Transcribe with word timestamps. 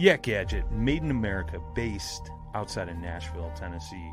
Yak 0.00 0.22
Gadget, 0.22 0.70
made 0.70 1.02
in 1.02 1.10
America, 1.10 1.60
based 1.74 2.30
outside 2.54 2.88
of 2.88 2.96
Nashville, 2.98 3.50
Tennessee. 3.56 4.12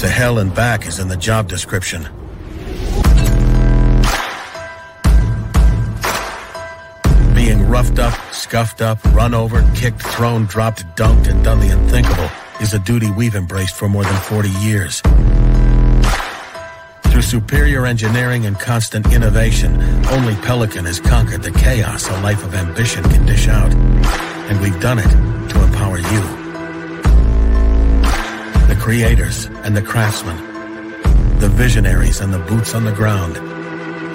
To 0.00 0.08
hell 0.08 0.38
and 0.38 0.54
back 0.54 0.86
is 0.86 0.98
in 0.98 1.08
the 1.08 1.16
job 1.18 1.46
description. 1.46 2.04
Being 7.34 7.68
roughed 7.68 7.98
up, 7.98 8.14
scuffed 8.32 8.80
up, 8.80 9.04
run 9.12 9.34
over, 9.34 9.62
kicked, 9.76 10.00
thrown, 10.00 10.46
dropped, 10.46 10.86
dunked, 10.96 11.28
and 11.28 11.44
done 11.44 11.60
the 11.60 11.68
unthinkable 11.68 12.30
is 12.62 12.72
a 12.72 12.78
duty 12.78 13.10
we've 13.10 13.34
embraced 13.34 13.74
for 13.74 13.90
more 13.90 14.04
than 14.04 14.16
40 14.22 14.48
years. 14.62 15.02
Through 17.04 17.20
superior 17.20 17.84
engineering 17.84 18.46
and 18.46 18.58
constant 18.58 19.12
innovation, 19.12 19.82
only 20.06 20.34
Pelican 20.36 20.86
has 20.86 20.98
conquered 20.98 21.42
the 21.42 21.50
chaos 21.50 22.08
a 22.08 22.18
life 22.22 22.42
of 22.42 22.54
ambition 22.54 23.04
can 23.04 23.26
dish 23.26 23.48
out. 23.48 23.74
And 23.74 24.62
we've 24.62 24.80
done 24.80 24.98
it 24.98 25.50
to 25.50 25.62
empower 25.62 25.98
you. 25.98 26.39
The 28.80 28.86
creators 28.86 29.44
and 29.44 29.76
the 29.76 29.82
craftsmen. 29.82 30.38
The 31.38 31.50
visionaries 31.50 32.22
and 32.22 32.32
the 32.32 32.38
boots 32.38 32.74
on 32.74 32.86
the 32.86 32.92
ground. 32.92 33.34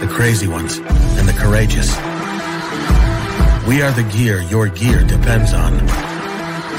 The 0.01 0.07
crazy 0.07 0.47
ones 0.47 0.79
and 0.79 1.29
the 1.29 1.33
courageous. 1.33 1.95
We 3.67 3.83
are 3.83 3.91
the 3.91 4.09
gear 4.11 4.41
your 4.41 4.67
gear 4.67 5.03
depends 5.03 5.53
on. 5.53 5.77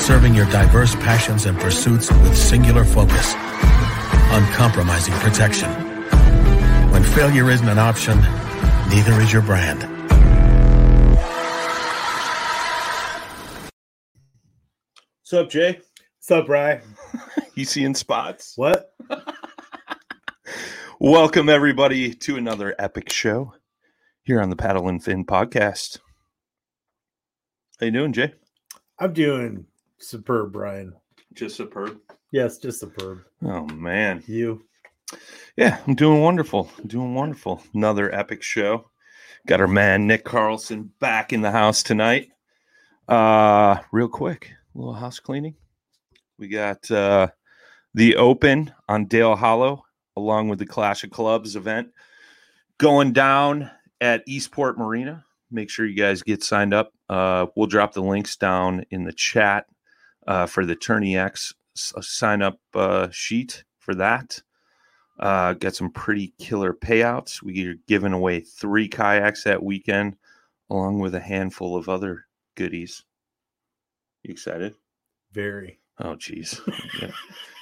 Serving 0.00 0.34
your 0.34 0.46
diverse 0.46 0.96
passions 0.96 1.46
and 1.46 1.56
pursuits 1.60 2.10
with 2.10 2.36
singular 2.36 2.84
focus. 2.84 3.34
Uncompromising 4.32 5.14
protection. 5.20 5.70
When 6.90 7.04
failure 7.04 7.48
isn't 7.52 7.68
an 7.68 7.78
option, 7.78 8.18
neither 8.90 9.12
is 9.20 9.32
your 9.32 9.42
brand. 9.42 9.84
What's 15.20 15.32
up, 15.32 15.50
Jay? 15.50 15.80
What's 16.18 16.30
up, 16.32 16.46
Bri? 16.46 16.80
You 17.54 17.64
seeing 17.64 17.94
spots? 17.94 18.54
What? 18.56 18.92
Welcome, 21.00 21.48
everybody, 21.48 22.14
to 22.14 22.36
another 22.36 22.74
epic 22.78 23.10
show 23.10 23.54
here 24.22 24.40
on 24.40 24.50
the 24.50 24.56
Paddle 24.56 24.88
and 24.88 25.02
Fin 25.02 25.24
podcast. 25.24 25.98
How 27.78 27.86
you 27.86 27.92
doing, 27.92 28.12
Jay? 28.12 28.34
I'm 28.98 29.12
doing 29.12 29.66
superb, 29.98 30.52
Brian. 30.52 30.94
Just 31.34 31.56
superb. 31.56 31.98
Yes, 32.32 32.58
just 32.58 32.80
superb. 32.80 33.24
Oh, 33.42 33.66
man. 33.66 34.22
You? 34.26 34.64
Yeah, 35.56 35.78
I'm 35.86 35.94
doing 35.94 36.20
wonderful. 36.22 36.70
I'm 36.78 36.88
doing 36.88 37.14
wonderful. 37.14 37.62
Another 37.74 38.14
epic 38.14 38.42
show. 38.42 38.90
Got 39.46 39.60
our 39.60 39.68
man 39.68 40.06
Nick 40.06 40.24
Carlson 40.24 40.90
back 40.98 41.32
in 41.32 41.40
the 41.40 41.52
house 41.52 41.82
tonight. 41.82 42.30
Uh 43.08 43.76
real 43.92 44.08
quick, 44.08 44.50
a 44.74 44.78
little 44.78 44.94
house 44.94 45.20
cleaning. 45.20 45.54
We 46.38 46.48
got 46.48 46.90
uh 46.90 47.28
the 47.94 48.16
Open 48.16 48.72
on 48.88 49.06
Dale 49.06 49.36
Hollow 49.36 49.84
along 50.16 50.48
with 50.48 50.58
the 50.58 50.66
Clash 50.66 51.04
of 51.04 51.10
Clubs 51.10 51.56
event 51.56 51.88
going 52.78 53.12
down 53.12 53.70
at 54.00 54.22
Eastport 54.26 54.78
Marina. 54.78 55.24
Make 55.50 55.70
sure 55.70 55.86
you 55.86 55.96
guys 55.96 56.22
get 56.22 56.42
signed 56.42 56.74
up. 56.74 56.92
Uh 57.08 57.46
we'll 57.56 57.66
drop 57.66 57.92
the 57.94 58.02
links 58.02 58.36
down 58.36 58.84
in 58.90 59.04
the 59.04 59.12
chat 59.12 59.66
uh 60.26 60.46
for 60.46 60.66
the 60.66 60.76
Tourney 60.76 61.16
X 61.16 61.54
s- 61.76 61.92
sign 62.00 62.42
up 62.42 62.58
uh 62.74 63.08
sheet 63.10 63.64
for 63.78 63.94
that. 63.94 64.42
Uh, 65.18 65.54
got 65.54 65.74
some 65.74 65.90
pretty 65.90 66.34
killer 66.38 66.74
payouts. 66.74 67.42
We 67.42 67.66
are 67.66 67.76
giving 67.88 68.12
away 68.12 68.40
three 68.40 68.86
kayaks 68.86 69.44
that 69.44 69.62
weekend, 69.62 70.16
along 70.68 70.98
with 70.98 71.14
a 71.14 71.20
handful 71.20 71.74
of 71.74 71.88
other 71.88 72.26
goodies. 72.54 73.02
You 74.22 74.32
excited? 74.32 74.74
Very. 75.32 75.80
Oh, 75.98 76.14
jeez. 76.14 76.60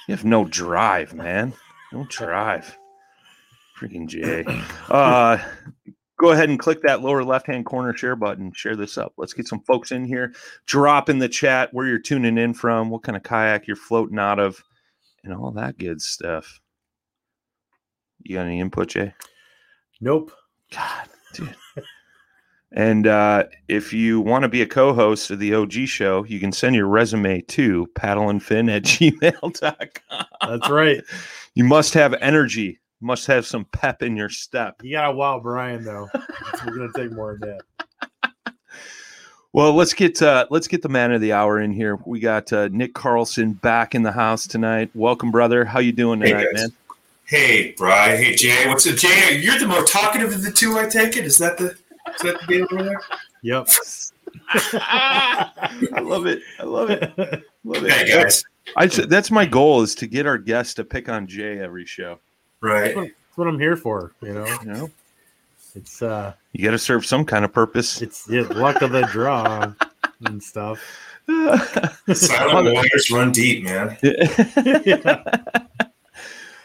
you, 0.07 0.15
have, 0.15 0.25
no 0.25 0.45
drive, 0.45 1.13
man. 1.13 1.53
No 1.91 2.05
drive. 2.09 2.77
Freaking 3.79 4.07
Jay. 4.07 4.45
Uh, 4.89 5.37
go 6.17 6.31
ahead 6.31 6.49
and 6.49 6.59
click 6.59 6.81
that 6.81 7.01
lower 7.01 7.23
left 7.23 7.47
hand 7.47 7.65
corner 7.65 7.95
share 7.95 8.15
button. 8.15 8.51
Share 8.53 8.75
this 8.75 8.97
up. 8.97 9.13
Let's 9.17 9.33
get 9.33 9.47
some 9.47 9.61
folks 9.61 9.91
in 9.91 10.05
here. 10.05 10.33
Drop 10.65 11.09
in 11.09 11.19
the 11.19 11.29
chat 11.29 11.73
where 11.73 11.87
you're 11.87 11.99
tuning 11.99 12.37
in 12.37 12.53
from, 12.53 12.89
what 12.89 13.03
kind 13.03 13.15
of 13.15 13.23
kayak 13.23 13.67
you're 13.67 13.75
floating 13.75 14.19
out 14.19 14.39
of, 14.39 14.63
and 15.23 15.33
all 15.33 15.51
that 15.51 15.77
good 15.77 16.01
stuff. 16.01 16.59
You 18.23 18.35
got 18.35 18.47
any 18.47 18.59
input, 18.59 18.89
Jay? 18.89 19.13
Nope. 20.01 20.31
God, 20.71 21.07
dude. 21.33 21.55
And 22.75 23.07
uh, 23.07 23.45
if 23.69 23.93
you 23.93 24.19
want 24.19 24.43
to 24.43 24.49
be 24.49 24.61
a 24.61 24.67
co-host 24.67 25.31
of 25.31 25.39
the 25.39 25.53
OG 25.53 25.71
show, 25.87 26.25
you 26.25 26.41
can 26.41 26.51
send 26.51 26.75
your 26.75 26.87
resume 26.87 27.39
to 27.41 27.87
paddlenfin 27.95 28.69
at 28.69 28.83
gmail.com. 29.61 30.25
That's 30.41 30.69
right. 30.69 31.01
You 31.53 31.63
must 31.63 31.93
have 31.93 32.13
energy. 32.15 32.79
Must 32.99 33.27
have 33.27 33.45
some 33.45 33.63
pep 33.65 34.03
in 34.03 34.17
your 34.17 34.29
step. 34.29 34.81
You 34.83 34.91
got 34.91 35.11
a 35.11 35.15
wow 35.15 35.39
Brian 35.39 35.83
though. 35.85 36.09
We're 36.65 36.75
gonna 36.75 36.89
take 36.95 37.11
more 37.11 37.31
of 37.31 37.39
that. 37.41 37.61
Well, 39.53 39.73
let's 39.73 39.93
get 39.93 40.21
uh, 40.21 40.47
let's 40.49 40.67
get 40.67 40.81
the 40.81 40.89
man 40.89 41.13
of 41.13 41.21
the 41.21 41.31
hour 41.31 41.61
in 41.61 41.71
here. 41.71 41.97
We 42.05 42.19
got 42.19 42.51
uh, 42.51 42.67
Nick 42.71 42.93
Carlson 42.93 43.53
back 43.53 43.95
in 43.95 44.03
the 44.03 44.11
house 44.11 44.47
tonight. 44.47 44.89
Welcome, 44.95 45.31
brother. 45.31 45.63
How 45.63 45.79
you 45.79 45.91
doing 45.93 46.19
Hey, 46.21 46.31
tonight, 46.31 46.47
guys. 46.53 46.61
man? 46.61 46.69
Hey, 47.25 47.71
Brian. 47.77 48.21
Hey, 48.21 48.35
Jay. 48.35 48.67
What's 48.67 48.85
up, 48.87 48.95
Jay? 48.97 49.39
You're 49.41 49.57
the 49.59 49.67
more 49.67 49.83
talkative 49.83 50.33
of 50.33 50.43
the 50.43 50.51
two. 50.51 50.77
I 50.77 50.87
take 50.87 51.15
it. 51.15 51.25
Is 51.25 51.37
that 51.37 51.57
the 51.57 51.77
is 52.13 52.21
that 52.21 52.39
the 52.41 52.47
deal 52.47 52.67
over 52.71 52.83
there? 52.83 53.01
Yep. 53.41 53.67
I 54.53 55.99
love 56.01 56.25
it. 56.25 56.41
I 56.59 56.63
love 56.63 56.89
it. 56.89 57.01
Love 57.67 57.83
it. 57.83 57.91
Hey, 57.91 58.23
guys. 58.23 58.43
I, 58.77 58.85
that's 58.85 59.31
my 59.31 59.43
goal 59.43 59.81
is 59.81 59.95
to 59.95 60.05
get 60.05 60.27
our 60.27 60.37
guests 60.37 60.75
to 60.75 60.83
pick 60.83 61.09
on 61.09 61.25
Jay 61.25 61.59
every 61.59 61.85
show. 61.87 62.19
Right. 62.61 62.93
That's 62.93 63.11
what 63.37 63.47
I'm 63.47 63.59
here 63.59 63.75
for. 63.75 64.11
You 64.21 64.33
know, 64.33 64.45
You 64.61 64.67
know, 64.71 64.91
it's 65.73 66.03
uh, 66.03 66.33
you 66.53 66.63
got 66.63 66.71
to 66.71 66.77
serve 66.77 67.07
some 67.07 67.25
kind 67.25 67.43
of 67.43 67.51
purpose. 67.51 68.03
it's 68.03 68.27
yeah, 68.29 68.41
luck 68.41 68.83
of 68.83 68.91
the 68.91 69.01
draw 69.11 69.73
and 70.25 70.43
stuff. 70.43 70.79
Silent 72.13 72.75
waters 72.75 73.09
run 73.09 73.31
deep, 73.31 73.63
man. 73.63 73.97
yeah. 74.03 75.23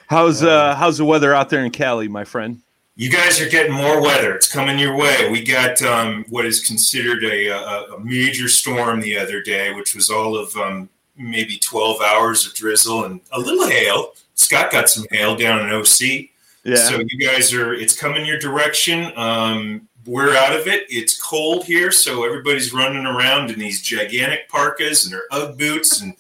how's 0.07 0.43
uh 0.43 0.75
how's 0.75 0.99
the 0.99 1.05
weather 1.07 1.34
out 1.34 1.49
there 1.49 1.65
in 1.65 1.71
Cali, 1.71 2.09
my 2.09 2.25
friend? 2.25 2.61
You 2.97 3.11
guys 3.11 3.41
are 3.41 3.49
getting 3.49 3.73
more 3.73 4.03
weather. 4.03 4.34
It's 4.34 4.53
coming 4.53 4.78
your 4.78 4.97
way. 4.97 5.31
We 5.31 5.43
got 5.43 5.81
um, 5.83 6.25
what 6.28 6.45
is 6.45 6.67
considered 6.67 7.25
a, 7.25 7.47
a, 7.47 7.95
a 7.95 8.01
major 8.01 8.49
storm 8.49 9.01
the 9.01 9.17
other 9.17 9.41
day, 9.43 9.73
which 9.73 9.95
was 9.95 10.11
all 10.11 10.37
of 10.37 10.55
um, 10.56 10.89
maybe 11.17 11.56
12 11.56 12.01
hours 12.01 12.47
of 12.47 12.55
drizzle 12.55 13.05
and 13.05 13.21
a 13.33 13.39
little 13.39 13.69
hail. 13.69 14.12
Scott 14.34 14.71
got 14.71 14.89
some 14.89 15.05
hail 15.11 15.37
down 15.37 15.67
in 15.67 15.73
OC. 15.73 16.28
Yeah. 16.65 16.77
So 16.77 17.01
you 17.06 17.19
guys 17.19 17.55
are 17.55 17.75
it's 17.75 17.99
coming 17.99 18.27
your 18.27 18.39
direction. 18.39 19.12
Um, 19.17 19.89
we're 20.07 20.34
out 20.34 20.59
of 20.59 20.67
it. 20.67 20.84
It's 20.89 21.21
cold 21.21 21.65
here, 21.65 21.93
so 21.93 22.25
everybody's 22.25 22.72
running 22.72 23.07
around 23.07 23.51
in 23.51 23.59
these 23.59 23.83
gigantic 23.83 24.48
parkas 24.48 25.04
and 25.04 25.13
their 25.13 25.25
UGG 25.31 25.59
boots 25.59 26.01
and 26.01 26.15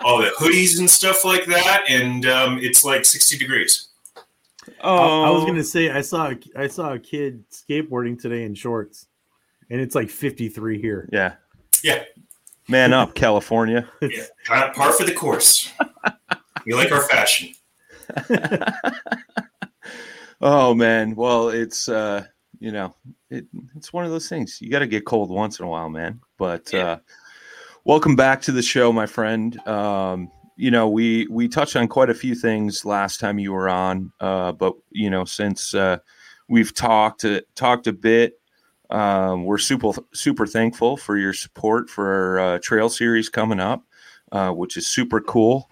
all 0.00 0.18
the 0.18 0.32
hoodies 0.38 0.78
and 0.78 0.88
stuff 0.88 1.24
like 1.24 1.44
that. 1.46 1.84
And 1.88 2.26
um, 2.26 2.58
it's 2.58 2.82
like 2.82 3.04
60 3.04 3.36
degrees. 3.38 3.88
Oh, 4.82 5.22
I, 5.24 5.28
I 5.28 5.30
was 5.30 5.44
gonna 5.44 5.64
say 5.64 5.90
I 5.90 6.00
saw 6.00 6.30
a, 6.30 6.36
I 6.56 6.66
saw 6.68 6.92
a 6.92 6.98
kid 6.98 7.44
skateboarding 7.50 8.20
today 8.20 8.44
in 8.44 8.54
shorts, 8.54 9.06
and 9.70 9.80
it's 9.80 9.94
like 9.94 10.10
53 10.10 10.80
here. 10.80 11.08
yeah. 11.12 11.34
Yeah, 11.84 12.04
Man 12.68 12.92
up, 12.94 13.14
California. 13.14 13.88
yeah. 14.00 14.24
Kind 14.44 14.64
of 14.64 14.74
par 14.74 14.92
for 14.92 15.04
the 15.04 15.12
course. 15.12 15.70
we 16.64 16.72
like 16.74 16.90
our 16.90 17.02
fashion. 17.02 17.50
Oh 20.40 20.74
man. 20.74 21.14
Well, 21.14 21.48
it's 21.48 21.88
uh, 21.88 22.24
you 22.58 22.70
know, 22.70 22.94
it, 23.30 23.46
it's 23.74 23.92
one 23.92 24.04
of 24.04 24.10
those 24.10 24.28
things. 24.28 24.58
You 24.60 24.70
got 24.70 24.80
to 24.80 24.86
get 24.86 25.06
cold 25.06 25.30
once 25.30 25.58
in 25.58 25.64
a 25.64 25.68
while, 25.68 25.88
man. 25.88 26.20
But 26.38 26.70
Yeah. 26.72 26.84
uh 26.86 26.98
welcome 27.84 28.16
back 28.16 28.42
to 28.42 28.52
the 28.52 28.62
show, 28.62 28.92
my 28.92 29.06
friend. 29.06 29.58
Um, 29.66 30.30
you 30.56 30.70
know, 30.70 30.88
we 30.88 31.26
we 31.28 31.48
touched 31.48 31.76
on 31.76 31.88
quite 31.88 32.10
a 32.10 32.14
few 32.14 32.34
things 32.34 32.84
last 32.84 33.20
time 33.20 33.38
you 33.38 33.52
were 33.52 33.68
on, 33.68 34.12
uh, 34.20 34.52
but 34.52 34.74
you 34.90 35.10
know, 35.10 35.24
since 35.24 35.74
uh, 35.74 35.98
we've 36.48 36.74
talked 36.74 37.24
uh, 37.24 37.42
talked 37.54 37.86
a 37.86 37.92
bit, 37.92 38.40
Um, 38.88 39.44
we're 39.44 39.58
super 39.58 39.90
super 40.12 40.46
thankful 40.46 40.96
for 40.96 41.16
your 41.18 41.32
support 41.32 41.90
for 41.90 42.06
our 42.06 42.38
uh, 42.38 42.58
trail 42.62 42.88
series 42.88 43.28
coming 43.28 43.60
up, 43.60 43.82
uh, 44.30 44.52
which 44.52 44.76
is 44.76 44.86
super 44.86 45.20
cool. 45.20 45.68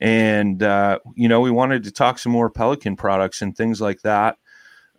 And 0.00 0.62
uh, 0.62 0.98
you 1.14 1.28
know, 1.28 1.40
we 1.40 1.50
wanted 1.50 1.84
to 1.84 1.92
talk 1.92 2.18
some 2.18 2.32
more 2.32 2.50
Pelican 2.50 2.96
products 2.96 3.42
and 3.42 3.54
things 3.54 3.80
like 3.80 4.00
that. 4.02 4.38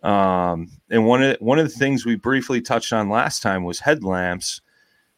Um, 0.02 0.70
and 0.90 1.06
one 1.06 1.22
of 1.24 1.38
the, 1.38 1.44
one 1.44 1.58
of 1.58 1.68
the 1.68 1.78
things 1.78 2.06
we 2.06 2.16
briefly 2.16 2.60
touched 2.60 2.92
on 2.92 3.10
last 3.10 3.42
time 3.42 3.64
was 3.64 3.80
headlamps. 3.80 4.60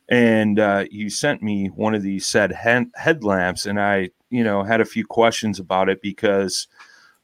And 0.09 0.59
uh, 0.59 0.87
you 0.91 1.11
sent 1.11 1.43
me 1.43 1.69
one 1.69 1.95
of 1.95 2.03
these 2.03 2.25
said 2.25 2.53
he- 2.53 2.91
headlamps, 2.95 3.67
and 3.67 3.79
I, 3.79 4.11
you 4.31 4.43
know, 4.43 4.63
had 4.63 4.81
a 4.81 4.87
few 4.87 5.05
questions 5.05 5.59
about 5.59 5.91
it 5.91 6.01
because, 6.01 6.67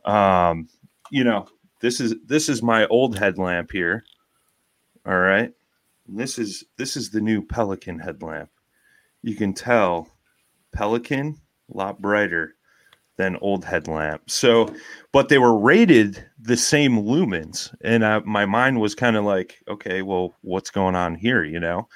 um, 0.04 0.68
you 1.10 1.24
know, 1.24 1.46
this 1.80 2.00
is 2.00 2.14
this 2.26 2.48
is 2.48 2.62
my 2.62 2.86
old 2.88 3.18
headlamp 3.18 3.72
here. 3.72 4.04
All 5.06 5.18
right. 5.18 5.50
And 6.06 6.18
this 6.18 6.38
is 6.38 6.64
this 6.76 6.96
is 6.96 7.10
the 7.10 7.20
new 7.20 7.42
Pelican 7.42 7.98
headlamp. 7.98 8.50
You 9.22 9.34
can 9.34 9.54
tell 9.54 10.08
Pelican 10.72 11.40
a 11.72 11.76
lot 11.76 12.02
brighter 12.02 12.54
than 13.16 13.36
old 13.36 13.64
headlamp. 13.64 14.28
So, 14.28 14.74
but 15.12 15.28
they 15.30 15.38
were 15.38 15.58
rated 15.58 16.22
the 16.38 16.56
same 16.56 16.98
lumens, 16.98 17.74
and 17.80 18.04
I, 18.04 18.18
my 18.20 18.44
mind 18.44 18.80
was 18.80 18.94
kind 18.94 19.16
of 19.16 19.24
like, 19.24 19.62
okay, 19.68 20.02
well, 20.02 20.34
what's 20.42 20.70
going 20.70 20.96
on 20.96 21.14
here? 21.14 21.44
You 21.44 21.60
know. 21.60 21.88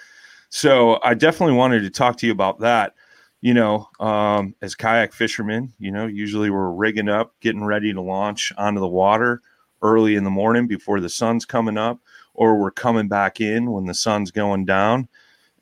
So 0.50 0.98
I 1.02 1.14
definitely 1.14 1.56
wanted 1.56 1.82
to 1.82 1.90
talk 1.90 2.16
to 2.18 2.26
you 2.26 2.32
about 2.32 2.60
that. 2.60 2.94
You 3.40 3.54
know, 3.54 3.88
um, 4.00 4.54
as 4.62 4.74
kayak 4.74 5.12
fishermen, 5.12 5.72
you 5.78 5.92
know, 5.92 6.06
usually 6.06 6.50
we're 6.50 6.70
rigging 6.70 7.08
up, 7.08 7.34
getting 7.40 7.64
ready 7.64 7.92
to 7.92 8.00
launch 8.00 8.52
onto 8.58 8.80
the 8.80 8.88
water 8.88 9.42
early 9.80 10.16
in 10.16 10.24
the 10.24 10.30
morning 10.30 10.66
before 10.66 10.98
the 11.00 11.08
sun's 11.08 11.44
coming 11.44 11.78
up, 11.78 12.00
or 12.34 12.58
we're 12.58 12.72
coming 12.72 13.06
back 13.06 13.40
in 13.40 13.70
when 13.70 13.84
the 13.86 13.94
sun's 13.94 14.32
going 14.32 14.64
down. 14.64 15.08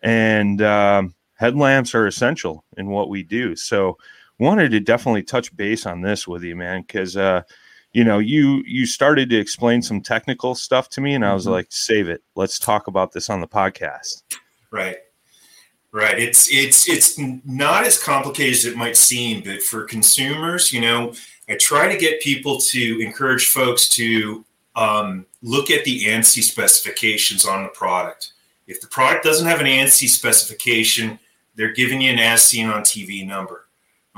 And 0.02 0.62
um, 0.62 1.14
headlamps 1.34 1.94
are 1.94 2.06
essential 2.06 2.64
in 2.78 2.88
what 2.88 3.10
we 3.10 3.22
do. 3.22 3.56
So, 3.56 3.98
wanted 4.38 4.70
to 4.70 4.80
definitely 4.80 5.22
touch 5.22 5.54
base 5.56 5.84
on 5.86 6.00
this 6.02 6.26
with 6.28 6.42
you, 6.44 6.56
man, 6.56 6.82
because 6.82 7.16
uh, 7.16 7.42
you 7.92 8.04
know 8.04 8.18
you 8.18 8.62
you 8.66 8.86
started 8.86 9.28
to 9.30 9.36
explain 9.36 9.82
some 9.82 10.00
technical 10.00 10.54
stuff 10.54 10.88
to 10.90 11.00
me, 11.02 11.14
and 11.14 11.24
I 11.26 11.34
was 11.34 11.46
Mhm. 11.46 11.50
like, 11.52 11.66
save 11.70 12.08
it. 12.08 12.22
Let's 12.36 12.58
talk 12.58 12.86
about 12.86 13.12
this 13.12 13.28
on 13.28 13.40
the 13.40 13.48
podcast. 13.48 14.22
Right. 14.76 14.98
Right. 15.90 16.18
It's 16.18 16.52
it's 16.52 16.86
it's 16.86 17.18
not 17.18 17.86
as 17.86 18.02
complicated 18.02 18.52
as 18.52 18.64
it 18.66 18.76
might 18.76 18.98
seem, 18.98 19.42
but 19.42 19.62
for 19.62 19.84
consumers, 19.84 20.70
you 20.70 20.82
know, 20.82 21.14
I 21.48 21.56
try 21.56 21.90
to 21.90 21.98
get 21.98 22.20
people 22.20 22.58
to 22.58 23.00
encourage 23.00 23.46
folks 23.46 23.88
to 23.90 24.44
um, 24.74 25.24
look 25.42 25.70
at 25.70 25.84
the 25.84 26.04
ANSI 26.04 26.42
specifications 26.42 27.46
on 27.46 27.62
the 27.62 27.70
product. 27.70 28.34
If 28.66 28.82
the 28.82 28.88
product 28.88 29.24
doesn't 29.24 29.46
have 29.46 29.60
an 29.60 29.66
ANSI 29.66 30.08
specification, 30.08 31.18
they're 31.54 31.72
giving 31.72 32.02
you 32.02 32.12
an 32.12 32.18
as 32.18 32.42
seen 32.42 32.66
on 32.68 32.82
TV 32.82 33.26
number. 33.26 33.68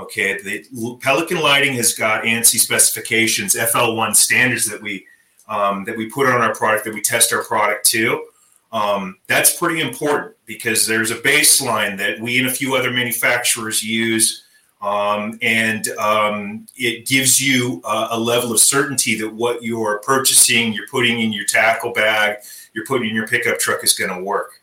Okay, 0.01 0.43
the 0.43 0.99
Pelican 1.01 1.41
Lighting 1.41 1.75
has 1.75 1.95
got 1.95 2.25
ANSI 2.25 2.59
specifications, 2.59 3.55
FL1 3.55 4.17
standards 4.17 4.67
that 4.67 4.83
we 4.83 5.07
um, 5.49 5.85
that 5.85 5.97
we 5.97 6.11
put 6.11 6.27
on 6.27 6.41
our 6.41 6.55
product 6.57 6.85
that 6.87 6.95
we 6.95 7.03
test 7.03 7.33
our 7.33 7.45
product 7.45 7.87
to. 7.91 8.25
Um, 8.71 9.17
that's 9.27 9.57
pretty 9.57 9.81
important 9.81 10.35
because 10.45 10.87
there's 10.87 11.11
a 11.11 11.17
baseline 11.17 11.97
that 11.99 12.21
we 12.21 12.39
and 12.39 12.49
a 12.49 12.51
few 12.51 12.75
other 12.75 12.91
manufacturers 12.91 13.83
use, 13.83 14.45
um, 14.83 15.39
and 15.43 15.89
um, 15.99 16.67
it 16.77 17.07
gives 17.07 17.41
you 17.41 17.81
a, 17.85 18.09
a 18.13 18.19
level 18.19 18.53
of 18.53 18.61
certainty 18.61 19.19
that 19.19 19.33
what 19.33 19.63
you're 19.63 19.99
purchasing, 20.01 20.73
you're 20.73 20.87
putting 20.89 21.21
in 21.21 21.33
your 21.33 21.47
tackle 21.47 21.93
bag, 21.93 22.39
you're 22.75 22.85
putting 22.85 23.09
in 23.09 23.15
your 23.15 23.27
pickup 23.27 23.59
truck 23.59 23.83
is 23.83 23.95
going 23.95 24.15
to 24.15 24.23
work. 24.23 24.63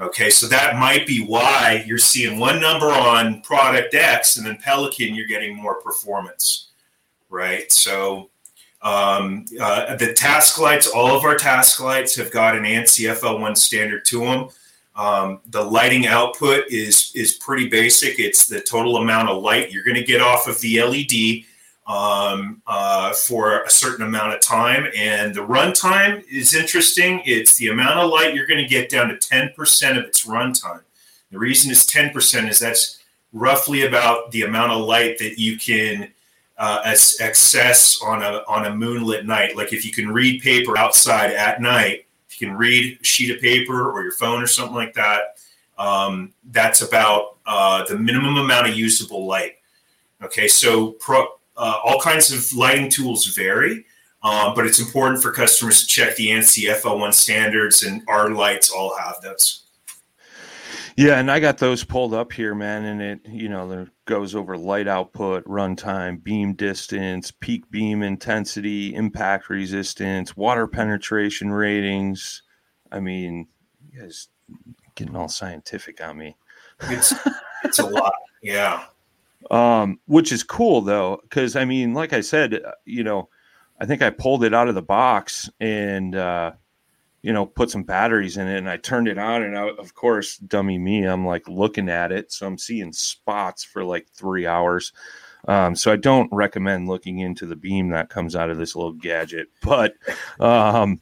Okay, 0.00 0.30
so 0.30 0.46
that 0.46 0.76
might 0.76 1.08
be 1.08 1.24
why 1.24 1.82
you're 1.84 1.98
seeing 1.98 2.38
one 2.38 2.60
number 2.60 2.86
on 2.86 3.40
product 3.40 3.94
X, 3.94 4.36
and 4.36 4.46
then 4.46 4.56
Pelican, 4.58 5.14
you're 5.14 5.26
getting 5.26 5.56
more 5.56 5.80
performance, 5.80 6.68
right? 7.30 7.70
So 7.72 8.30
um, 8.82 9.44
uh, 9.60 9.96
the 9.96 10.12
task 10.12 10.58
lights, 10.58 10.86
all 10.86 11.16
of 11.16 11.24
our 11.24 11.36
task 11.36 11.80
lights 11.80 12.14
have 12.16 12.30
got 12.30 12.56
an 12.56 12.62
ANSI 12.62 13.12
FL1 13.12 13.56
standard 13.56 14.04
to 14.06 14.20
them. 14.20 14.48
Um, 14.94 15.40
the 15.46 15.62
lighting 15.62 16.06
output 16.06 16.64
is 16.70 17.12
is 17.14 17.34
pretty 17.34 17.68
basic. 17.68 18.18
It's 18.18 18.46
the 18.46 18.60
total 18.60 18.96
amount 18.96 19.28
of 19.28 19.42
light 19.42 19.70
you're 19.70 19.84
going 19.84 19.96
to 19.96 20.04
get 20.04 20.20
off 20.20 20.48
of 20.48 20.60
the 20.60 20.82
LED 20.82 21.44
um, 21.86 22.62
uh, 22.66 23.12
for 23.12 23.62
a 23.62 23.70
certain 23.70 24.04
amount 24.04 24.34
of 24.34 24.40
time, 24.40 24.88
and 24.96 25.34
the 25.34 25.46
runtime 25.46 26.24
is 26.30 26.54
interesting. 26.54 27.22
It's 27.24 27.56
the 27.56 27.68
amount 27.68 27.98
of 28.00 28.10
light 28.10 28.34
you're 28.34 28.46
going 28.46 28.62
to 28.62 28.68
get 28.68 28.90
down 28.90 29.08
to 29.08 29.14
10% 29.14 29.98
of 29.98 30.04
its 30.04 30.26
runtime. 30.26 30.82
The 31.30 31.38
reason 31.38 31.70
it's 31.70 31.86
10% 31.86 32.48
is 32.48 32.58
that's 32.58 32.98
roughly 33.32 33.86
about 33.86 34.32
the 34.32 34.42
amount 34.42 34.72
of 34.72 34.84
light 34.84 35.18
that 35.18 35.38
you 35.38 35.56
can 35.58 36.12
uh, 36.58 36.82
as 36.84 37.18
access 37.20 38.00
on 38.02 38.22
a 38.22 38.42
on 38.48 38.66
a 38.66 38.74
moonlit 38.74 39.24
night. 39.26 39.56
Like 39.56 39.72
if 39.72 39.84
you 39.84 39.92
can 39.92 40.10
read 40.10 40.42
paper 40.42 40.76
outside 40.76 41.30
at 41.30 41.62
night, 41.62 42.06
if 42.28 42.40
you 42.40 42.48
can 42.48 42.56
read 42.56 42.98
a 43.00 43.04
sheet 43.04 43.34
of 43.34 43.40
paper 43.40 43.90
or 43.90 44.02
your 44.02 44.12
phone 44.12 44.42
or 44.42 44.46
something 44.46 44.74
like 44.74 44.94
that, 44.94 45.38
um, 45.78 46.34
that's 46.50 46.82
about 46.82 47.36
uh, 47.46 47.84
the 47.86 47.96
minimum 47.96 48.36
amount 48.36 48.68
of 48.68 48.74
usable 48.74 49.26
light. 49.26 49.54
Okay, 50.22 50.48
so 50.48 50.92
pro, 50.92 51.26
uh, 51.56 51.80
all 51.84 52.00
kinds 52.00 52.32
of 52.32 52.52
lighting 52.58 52.90
tools 52.90 53.26
vary, 53.26 53.84
um, 54.24 54.52
but 54.54 54.66
it's 54.66 54.80
important 54.80 55.22
for 55.22 55.30
customers 55.30 55.82
to 55.82 55.86
check 55.86 56.16
the 56.16 56.28
ANSI 56.28 56.74
FL1 56.80 57.14
standards, 57.14 57.84
and 57.84 58.02
our 58.08 58.30
lights 58.30 58.70
all 58.70 58.96
have 58.96 59.16
those. 59.22 59.67
Yeah, 60.98 61.20
and 61.20 61.30
I 61.30 61.38
got 61.38 61.58
those 61.58 61.84
pulled 61.84 62.12
up 62.12 62.32
here, 62.32 62.56
man, 62.56 62.84
and 62.84 63.00
it 63.00 63.20
you 63.24 63.48
know 63.48 63.68
there 63.68 63.86
goes 64.06 64.34
over 64.34 64.58
light 64.58 64.88
output, 64.88 65.44
runtime, 65.44 66.20
beam 66.20 66.54
distance, 66.54 67.30
peak 67.30 67.70
beam 67.70 68.02
intensity, 68.02 68.96
impact 68.96 69.48
resistance, 69.48 70.36
water 70.36 70.66
penetration 70.66 71.52
ratings. 71.52 72.42
I 72.90 72.98
mean, 72.98 73.46
you 73.92 74.00
guys 74.00 74.26
getting 74.96 75.14
all 75.14 75.28
scientific 75.28 76.02
on 76.02 76.18
me. 76.18 76.36
It's 76.90 77.14
it's 77.62 77.78
a 77.78 77.86
lot, 77.86 78.14
yeah. 78.42 78.86
Um, 79.52 80.00
which 80.06 80.32
is 80.32 80.42
cool 80.42 80.80
though, 80.80 81.20
because 81.22 81.54
I 81.54 81.64
mean, 81.64 81.94
like 81.94 82.12
I 82.12 82.22
said, 82.22 82.54
uh, 82.54 82.72
you 82.84 83.04
know, 83.04 83.28
I 83.80 83.86
think 83.86 84.02
I 84.02 84.10
pulled 84.10 84.42
it 84.42 84.52
out 84.52 84.66
of 84.66 84.74
the 84.74 84.82
box 84.82 85.48
and 85.60 86.16
uh, 86.16 86.54
you 87.22 87.32
know 87.32 87.46
put 87.46 87.70
some 87.70 87.82
batteries 87.82 88.36
in 88.36 88.48
it, 88.48 88.58
and 88.58 88.68
I 88.68 88.76
turned 88.76 89.08
it 89.08 89.18
on, 89.18 89.42
and 89.42 89.56
I, 89.56 89.68
of 89.70 89.94
course, 89.94 90.36
dummy 90.38 90.78
me, 90.78 91.04
I'm 91.04 91.26
like 91.26 91.48
looking 91.48 91.88
at 91.88 92.12
it, 92.12 92.32
so 92.32 92.46
I'm 92.46 92.58
seeing 92.58 92.92
spots 92.92 93.64
for 93.64 93.84
like 93.84 94.08
three 94.12 94.46
hours. 94.46 94.92
Um, 95.46 95.76
so 95.76 95.92
I 95.92 95.96
don't 95.96 96.28
recommend 96.32 96.88
looking 96.88 97.20
into 97.20 97.46
the 97.46 97.56
beam 97.56 97.90
that 97.90 98.10
comes 98.10 98.34
out 98.34 98.50
of 98.50 98.58
this 98.58 98.74
little 98.74 98.92
gadget, 98.92 99.48
but 99.62 99.94
um, 100.40 101.00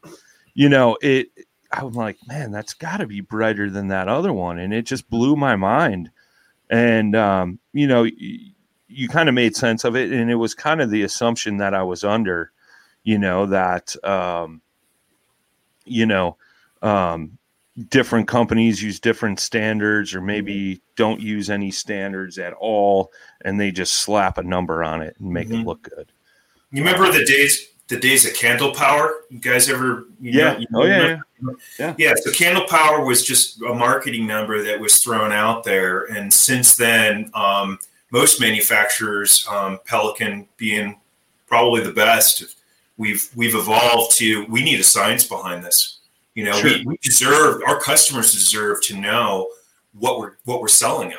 you 0.54 0.68
know 0.68 0.96
it. 1.02 1.28
I'm 1.72 1.92
like, 1.92 2.16
man, 2.28 2.52
that's 2.52 2.74
got 2.74 2.98
to 2.98 3.06
be 3.06 3.20
brighter 3.20 3.68
than 3.68 3.88
that 3.88 4.08
other 4.08 4.32
one, 4.32 4.58
and 4.58 4.72
it 4.72 4.82
just 4.82 5.10
blew 5.10 5.36
my 5.36 5.56
mind 5.56 6.10
and 6.70 7.14
um, 7.14 7.58
you 7.72 7.86
know 7.86 8.04
you, 8.04 8.52
you 8.88 9.08
kind 9.08 9.28
of 9.28 9.34
made 9.34 9.56
sense 9.56 9.84
of 9.84 9.96
it 9.96 10.12
and 10.12 10.30
it 10.30 10.36
was 10.36 10.54
kind 10.54 10.80
of 10.80 10.90
the 10.90 11.02
assumption 11.02 11.56
that 11.58 11.74
i 11.74 11.82
was 11.82 12.04
under 12.04 12.52
you 13.04 13.18
know 13.18 13.46
that 13.46 13.94
um, 14.04 14.60
you 15.86 16.06
know 16.06 16.36
um, 16.82 17.36
different 17.88 18.26
companies 18.28 18.82
use 18.82 19.00
different 19.00 19.38
standards 19.40 20.14
or 20.14 20.20
maybe 20.20 20.80
don't 20.96 21.20
use 21.20 21.50
any 21.50 21.70
standards 21.70 22.38
at 22.38 22.52
all 22.54 23.12
and 23.44 23.58
they 23.60 23.70
just 23.70 23.94
slap 23.94 24.38
a 24.38 24.42
number 24.42 24.82
on 24.82 25.02
it 25.02 25.14
and 25.20 25.30
make 25.30 25.48
Mhm. 25.48 25.60
it 25.62 25.66
look 25.66 25.82
good 25.82 26.10
You 26.72 26.82
remember 26.84 27.10
the 27.12 27.24
days 27.24 27.68
the 27.88 27.96
days 28.00 28.26
of 28.26 28.34
candle 28.34 28.72
power? 28.74 29.14
You 29.30 29.38
guys 29.38 29.70
ever? 29.70 30.06
You 30.20 30.32
yeah 30.32 30.52
know- 30.54 30.58
you 30.58 30.66
oh 30.74 30.84
yeah, 30.86 30.96
remember- 30.98 31.24
yeah 31.78 31.94
Yeah, 31.98 32.14
so 32.16 32.32
candle 32.32 32.64
power 32.66 33.04
was 33.04 33.24
just 33.24 33.62
a 33.62 33.72
marketing 33.74 34.26
number 34.26 34.60
that 34.64 34.80
was 34.80 34.98
thrown 34.98 35.30
out 35.30 35.62
there, 35.62 36.04
and 36.06 36.32
since 36.32 36.74
then, 36.74 37.30
um, 37.34 37.78
most 38.10 38.40
manufacturers, 38.40 39.46
um, 39.48 39.78
Pelican 39.84 40.48
being 40.56 40.98
probably 41.46 41.80
the 41.82 41.92
best, 41.92 42.55
we've 42.96 43.28
we've 43.34 43.54
evolved 43.54 44.16
to 44.18 44.46
we 44.46 44.62
need 44.62 44.80
a 44.80 44.84
science 44.84 45.24
behind 45.26 45.64
this. 45.64 46.00
You 46.34 46.44
know, 46.44 46.52
Sure. 46.52 46.70
we, 46.70 46.84
we 46.86 46.96
deserve 47.02 47.62
our 47.66 47.80
customers 47.80 48.32
deserve 48.32 48.82
to 48.84 48.96
know 48.96 49.48
what 49.98 50.18
we're 50.18 50.32
what 50.44 50.60
we're 50.60 50.68
selling 50.68 51.10
them. 51.10 51.18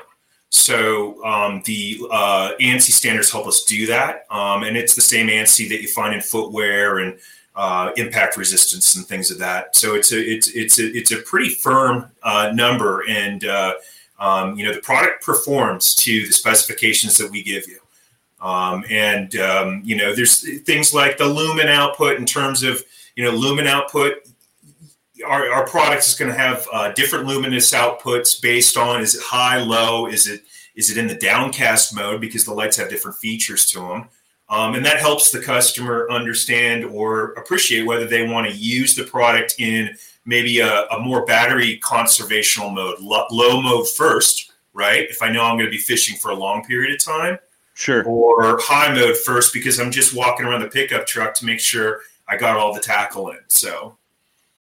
So 0.50 1.24
um, 1.25 1.62
the 1.65 2.00
uh, 2.10 2.51
ANSI 2.60 2.91
standards 2.91 3.31
help 3.31 3.48
us 3.48 3.63
do 3.65 3.86
that, 3.88 4.25
um, 4.31 4.63
and 4.63 4.77
it's 4.77 4.96
the 4.96 5.01
same 5.01 5.27
ANSI 5.27 5.67
that 5.69 5.81
you 5.81 5.88
find 5.88 6.15
in 6.15 6.22
footwear 6.22 7.00
and 7.00 7.19
uh, 7.55 7.91
impact 7.98 8.38
resistance 8.38 8.96
and 8.96 9.05
things 9.05 9.29
of 9.29 9.39
that. 9.39 9.75
So 9.75 9.96
it's 9.96 10.12
a 10.13 10.19
it's 10.19 10.48
it's 10.50 10.79
a 10.79 10.86
it's 10.96 11.12
a 11.12 11.17
pretty 11.17 11.50
firm 11.50 12.10
uh, 12.24 12.51
number, 12.53 13.03
and 13.10 13.43
uh, 13.43 13.74
um, 14.19 14.55
you 14.55 14.65
know 14.65 14.74
the 14.74 14.81
product 14.81 15.24
performs 15.24 15.96
to 15.96 16.25
the 16.25 16.31
specifications 16.34 17.17
that 17.17 17.29
we 17.29 17.43
give 17.43 17.67
you. 17.67 17.79
Um, 18.39 18.86
and 18.89 19.36
um, 19.38 19.82
you 19.84 19.96
know 19.96 20.13
there's 20.13 20.62
things 20.62 20.94
like 20.94 21.17
the 21.17 21.25
lumen 21.25 21.67
output 21.67 22.17
in 22.17 22.25
terms 22.25 22.63
of 22.63 22.84
you 23.15 23.24
know 23.24 23.32
lumen 23.32 23.67
output. 23.67 24.13
our, 25.25 25.50
our 25.51 25.65
product 25.67 26.06
is 26.06 26.13
going 26.13 26.32
to 26.32 26.38
have 26.38 26.67
uh, 26.72 26.91
different 26.94 27.25
luminous 27.25 27.74
outputs 27.74 28.39
based 28.39 28.77
on 28.77 29.01
is 29.01 29.15
it 29.15 29.24
high, 29.24 29.58
low, 29.60 30.08
is 30.08 30.27
it 30.27 30.41
is 30.75 30.91
it 30.91 30.98
in 30.98 31.08
the 31.08 31.15
downcast 31.15 31.96
mode 31.96 32.22
because 32.22 32.46
the 32.46 32.53
lights 32.53 32.77
have 32.77 32.89
different 32.89 33.17
features 33.17 33.65
to 33.65 33.79
them. 33.79 34.10
Um, 34.50 34.75
and 34.75 34.86
that 34.86 35.00
helps 35.00 35.32
the 35.32 35.41
customer 35.41 36.10
understand 36.10 36.86
or 36.86 37.34
appreciate 37.34 37.86
whether 37.86 38.06
they 38.06 38.25
want 38.25 38.50
to 38.50 38.56
use 38.56 38.96
the 38.96 39.03
product 39.03 39.56
in 39.60 39.98
maybe 40.25 40.60
a, 40.60 40.86
a 40.86 41.00
more 41.00 41.25
battery 41.25 41.82
conservational 41.84 42.74
mode, 42.74 43.00
low, 43.00 43.25
low 43.32 43.62
mode 43.62 43.89
first, 43.89 44.53
right? 44.74 45.10
If 45.10 45.22
I 45.22 45.29
know 45.29 45.44
I'm 45.44 45.56
going 45.56 45.65
to 45.65 45.72
be 45.72 45.77
fishing 45.77 46.17
for 46.17 46.32
a 46.32 46.36
long 46.36 46.63
period 46.63 46.94
of 46.94 47.03
time, 47.03 47.39
Sure. 47.77 48.03
or 48.07 48.57
high 48.60 48.91
mode 48.91 49.15
first 49.15 49.53
because 49.53 49.79
I'm 49.79 49.91
just 49.91 50.15
walking 50.15 50.48
around 50.48 50.62
the 50.62 50.67
pickup 50.67 51.05
truck 51.05 51.36
to 51.36 51.46
make 51.46 51.60
sure 51.60 52.01
I 52.27 52.36
got 52.36 52.57
all 52.57 52.74
the 52.74 52.79
tackle 52.79 53.29
in. 53.29 53.38
So 53.50 54.00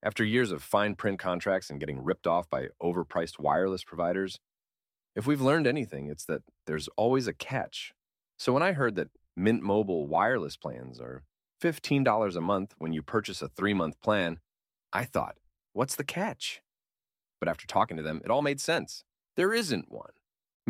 After 0.01 0.23
years 0.23 0.49
of 0.49 0.63
fine 0.63 0.95
print 0.95 1.19
contracts 1.19 1.69
and 1.69 1.77
getting 1.77 2.01
ripped 2.01 2.25
off 2.25 2.49
by 2.49 2.69
overpriced 2.81 3.37
wireless 3.37 3.83
providers, 3.83 4.39
if 5.13 5.27
we've 5.27 5.41
learned 5.41 5.67
anything, 5.67 6.07
it's 6.07 6.23
that 6.25 6.43
there's 6.67 6.87
always 6.95 7.27
a 7.27 7.33
catch. 7.33 7.93
So 8.39 8.53
when 8.53 8.63
I 8.63 8.71
heard 8.71 8.95
that 8.95 9.09
Mint 9.35 9.61
Mobile 9.61 10.07
wireless 10.07 10.55
plans 10.55 10.97
are 11.01 11.23
$15 11.61 12.35
a 12.37 12.41
month 12.41 12.75
when 12.77 12.93
you 12.93 13.01
purchase 13.01 13.41
a 13.41 13.49
three 13.49 13.73
month 13.73 13.99
plan, 13.99 14.39
I 14.93 15.03
thought, 15.03 15.35
what's 15.73 15.97
the 15.97 16.05
catch? 16.05 16.61
But 17.41 17.49
after 17.49 17.67
talking 17.67 17.97
to 17.97 18.03
them, 18.03 18.21
it 18.23 18.31
all 18.31 18.41
made 18.41 18.61
sense. 18.61 19.03
There 19.35 19.53
isn't 19.53 19.91
one. 19.91 20.11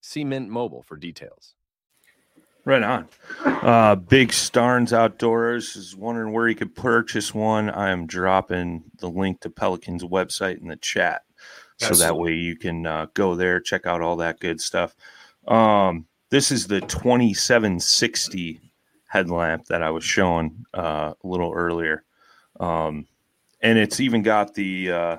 See 0.00 0.24
Mint 0.24 0.48
Mobile 0.48 0.82
for 0.82 0.96
details. 0.96 1.54
Right 2.64 2.82
on. 2.82 3.08
Uh, 3.44 3.94
Big 3.94 4.28
Starnes 4.30 4.92
Outdoors 4.92 5.76
is 5.76 5.96
wondering 5.96 6.32
where 6.32 6.48
you 6.48 6.54
could 6.54 6.74
purchase 6.74 7.34
one. 7.34 7.70
I 7.70 7.90
am 7.90 8.06
dropping 8.06 8.84
the 8.98 9.08
link 9.08 9.40
to 9.40 9.50
Pelican's 9.50 10.04
website 10.04 10.60
in 10.60 10.68
the 10.68 10.76
chat. 10.76 11.22
So 11.78 11.94
that 11.94 12.18
way 12.18 12.34
you 12.34 12.56
can 12.56 12.84
uh, 12.84 13.06
go 13.14 13.34
there, 13.34 13.58
check 13.58 13.86
out 13.86 14.02
all 14.02 14.16
that 14.16 14.38
good 14.38 14.60
stuff. 14.60 14.94
Um, 15.48 16.06
this 16.28 16.52
is 16.52 16.66
the 16.66 16.82
2760 16.82 18.60
headlamp 19.06 19.64
that 19.66 19.82
I 19.82 19.90
was 19.90 20.04
showing 20.04 20.66
uh, 20.74 21.14
a 21.22 21.26
little 21.26 21.52
earlier. 21.52 22.04
Um, 22.58 23.06
and 23.62 23.78
it's 23.78 23.98
even 23.98 24.22
got 24.22 24.52
the, 24.52 24.92
uh, 24.92 25.16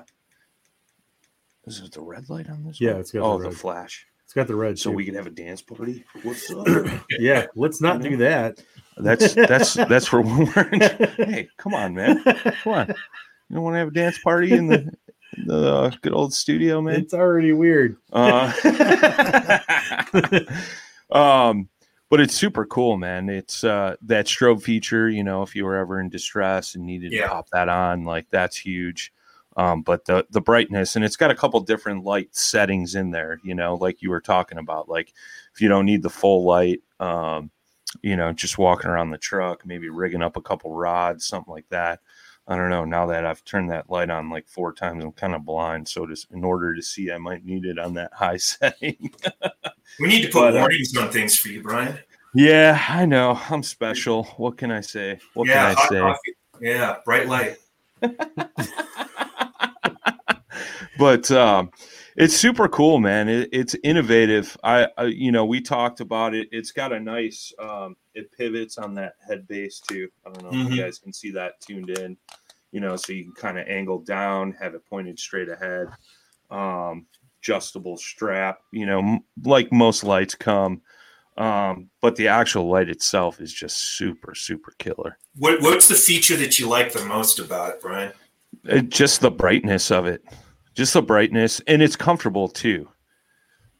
is 1.66 1.80
it 1.80 1.90
the 1.90 2.00
red 2.00 2.30
light 2.30 2.48
on 2.48 2.62
this? 2.62 2.80
Yeah, 2.80 2.92
one? 2.92 3.00
it's 3.00 3.10
got 3.10 3.18
the 3.18 3.24
oh, 3.24 3.38
the 3.38 3.48
red. 3.48 3.56
flash. 3.56 4.06
It's 4.32 4.36
got 4.38 4.46
the 4.46 4.56
red. 4.56 4.78
So 4.78 4.88
too. 4.88 4.96
we 4.96 5.04
can 5.04 5.14
have 5.14 5.26
a 5.26 5.30
dance 5.30 5.60
party. 5.60 6.06
What's 6.22 6.50
up? 6.50 6.66
yeah, 7.10 7.48
let's 7.54 7.82
not 7.82 8.00
do 8.00 8.16
that. 8.16 8.64
That's 8.96 9.34
that's 9.34 9.74
that's 9.90 10.08
for 10.08 10.22
when 10.22 10.46
we're 10.56 10.68
in. 10.72 10.80
Hey, 11.28 11.48
come 11.58 11.74
on, 11.74 11.94
man. 11.94 12.24
Come 12.24 12.72
on. 12.72 12.88
You 12.88 13.56
don't 13.56 13.62
want 13.62 13.74
to 13.74 13.78
have 13.80 13.88
a 13.88 13.90
dance 13.90 14.18
party 14.20 14.52
in 14.52 14.68
the, 14.68 14.90
the 15.44 15.74
uh, 15.74 15.90
good 16.00 16.14
old 16.14 16.32
studio, 16.32 16.80
man? 16.80 16.94
It's 16.94 17.12
already 17.12 17.52
weird. 17.52 17.98
Uh, 18.10 18.50
um, 21.10 21.68
but 22.08 22.20
it's 22.20 22.32
super 22.34 22.64
cool, 22.64 22.96
man. 22.96 23.28
It's 23.28 23.64
uh, 23.64 23.96
that 24.00 24.24
strobe 24.24 24.62
feature. 24.62 25.10
You 25.10 25.24
know, 25.24 25.42
if 25.42 25.54
you 25.54 25.66
were 25.66 25.76
ever 25.76 26.00
in 26.00 26.08
distress 26.08 26.74
and 26.74 26.86
needed 26.86 27.12
Yeah. 27.12 27.24
to 27.24 27.28
pop 27.28 27.48
that 27.52 27.68
on, 27.68 28.04
like 28.04 28.28
that's 28.30 28.56
huge. 28.56 29.12
Um, 29.56 29.82
but 29.82 30.04
the 30.06 30.26
the 30.30 30.40
brightness 30.40 30.96
and 30.96 31.04
it's 31.04 31.16
got 31.16 31.30
a 31.30 31.34
couple 31.34 31.60
different 31.60 32.04
light 32.04 32.34
settings 32.34 32.94
in 32.94 33.10
there. 33.10 33.38
You 33.44 33.54
know, 33.54 33.74
like 33.74 34.00
you 34.02 34.08
were 34.10 34.20
talking 34.20 34.58
about, 34.58 34.88
like 34.88 35.12
if 35.54 35.60
you 35.60 35.68
don't 35.68 35.84
need 35.86 36.02
the 36.02 36.08
full 36.10 36.44
light, 36.44 36.80
um, 37.00 37.50
you 38.00 38.16
know, 38.16 38.32
just 38.32 38.56
walking 38.56 38.90
around 38.90 39.10
the 39.10 39.18
truck, 39.18 39.66
maybe 39.66 39.90
rigging 39.90 40.22
up 40.22 40.36
a 40.36 40.42
couple 40.42 40.72
rods, 40.74 41.26
something 41.26 41.52
like 41.52 41.68
that. 41.68 42.00
I 42.48 42.56
don't 42.56 42.70
know. 42.70 42.84
Now 42.84 43.06
that 43.06 43.24
I've 43.26 43.44
turned 43.44 43.70
that 43.70 43.88
light 43.90 44.10
on 44.10 44.30
like 44.30 44.48
four 44.48 44.72
times, 44.72 45.04
I'm 45.04 45.12
kind 45.12 45.34
of 45.34 45.44
blind. 45.44 45.86
So 45.86 46.06
just 46.06 46.30
in 46.32 46.42
order 46.42 46.74
to 46.74 46.82
see, 46.82 47.12
I 47.12 47.18
might 47.18 47.44
need 47.44 47.64
it 47.66 47.78
on 47.78 47.94
that 47.94 48.12
high 48.14 48.38
setting. 48.38 49.12
we 50.00 50.08
need 50.08 50.22
to 50.22 50.28
put 50.28 50.40
But, 50.52 50.56
uh, 50.56 50.60
warnings 50.60 50.96
on 50.96 51.10
things 51.10 51.38
for 51.38 51.48
you, 51.48 51.62
Brian. 51.62 51.98
yeah, 52.34 52.82
I 52.88 53.04
know. 53.06 53.38
I'm 53.50 53.62
special. 53.62 54.24
What 54.38 54.56
can 54.56 54.70
I 54.72 54.80
say? 54.80 55.20
What 55.34 55.46
yeah, 55.46 55.54
can 55.54 55.64
I 55.66 55.74
hot 55.74 55.88
say? 55.90 56.00
coffee. 56.00 56.34
Yeah, 56.60 56.96
bright 57.04 57.28
light. 57.28 57.58
but 61.02 61.28
um, 61.32 61.68
it's 62.16 62.36
super 62.36 62.68
cool, 62.68 63.00
man. 63.00 63.28
It, 63.28 63.48
it's 63.50 63.74
innovative. 63.82 64.56
I, 64.62 64.86
I, 64.96 65.06
you 65.06 65.32
know, 65.32 65.44
we 65.44 65.60
talked 65.60 65.98
about 65.98 66.32
it. 66.32 66.46
It's 66.52 66.70
got 66.70 66.92
a 66.92 67.00
nice. 67.00 67.52
Um, 67.58 67.96
it 68.14 68.30
pivots 68.30 68.78
on 68.78 68.94
that 68.94 69.14
head 69.26 69.48
base 69.48 69.80
too. 69.80 70.08
I 70.24 70.30
don't 70.30 70.44
know 70.44 70.50
if 70.50 70.68
Mhm. 70.68 70.76
you 70.76 70.80
guys 70.80 71.00
can 71.00 71.12
see 71.12 71.32
that 71.32 71.60
tuned 71.60 71.90
in. 71.90 72.16
You 72.70 72.78
know, 72.78 72.94
so 72.94 73.12
you 73.12 73.24
can 73.24 73.32
kind 73.32 73.58
of 73.58 73.66
angle 73.66 73.98
down, 73.98 74.52
have 74.60 74.74
it 74.74 74.86
pointed 74.88 75.18
straight 75.18 75.48
ahead. 75.48 75.88
Um, 76.52 77.06
adjustable 77.42 77.96
strap. 77.96 78.60
You 78.70 78.86
know, 78.86 79.00
m- 79.00 79.24
like 79.42 79.72
most 79.72 80.04
lights 80.04 80.36
come. 80.36 80.82
Um, 81.36 81.90
but 82.00 82.14
the 82.14 82.28
actual 82.28 82.68
light 82.70 82.88
itself 82.88 83.40
is 83.40 83.52
just 83.52 83.96
super, 83.96 84.36
super 84.36 84.72
killer. 84.78 85.18
What, 85.36 85.62
what's 85.62 85.88
the 85.88 85.96
feature 85.96 86.36
that 86.36 86.60
you 86.60 86.68
like 86.68 86.92
the 86.92 87.04
most 87.06 87.40
about 87.40 87.70
it, 87.70 87.82
Brian? 87.82 88.12
It, 88.64 88.90
just 88.90 89.20
the 89.20 89.32
brightness 89.32 89.90
of 89.90 90.06
it 90.06 90.22
just 90.74 90.94
the 90.94 91.02
brightness 91.02 91.60
and 91.66 91.82
it's 91.82 91.96
comfortable 91.96 92.48
too. 92.48 92.88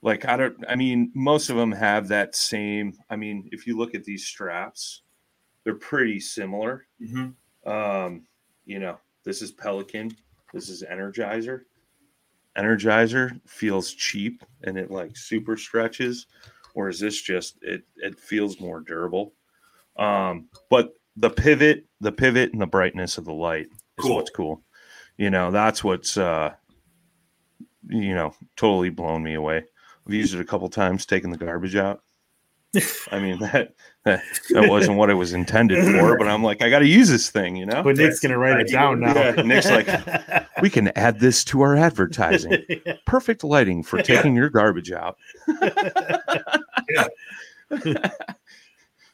Like 0.03 0.25
i 0.25 0.37
don't 0.37 0.57
i 0.69 0.75
mean 0.75 1.13
most 1.15 1.49
of 1.49 1.57
them 1.57 1.71
have 1.73 2.09
that 2.09 2.35
same 2.35 2.93
i 3.09 3.15
mean 3.17 3.49
if 3.53 3.67
you 3.69 3.77
look 3.79 3.95
at 3.95 4.03
these 4.05 4.27
straps 4.27 5.03
they're 5.65 5.77
pretty 5.77 6.19
similar. 6.19 6.87
Mm-hmm. 7.01 7.71
um 7.71 8.27
you 8.65 8.79
know 8.81 8.99
this 9.25 9.43
is 9.43 9.53
pelican 9.53 10.17
this 10.53 10.69
is 10.69 10.83
energizer. 10.83 11.63
Energizer 12.59 13.41
feels 13.47 13.93
cheap 13.95 14.43
and 14.65 14.77
it 14.77 14.91
like 14.91 15.17
super 15.17 15.57
stretches 15.57 16.27
whereas 16.75 16.99
this 17.01 17.21
just 17.23 17.57
it 17.63 17.85
it 17.97 18.19
feels 18.19 18.61
more 18.61 18.81
durable? 18.81 19.33
Um 19.97 20.49
but 20.69 20.95
the 21.17 21.31
pivot 21.31 21.87
the 22.01 22.13
pivot 22.13 22.53
and 22.53 22.61
the 22.61 22.67
brightness 22.67 23.19
of 23.19 23.25
the 23.25 23.33
light 23.33 23.67
is 23.67 24.05
Cool. 24.05 24.17
what's 24.17 24.31
cool. 24.31 24.63
You 25.17 25.31
know 25.31 25.51
that's 25.53 25.85
what's 25.85 26.17
uh 26.17 26.53
you 27.89 28.15
know 28.15 28.35
totally 28.57 28.91
blown 28.91 29.23
me 29.23 29.35
away. 29.35 29.65
I've 30.07 30.15
used 30.15 30.35
it 30.35 30.41
a 30.41 30.45
couple 30.45 30.69
times 30.69 31.07
taking 31.07 31.31
the 31.31 31.37
garbage 31.37 31.77
out. 31.77 32.03
I 33.11 33.21
mean 33.21 33.39
that 33.41 33.75
that, 34.05 34.23
that 34.51 34.69
wasn't 34.69 34.97
what 34.97 35.11
it 35.11 35.15
was 35.15 35.35
intended 35.35 35.85
for 35.85 36.17
but 36.17 36.27
i'm 36.27 36.43
like 36.43 36.63
i 36.63 36.71
gotta 36.71 36.87
use 36.87 37.11
this 37.11 37.29
thing 37.29 37.55
you 37.55 37.67
know? 37.67 37.83
But 37.83 37.99
Nick's 37.99 38.19
gonna 38.19 38.39
write 38.39 38.61
it 38.61 38.71
down 38.71 39.01
now. 39.01 39.13
Yeah, 39.15 39.43
Nick's 39.43 39.71
like, 39.71 39.87
we 40.63 40.71
can 40.71 40.89
add 40.97 41.21
this 41.21 41.45
to 41.45 41.61
our 41.61 41.77
advertising. 41.77 42.65
Perfect 43.07 43.45
lighting 43.45 43.83
for 43.83 44.01
taking 44.01 44.35
your 44.35 44.49
garbage 44.49 44.91
out. 44.91 45.19
Yeah. 46.91 47.07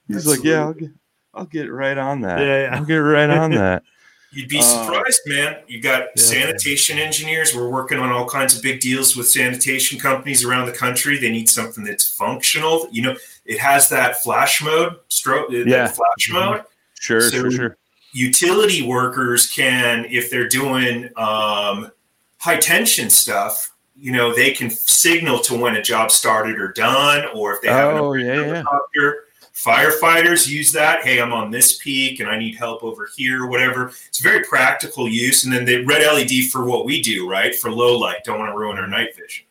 he's 0.08 0.26
like 0.26 0.44
yeah 0.44 0.60
I'll 0.60 0.74
get, 0.74 0.90
I'll 1.34 1.46
get 1.46 1.72
right 1.72 1.98
on 1.98 2.20
that. 2.20 2.38
Yeah, 2.38 2.62
yeah. 2.62 2.76
i'll 2.76 2.84
get 2.84 2.96
right 2.96 3.30
on 3.30 3.50
that 3.52 3.82
You'd 4.30 4.48
be 4.48 4.58
Uh, 4.58 4.62
surprised, 4.62 5.20
man. 5.26 5.56
You 5.66 5.80
got 5.80 6.08
Yeah. 6.16 6.22
sanitation 6.22 6.98
engineers. 6.98 7.54
We're 7.54 7.68
working 7.68 7.98
on 7.98 8.10
all 8.12 8.28
kinds 8.28 8.54
of 8.54 8.62
big 8.62 8.80
deals 8.80 9.16
with 9.16 9.26
sanitation 9.28 9.98
companies 9.98 10.44
around 10.44 10.66
the 10.66 10.72
country. 10.72 11.18
They 11.18 11.30
need 11.30 11.48
something 11.48 11.82
that's 11.82 12.06
functional. 12.06 12.88
You 12.92 13.02
know, 13.02 13.16
it 13.46 13.58
has 13.58 13.88
that 13.88 14.22
flash 14.22 14.60
mode, 14.60 14.96
strobe, 15.10 15.50
that 15.50 15.66
Yeah. 15.66 15.86
flash 15.88 16.28
Mhm. 16.28 16.32
mode. 16.34 16.62
sure 17.00 17.20
So- 17.20 17.30
sure 17.30 17.50
sure 17.52 17.76
Utility 18.12 18.82
workers 18.82 19.46
can, 19.46 20.04
if 20.10 20.30
they're 20.30 20.48
doing 20.48 21.08
um, 21.16 21.92
high 22.38 22.56
tension 22.56 23.08
stuff, 23.10 23.70
you 23.96 24.10
know, 24.10 24.34
they 24.34 24.50
can 24.50 24.68
signal 24.70 25.38
to 25.40 25.54
when 25.54 25.76
a 25.76 25.82
job 25.82 26.10
started 26.10 26.58
or 26.58 26.68
done, 26.72 27.26
or 27.34 27.54
if 27.54 27.62
they 27.62 27.68
have 27.68 27.92
an 27.94 27.98
oh 28.00 28.14
yeah 28.14 28.34
yeah 28.34 28.44
helicopter. 28.46 29.24
Firefighters 29.58 30.48
use 30.48 30.70
that. 30.72 31.02
Hey, 31.04 31.20
I'm 31.20 31.32
on 31.32 31.50
this 31.50 31.78
peak 31.78 32.20
and 32.20 32.28
I 32.28 32.38
need 32.38 32.54
help 32.54 32.84
over 32.84 33.08
here, 33.16 33.46
whatever. 33.46 33.88
It's 34.08 34.20
very 34.20 34.44
practical 34.44 35.08
use. 35.08 35.44
And 35.44 35.52
then 35.52 35.64
the 35.64 35.84
red 35.84 36.00
LED 36.06 36.50
for 36.50 36.64
what 36.64 36.84
we 36.84 37.02
do, 37.02 37.28
right? 37.28 37.54
For 37.54 37.70
low 37.70 37.98
light. 37.98 38.22
Don't 38.24 38.38
want 38.38 38.52
to 38.52 38.56
ruin 38.58 38.78
our 38.78 38.86
night 38.86 39.16
vision. 39.16 39.44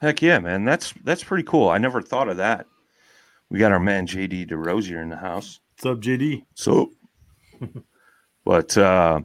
heck 0.00 0.20
yeah 0.20 0.38
man 0.38 0.64
that's 0.64 0.92
that's 1.04 1.24
pretty 1.24 1.42
cool 1.44 1.70
i 1.70 1.78
never 1.78 2.02
thought 2.02 2.28
of 2.28 2.36
that 2.36 2.66
we 3.48 3.58
got 3.58 3.72
our 3.72 3.80
man 3.80 4.06
jd 4.06 4.46
DeRosier 4.46 5.00
in 5.02 5.08
the 5.08 5.16
house 5.16 5.60
What's 5.78 5.86
up, 5.86 6.00
JD? 6.00 6.42
So, 6.54 6.90
but 8.44 8.76
uh, 8.78 9.20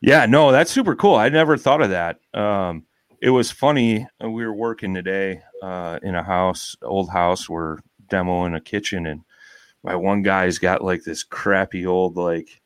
Yeah, 0.00 0.26
no, 0.26 0.50
that's 0.52 0.70
super 0.70 0.94
cool. 0.96 1.14
I 1.14 1.28
never 1.28 1.56
thought 1.56 1.80
of 1.80 1.90
that. 1.90 2.18
Um, 2.34 2.84
it 3.22 3.30
was 3.30 3.50
funny. 3.52 4.06
uh, 4.22 4.28
We 4.30 4.44
were 4.44 4.52
working 4.52 4.94
today 4.94 5.42
uh, 5.62 5.98
in 6.02 6.14
a 6.16 6.22
house, 6.24 6.74
old 6.82 7.08
house. 7.10 7.48
We're 7.48 7.78
demoing 8.10 8.56
a 8.56 8.60
kitchen, 8.60 9.06
and 9.06 9.22
my 9.86 9.94
one 9.94 10.20
guy's 10.22 10.58
got 10.58 10.82
like 10.82 11.04
this 11.04 11.22
crappy 11.22 11.86
old 11.86 12.16
like 12.16 12.60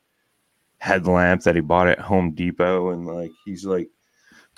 headlamp 0.78 1.42
that 1.42 1.54
he 1.54 1.60
bought 1.60 1.86
at 1.86 1.98
Home 1.98 2.32
Depot, 2.32 2.90
and 2.90 3.06
like 3.06 3.30
he's 3.44 3.66
like 3.66 3.90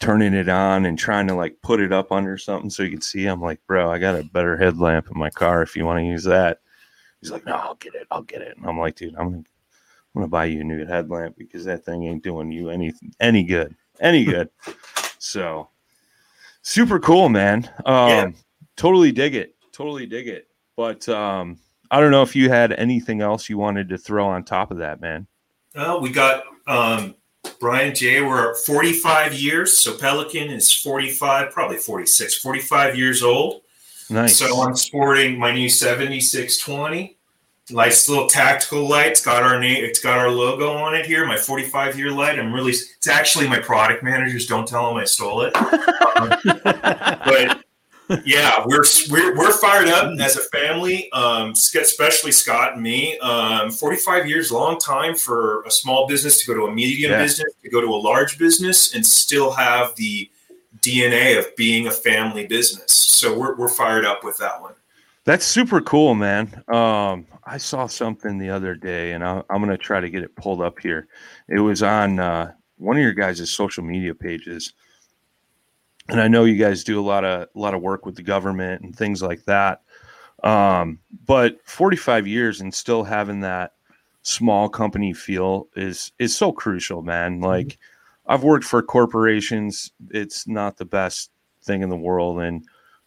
turning 0.01 0.33
it 0.33 0.49
on 0.49 0.87
and 0.87 0.97
trying 0.97 1.27
to 1.27 1.35
like 1.35 1.57
put 1.61 1.81
it 1.81 1.93
up 1.93 2.13
under 2.13 2.39
something 2.39 2.71
so 2.71 2.85
you 2.85 2.91
can 2.91 3.01
see. 3.01 3.27
I'm 3.27 3.41
like, 3.43 3.61
bro, 3.67 3.91
I 3.91 3.99
got 3.99 4.15
a 4.19 4.23
better 4.23 4.57
headlamp 4.57 5.09
in 5.13 5.19
my 5.19 5.29
car 5.31 5.63
if 5.63 5.75
you 5.77 5.85
want 5.85 5.99
to 5.99 6.05
use 6.07 6.23
that. 6.25 6.61
He's 7.21 7.33
like, 7.33 7.45
no, 7.45 7.55
I'll 7.55 7.75
get 7.75 7.95
it. 7.97 8.07
I'll 8.13 8.23
get 8.23 8.43
it. 8.43 8.57
And 8.57 8.65
I'm 8.67 8.79
like, 8.79 8.95
dude, 8.95 9.15
I'm 9.17 9.25
gonna, 9.31 9.37
I'm 9.39 9.45
gonna 10.15 10.29
buy 10.29 10.45
you 10.45 10.61
a 10.61 10.65
new 10.65 10.87
headlamp 10.87 11.37
because 11.37 11.65
that 11.65 11.85
thing 11.85 12.05
ain't 12.05 12.23
doing 12.23 12.53
you 12.53 12.71
any 12.71 12.93
any 13.19 13.43
good, 13.43 13.75
any 14.01 14.25
good. 14.33 14.51
so 15.19 15.69
super 16.63 17.01
cool, 17.01 17.29
man. 17.29 17.69
Um, 17.87 18.09
Yeah. 18.09 18.31
totally 18.77 19.11
dig 19.11 19.35
it. 19.35 19.57
Totally 19.73 20.07
dig 20.07 20.29
it. 20.29 20.47
But 20.77 21.09
um, 21.09 21.59
I 21.93 22.01
don't 22.01 22.11
know 22.11 22.23
if 22.23 22.35
you 22.35 22.49
had 22.49 22.73
anything 22.73 23.21
else 23.21 23.51
you 23.51 23.59
wanted 23.59 23.91
to 23.91 23.99
throw 23.99 24.27
on 24.27 24.45
top 24.45 24.71
of 24.71 24.79
that, 24.79 25.03
man. 25.03 25.27
Well, 25.75 26.01
we 26.01 26.11
got 26.11 26.43
um, 26.67 27.15
Brian 27.61 27.95
J. 27.95 28.23
We're 28.23 28.55
45 28.55 29.35
years. 29.35 29.77
So 29.77 29.99
Pelican 29.99 30.49
is 30.49 30.73
45, 30.73 31.51
probably 31.53 31.77
46, 31.77 32.39
45 32.39 32.97
years 32.97 33.23
old. 33.23 33.61
Nice. 34.09 34.39
So 34.39 34.63
I'm 34.63 34.75
sporting 34.75 35.39
my 35.39 35.53
new 35.53 35.69
7620. 35.69 37.19
Nice 37.71 38.09
little 38.09 38.27
tactical 38.27 38.89
light. 38.89 39.09
It's 39.09 39.25
got 39.25 39.43
our 39.43 39.61
name. 39.61 39.85
It's 39.85 40.01
got 40.01 40.19
our 40.19 40.31
logo 40.31 40.73
on 40.73 40.95
it 40.95 41.05
here. 41.05 41.27
My 41.27 41.37
45 41.37 41.99
year 41.99 42.11
light. 42.11 42.39
I'm 42.39 42.55
really. 42.55 42.73
It's 42.73 43.07
actually 43.07 43.49
my 43.49 43.59
product 43.59 44.03
managers. 44.03 44.47
Don't 44.47 44.67
tell 44.67 44.89
them 44.89 44.97
I 44.97 45.05
stole 45.05 45.43
it. 45.43 45.53
but 46.65 47.65
yeah, 48.25 48.63
we're 48.67 48.85
we're 49.11 49.37
we're 49.37 49.53
fired 49.53 49.89
up 49.89 50.19
as 50.21 50.37
a 50.37 50.43
family. 50.57 51.11
Um, 51.13 51.51
especially 51.53 52.33
Scott 52.33 52.75
and 52.75 52.83
me. 52.83 53.19
Um, 53.21 53.71
45 53.71 54.27
years, 54.29 54.53
long 54.53 54.79
time 54.79 55.15
for 55.15 55.63
a 55.63 55.71
small 55.71 56.07
business 56.07 56.41
to 56.41 56.47
go 56.47 56.55
to 56.55 56.67
a 56.67 56.75
medium 56.75 57.13
Yeah. 57.13 57.23
business, 57.23 57.53
to 57.63 57.71
go 57.71 57.81
to 57.81 57.87
a 57.89 57.97
large 57.97 58.39
business, 58.39 58.95
and 58.95 59.07
still 59.07 59.53
have 59.53 59.95
the 59.97 60.29
DNA 60.81 61.39
of 61.39 61.55
being 61.57 61.87
a 61.87 61.91
family 61.91 62.47
business. 62.47 62.93
So 62.93 63.39
we're 63.39 63.55
we're 63.57 63.69
fired 63.69 64.05
up 64.05 64.25
with 64.25 64.37
that 64.39 64.61
one. 64.61 64.75
That's 65.25 65.45
super 65.45 65.81
cool, 65.81 66.15
man. 66.15 66.65
Um, 66.69 67.27
I 67.45 67.57
saw 67.59 67.87
something 67.87 68.39
the 68.39 68.51
other 68.51 68.75
day, 68.75 69.13
and 69.13 69.23
I, 69.25 69.43
I'm 69.51 69.61
gonna 69.61 69.79
try 69.79 70.01
to 70.01 70.11
get 70.11 70.23
it 70.25 70.35
pulled 70.37 70.61
up 70.61 70.79
here. 70.81 71.07
It 71.49 71.61
was 71.61 71.83
on 71.83 72.19
uh, 72.19 72.53
one 72.79 72.97
of 72.97 73.03
your 73.03 73.13
guys' 73.13 73.49
social 73.51 73.85
media 73.85 74.15
pages, 74.15 74.73
and 76.09 76.21
I 76.21 76.29
know 76.29 76.45
you 76.45 76.57
guys 76.57 76.85
do 76.85 77.01
a 77.01 77.03
lot 77.03 77.25
of 77.25 77.49
a 77.55 77.59
lot 77.59 77.75
of 77.75 77.83
work 77.83 78.07
with 78.07 78.17
the 78.17 78.23
government 78.23 78.83
and 78.83 78.95
things 78.95 79.23
like 79.23 79.45
that. 79.45 79.83
Um, 80.43 80.99
but 81.25 81.61
45 81.65 82.27
years 82.27 82.61
and 82.61 82.75
still 82.75 83.05
having 83.05 83.41
that 83.41 83.75
small 84.23 84.69
company 84.69 85.13
feel 85.13 85.69
is 85.77 86.13
is 86.19 86.37
so 86.37 86.53
crucial, 86.53 87.03
man. 87.03 87.41
Like 87.41 87.79
I've 88.27 88.45
worked 88.45 88.65
for 88.65 88.83
corporations; 88.83 89.93
it's 90.11 90.47
not 90.49 90.77
the 90.77 90.85
best 90.85 91.31
thing 91.63 91.83
in 91.83 91.89
the 91.89 91.97
world, 91.97 92.41
and 92.41 92.65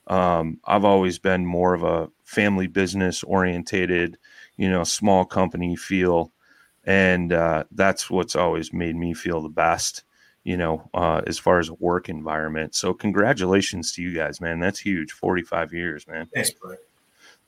um, 0.07 0.59
I've 0.65 0.85
always 0.85 1.19
been 1.19 1.45
more 1.45 1.73
of 1.73 1.83
a 1.83 2.09
family 2.23 2.67
business 2.67 3.23
orientated, 3.23 4.17
you 4.57 4.69
know, 4.69 4.83
small 4.83 5.25
company 5.25 5.75
feel. 5.75 6.31
And 6.85 7.33
uh, 7.33 7.63
that's 7.71 8.09
what's 8.09 8.35
always 8.35 8.71
made 8.71 8.95
me 8.95 9.13
feel 9.13 9.41
the 9.41 9.49
best, 9.49 10.03
you 10.45 10.55
know, 10.55 10.89
uh, 10.93 11.21
as 11.27 11.37
far 11.37 11.59
as 11.59 11.69
work 11.69 12.07
environment. 12.07 12.75
So, 12.75 12.93
congratulations 12.93 13.91
to 13.93 14.01
you 14.01 14.13
guys, 14.13 14.39
man. 14.39 14.59
That's 14.59 14.79
huge. 14.79 15.11
45 15.11 15.73
years, 15.73 16.07
man. 16.07 16.29
Thanks, 16.33 16.51
Brian. 16.51 16.77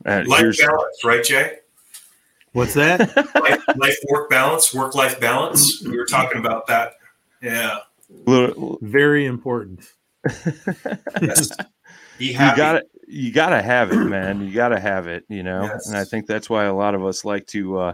Uh, 0.06 0.24
Life 0.28 0.58
balance, 0.60 1.04
right, 1.06 1.24
Jay? 1.24 1.60
What's 2.52 2.74
that? 2.74 3.00
Life, 3.36 3.64
life 3.78 3.98
work 4.10 4.30
balance, 4.30 4.74
work 4.74 4.96
life 4.96 5.20
balance. 5.20 5.84
We 5.84 5.96
were 5.96 6.06
talking 6.06 6.40
about 6.40 6.66
that. 6.68 6.94
Yeah. 7.42 7.80
Very 8.82 9.26
important. 9.26 9.82
Yes. 11.22 11.52
You 12.20 12.34
got 12.34 12.78
it. 12.78 12.90
you 13.08 13.32
got 13.32 13.50
to 13.50 13.62
have 13.62 13.92
it, 13.92 13.98
man. 13.98 14.42
You 14.42 14.52
got 14.52 14.70
to 14.70 14.80
have 14.80 15.08
it, 15.08 15.24
you 15.30 15.44
know. 15.44 15.64
Yes. 15.64 15.88
And 15.88 15.96
I 15.96 16.04
think 16.04 16.26
that's 16.26 16.50
why 16.50 16.66
a 16.66 16.74
lot 16.74 16.96
of 16.96 17.06
us 17.06 17.24
like 17.24 17.46
to 17.48 17.78
uh, 17.78 17.94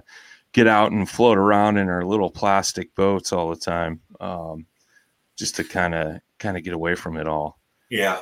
get 0.54 0.66
out 0.66 0.92
and 0.94 1.10
float 1.10 1.38
around 1.38 1.78
in 1.78 1.90
our 1.90 2.06
little 2.06 2.30
plastic 2.30 2.96
boats 2.96 3.34
all 3.34 3.50
the 3.50 3.58
time, 3.60 4.00
um, 4.22 4.66
just 5.38 5.56
to 5.58 5.64
kind 5.64 5.94
of 5.96 6.20
kind 6.40 6.58
of 6.58 6.64
get 6.64 6.74
away 6.74 6.96
from 6.96 7.18
it 7.18 7.28
all. 7.28 7.60
Yeah. 7.90 8.22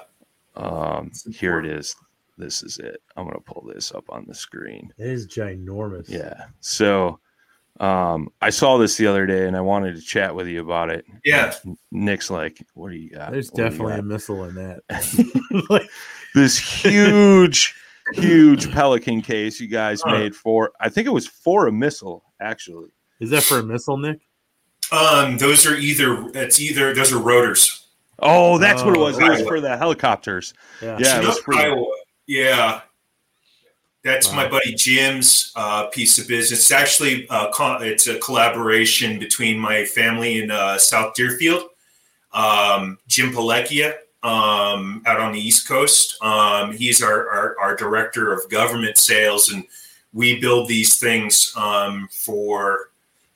Um, 0.56 1.12
here 1.32 1.60
it 1.60 1.66
is. 1.66 1.96
This 2.38 2.64
is 2.64 2.80
it. 2.80 3.02
I'm 3.16 3.26
gonna 3.26 3.40
pull 3.40 3.64
this 3.74 3.92
up 3.94 4.06
on 4.10 4.26
the 4.28 4.34
screen. 4.34 4.94
It 4.98 5.08
is 5.08 5.28
ginormous. 5.28 6.10
Yeah. 6.10 6.46
So 6.60 7.20
um, 7.80 8.30
I 8.42 8.50
saw 8.50 8.78
this 8.78 8.98
the 8.98 9.08
other 9.08 9.26
day, 9.26 9.48
and 9.48 9.56
I 9.56 9.62
wanted 9.62 9.96
to 9.96 10.02
chat 10.02 10.36
with 10.36 10.48
you 10.48 10.62
about 10.62 10.90
it. 10.90 11.06
Yeah. 11.24 11.54
Nick's 11.92 12.30
like, 12.30 12.66
"What 12.74 12.90
do 12.92 12.98
you 12.98 13.12
got?" 13.12 13.32
There's 13.32 13.50
What 13.52 13.58
definitely 13.64 13.94
got?" 13.94 14.00
a 14.00 14.04
missile 14.04 14.44
in 14.46 14.56
that. 14.56 14.82
like, 15.70 15.90
this 16.36 16.58
huge, 16.58 17.74
huge 18.14 18.72
Pelican 18.72 19.22
case 19.22 19.60
you 19.60 19.68
guys 19.68 20.02
Huh. 20.04 20.12
made 20.18 20.36
for. 20.36 20.72
I 20.80 20.90
think 20.90 21.08
it 21.08 21.12
was 21.12 21.28
for 21.28 21.68
a 21.68 21.72
missile, 21.72 22.24
actually. 22.42 22.90
is 23.20 23.30
that 23.30 23.44
for 23.44 23.60
a 23.60 23.64
missile, 23.64 23.98
Nick? 23.98 24.20
Um, 24.92 25.38
those 25.38 25.66
are 25.66 25.76
either 25.76 26.30
it's 26.34 26.60
either 26.60 26.94
those 26.94 27.14
are 27.14 27.20
rotors. 27.20 27.88
Oh, 28.20 28.58
that's 28.58 28.84
what 28.84 28.94
it 28.94 29.00
Oh, 29.00 29.04
was. 29.04 29.18
It 29.18 29.28
was 29.28 29.42
for 29.42 29.60
the 29.60 29.78
helicopters. 29.78 30.54
Yeah. 30.82 30.98
Yeah, 31.00 31.22
it 31.22 31.28
was 31.28 31.42
Chinook, 31.44 31.60
Iowa. 31.60 31.86
Yeah. 32.28 32.82
That's 34.04 34.34
my 34.34 34.48
buddy 34.48 34.74
Jim's 34.74 35.52
uh, 35.56 35.88
piece 35.88 36.18
of 36.18 36.28
business. 36.28 36.60
It's 36.62 36.72
actually 36.72 37.28
uh, 37.30 37.52
co- 37.52 37.78
it's 37.82 38.08
a 38.08 38.18
collaboration 38.18 39.20
between 39.20 39.60
my 39.60 39.86
family 39.86 40.42
in 40.42 40.50
uh, 40.50 40.80
South 40.80 41.14
Deerfield, 41.14 41.70
um, 42.34 42.98
Jim 43.08 43.32
Palekia, 43.32 43.94
um, 44.24 45.04
out 45.06 45.20
on 45.20 45.32
the 45.34 45.40
East 45.40 45.68
Coast. 45.68 46.22
Um, 46.24 46.76
he's 46.76 47.04
our, 47.04 47.30
our 47.30 47.60
our 47.60 47.76
director 47.76 48.34
of 48.34 48.50
government 48.50 48.98
sales, 48.98 49.52
and 49.52 49.64
we 50.14 50.40
build 50.40 50.68
these 50.68 50.98
things 51.00 51.54
um, 51.56 52.08
for 52.12 52.91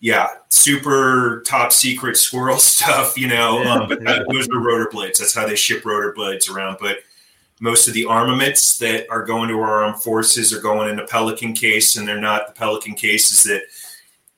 yeah, 0.06 0.28
super 0.50 1.44
top 1.48 1.74
secret 1.74 2.16
squirrel 2.16 2.58
stuff, 2.60 3.18
you 3.18 3.28
know. 3.28 3.64
Yeah, 3.64 3.74
um, 3.74 3.90
but 3.90 4.04
that, 4.04 4.28
those 4.32 4.48
are 4.50 4.60
rotor 4.60 4.88
blades. 4.92 5.18
That's 5.18 5.34
how 5.34 5.48
they 5.48 5.56
ship 5.56 5.84
rotor 5.84 6.14
blades 6.14 6.48
around. 6.48 6.78
But 6.80 7.00
most 7.60 7.88
of 7.88 7.96
the 7.96 8.06
armaments 8.06 8.78
that 8.78 9.10
are 9.10 9.26
going 9.26 9.50
to 9.50 9.56
our 9.56 9.84
armed 9.84 10.04
forces 10.04 10.54
are 10.54 10.62
going 10.62 10.92
in 10.92 11.00
a 11.00 11.08
Pelican 11.08 11.54
case, 11.54 11.98
and 11.98 12.08
they're 12.08 12.22
not 12.22 12.46
the 12.46 12.54
Pelican 12.54 12.94
cases 12.94 13.42
that 13.46 13.64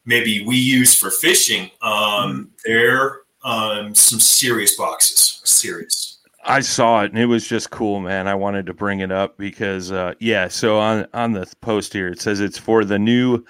maybe 0.05 0.41
we 0.45 0.55
use 0.55 0.95
for 0.95 1.11
fishing. 1.11 1.69
Um, 1.81 2.51
they're 2.65 3.23
um, 3.43 3.93
some 3.93 4.21
serious 4.21 4.77
boxes, 4.77 5.41
serious. 5.43 6.19
I 6.45 6.61
saw 6.61 7.03
it 7.03 7.11
and 7.11 7.19
it 7.19 7.25
was 7.25 7.45
just 7.45 7.71
cool, 7.71 7.99
man. 7.99 8.29
I 8.29 8.35
wanted 8.35 8.67
to 8.67 8.73
bring 8.73 9.01
it 9.01 9.11
up 9.11 9.37
because, 9.37 9.91
uh, 9.91 10.13
yeah. 10.21 10.47
So 10.47 10.79
on 10.79 11.05
on 11.13 11.33
the 11.33 11.45
post 11.59 11.91
here, 11.91 12.07
it 12.07 12.21
says 12.21 12.39
it's 12.39 12.57
for 12.57 12.85
the 12.85 12.97
new 12.97 13.43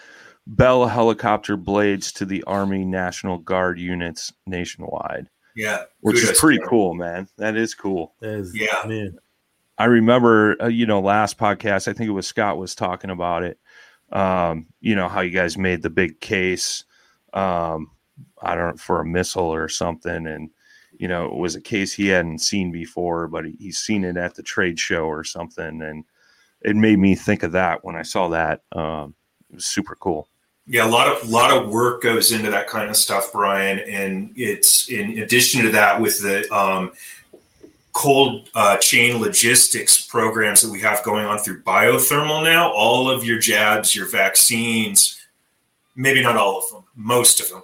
Bell 0.48 0.88
helicopter 0.88 1.58
blades 1.58 2.12
to 2.14 2.26
the 2.26 2.42
Army 2.46 2.86
National 2.86 3.38
Guard 3.38 3.78
units 3.80 4.32
nationwide, 4.46 5.28
Yeah, 5.56 5.84
which 6.00 6.24
is 6.24 6.40
pretty 6.40 6.60
to 6.60 6.66
cool, 6.66 6.94
man. 6.94 7.28
That 7.38 7.58
is 7.58 7.76
cool. 7.76 8.14
That 8.22 8.36
is, 8.36 8.56
Yeah. 8.56 8.84
man. 8.86 9.20
I 9.78 9.86
remember, 9.86 10.56
uh, 10.62 10.68
you 10.68 10.86
know, 10.86 11.02
last 11.02 11.38
podcast, 11.38 11.90
I 11.90 11.94
think 11.94 12.08
it 12.08 12.14
was 12.14 12.26
Scott 12.26 12.58
was 12.58 12.76
talking 12.76 13.10
about 13.10 13.44
it. 13.44 13.60
Um, 14.14 14.68
you 14.80 14.96
know, 14.96 15.10
how 15.10 15.20
you 15.20 15.32
guys 15.32 15.58
made 15.58 15.82
the 15.84 15.90
big 15.90 16.22
case, 16.22 16.86
um, 17.34 17.92
I 18.42 18.56
don't 18.56 18.72
know, 18.72 18.78
for 18.78 19.02
a 19.02 19.06
missile 19.06 19.54
or 19.54 19.68
something. 19.68 20.28
And, 20.28 20.50
you 20.98 21.10
know, 21.10 21.26
it 21.26 21.36
was 21.36 21.56
a 21.56 21.62
case 21.62 21.92
he 21.92 22.08
hadn't 22.08 22.40
seen 22.40 22.72
before, 22.72 23.28
but 23.28 23.46
he, 23.46 23.56
he's 23.60 23.80
seen 23.80 24.06
it 24.06 24.16
at 24.16 24.34
the 24.36 24.44
trade 24.44 24.80
show 24.80 25.04
or 25.06 25.26
something. 25.26 25.82
And 25.82 26.06
it 26.62 26.78
made 26.78 27.00
me 27.00 27.16
think 27.16 27.44
of 27.44 27.52
that 27.52 27.84
when 27.84 27.98
I 27.98 28.04
saw 28.04 28.30
that. 28.30 28.62
Um, 28.72 29.14
it 29.50 29.56
was 29.56 29.66
super 29.66 29.96
cool. 30.00 30.30
Yeah, 30.68 30.86
a 30.86 30.90
lot 30.90 31.08
of 31.08 31.30
lot 31.30 31.52
of 31.56 31.70
work 31.70 32.02
goes 32.04 32.32
into 32.34 32.52
that 32.52 32.68
kind 32.68 32.90
of 32.90 32.98
stuff, 32.98 33.32
Brian. 33.32 33.80
And 33.80 34.34
it's 34.36 34.90
in 34.90 35.20
addition 35.20 35.62
to 35.64 35.70
that, 35.72 36.00
with 36.02 36.22
the 36.22 36.52
um, 36.54 36.92
cold 37.94 38.50
uh, 38.54 38.78
chain 38.78 39.20
logistics 39.22 40.06
programs 40.06 40.62
that 40.62 40.70
we 40.72 40.80
have 40.82 41.04
going 41.04 41.26
on 41.26 41.40
through 41.40 41.64
biothermal 41.64 42.44
now. 42.44 42.72
All 42.74 43.10
of 43.10 43.24
your 43.24 43.40
jabs, 43.40 43.96
your 43.96 44.10
vaccines, 44.10 45.20
maybe 45.96 46.22
not 46.22 46.36
all 46.36 46.60
of 46.60 46.64
them, 46.72 46.84
most 46.96 47.40
of 47.40 47.50
them. 47.50 47.62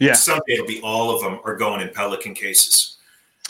Yeah. 0.00 0.14
someday 0.14 0.54
it'll 0.54 0.66
be 0.66 0.80
all 0.82 1.14
of 1.14 1.22
them 1.22 1.38
are 1.44 1.56
going 1.56 1.80
in 1.80 1.88
Pelican 1.94 2.34
cases. 2.34 2.96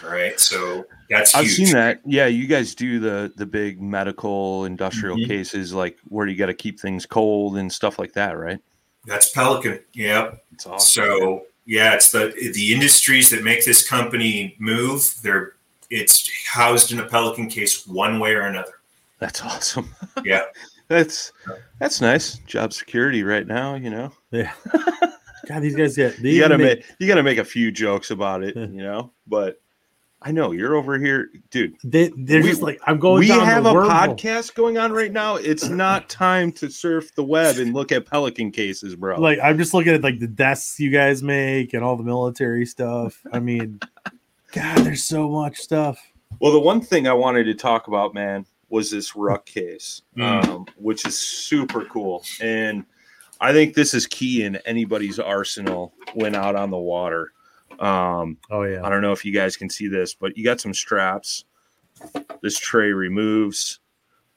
All 0.02 0.10
right, 0.10 0.38
so 0.38 0.84
that's 1.08 1.34
I've 1.34 1.44
huge. 1.46 1.56
seen 1.56 1.72
that. 1.72 2.00
Yeah, 2.04 2.26
you 2.26 2.46
guys 2.46 2.74
do 2.74 2.98
the 2.98 3.32
the 3.36 3.46
big 3.46 3.80
medical 3.80 4.64
industrial 4.64 5.16
Mhm. 5.16 5.28
cases, 5.28 5.72
like 5.72 5.96
where 6.08 6.26
you 6.26 6.36
got 6.36 6.46
to 6.46 6.54
keep 6.54 6.80
things 6.80 7.06
cold 7.06 7.56
and 7.58 7.72
stuff 7.72 7.98
like 7.98 8.12
that, 8.14 8.36
right? 8.36 8.58
That's 9.06 9.30
Pelican. 9.30 9.80
Yeah. 9.92 10.32
It's 10.52 10.66
awesome. 10.66 11.04
So 11.04 11.42
Yeah, 11.66 11.94
it's 11.94 12.10
the 12.12 12.32
the 12.54 12.72
industries 12.72 13.30
that 13.30 13.42
make 13.42 13.64
this 13.64 13.88
company 13.88 14.56
move. 14.58 15.02
They're 15.22 15.54
it's 15.90 16.30
housed 16.46 16.92
in 16.92 17.00
a 17.00 17.06
Pelican 17.06 17.48
case 17.48 17.86
one 17.86 18.18
way 18.18 18.34
or 18.34 18.42
another. 18.42 18.72
That's 19.18 19.42
awesome. 19.42 19.94
Yeah. 20.24 20.42
that's 20.88 21.32
that's 21.78 22.00
nice. 22.00 22.38
Job 22.46 22.72
security 22.72 23.22
right 23.24 23.46
now, 23.46 23.74
you 23.74 23.90
know. 23.90 24.12
Yeah. 24.30 24.52
God, 25.48 25.60
these 25.60 25.76
guys 25.76 25.96
get. 25.96 26.18
You 26.20 26.40
gotta 26.40 26.54
even 26.54 26.66
make 26.66 26.84
you 26.98 27.06
gotta 27.06 27.22
make 27.22 27.38
a 27.38 27.44
few 27.44 27.70
jokes 27.70 28.10
about 28.10 28.42
it, 28.42 28.56
you 28.56 28.82
know. 28.82 29.10
But 29.26 29.60
I 30.26 30.30
know 30.32 30.52
you're 30.52 30.74
over 30.74 30.98
here, 30.98 31.28
dude. 31.50 31.76
They, 31.84 32.10
they're 32.16 32.40
We- 32.42 32.48
just 32.48 32.62
like 32.62 32.80
I'm 32.86 32.98
going. 32.98 33.20
we 33.20 33.28
have 33.28 33.66
a 33.66 33.70
wormhole. 33.70 33.88
podcast 34.18 34.54
going 34.54 34.78
on 34.78 34.90
right 34.92 35.12
now. 35.12 35.36
It's 35.36 35.68
not 35.68 36.08
time 36.08 36.50
to 36.52 36.70
surf 36.70 37.14
the 37.14 37.22
web 37.22 37.58
and 37.58 37.74
look 37.74 37.92
at 37.92 38.06
pelican 38.06 38.50
cases, 38.50 38.96
bro. 38.96 39.20
Like 39.20 39.38
I'm 39.42 39.58
just 39.58 39.74
looking 39.74 39.92
at 39.92 40.02
like 40.02 40.20
the 40.20 40.26
desks 40.26 40.80
you 40.80 40.90
guys 40.90 41.22
make 41.22 41.74
and 41.74 41.84
all 41.84 41.96
the 41.96 42.02
military 42.04 42.64
stuff. 42.64 43.20
I 43.32 43.38
mean, 43.38 43.80
God, 44.52 44.78
there's 44.78 45.04
so 45.04 45.28
much 45.28 45.58
stuff. 45.58 45.98
well, 46.40 46.52
the 46.52 46.58
one 46.60 46.80
thing 46.80 47.06
I 47.06 47.12
wanted 47.12 47.44
to 47.44 47.54
talk 47.54 47.86
about, 47.88 48.14
man, 48.14 48.46
was 48.70 48.90
this 48.90 49.14
ruck 49.14 49.44
case, 49.44 50.00
Mm. 50.16 50.48
um, 50.48 50.66
which 50.78 51.06
is 51.06 51.18
super 51.18 51.84
cool, 51.84 52.24
and 52.40 52.84
I 53.40 53.52
think 53.52 53.74
this 53.74 53.92
is 53.92 54.06
key 54.06 54.42
in 54.44 54.56
anybody's 54.64 55.18
arsenal 55.18 55.92
when 56.14 56.34
out 56.34 56.56
on 56.56 56.70
the 56.70 56.78
water. 56.78 57.32
Um, 57.80 58.38
Oh 58.50 58.62
yeah. 58.62 58.84
I 58.84 58.88
don't 58.88 59.02
know 59.02 59.12
if 59.12 59.24
you 59.24 59.32
guys 59.32 59.56
can 59.56 59.68
see 59.70 59.88
this, 59.88 60.14
but 60.14 60.36
you 60.36 60.44
got 60.44 60.60
some 60.60 60.74
straps. 60.74 61.44
This 62.42 62.58
tray 62.58 62.92
removes. 62.92 63.80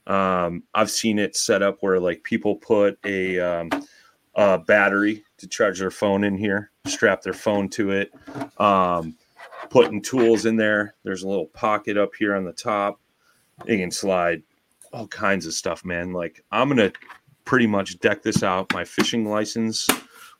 Um, 0.05 0.63
I've 0.73 0.91
seen 0.91 1.19
it 1.19 1.35
set 1.35 1.61
up 1.61 1.77
where 1.81 1.99
like 1.99 2.23
people 2.23 2.55
put 2.55 2.97
a, 3.03 3.39
um, 3.39 3.69
a 4.35 4.57
battery 4.57 5.23
to 5.37 5.47
charge 5.47 5.79
their 5.79 5.91
phone 5.91 6.23
in 6.23 6.37
here, 6.37 6.71
strap 6.85 7.21
their 7.21 7.33
phone 7.33 7.67
to 7.69 7.91
it, 7.91 8.11
um, 8.59 9.15
putting 9.69 10.01
tools 10.01 10.45
in 10.45 10.55
there. 10.55 10.95
There's 11.03 11.23
a 11.23 11.27
little 11.27 11.47
pocket 11.47 11.97
up 11.97 12.11
here 12.17 12.35
on 12.35 12.45
the 12.45 12.53
top. 12.53 12.99
You 13.65 13.77
can 13.77 13.91
slide 13.91 14.43
all 14.93 15.07
kinds 15.07 15.45
of 15.45 15.53
stuff, 15.53 15.83
man. 15.83 16.13
Like 16.13 16.43
I'm 16.51 16.69
gonna 16.69 16.91
pretty 17.45 17.67
much 17.67 17.99
deck 17.99 18.21
this 18.21 18.43
out. 18.43 18.73
My 18.73 18.85
fishing 18.85 19.25
license 19.25 19.87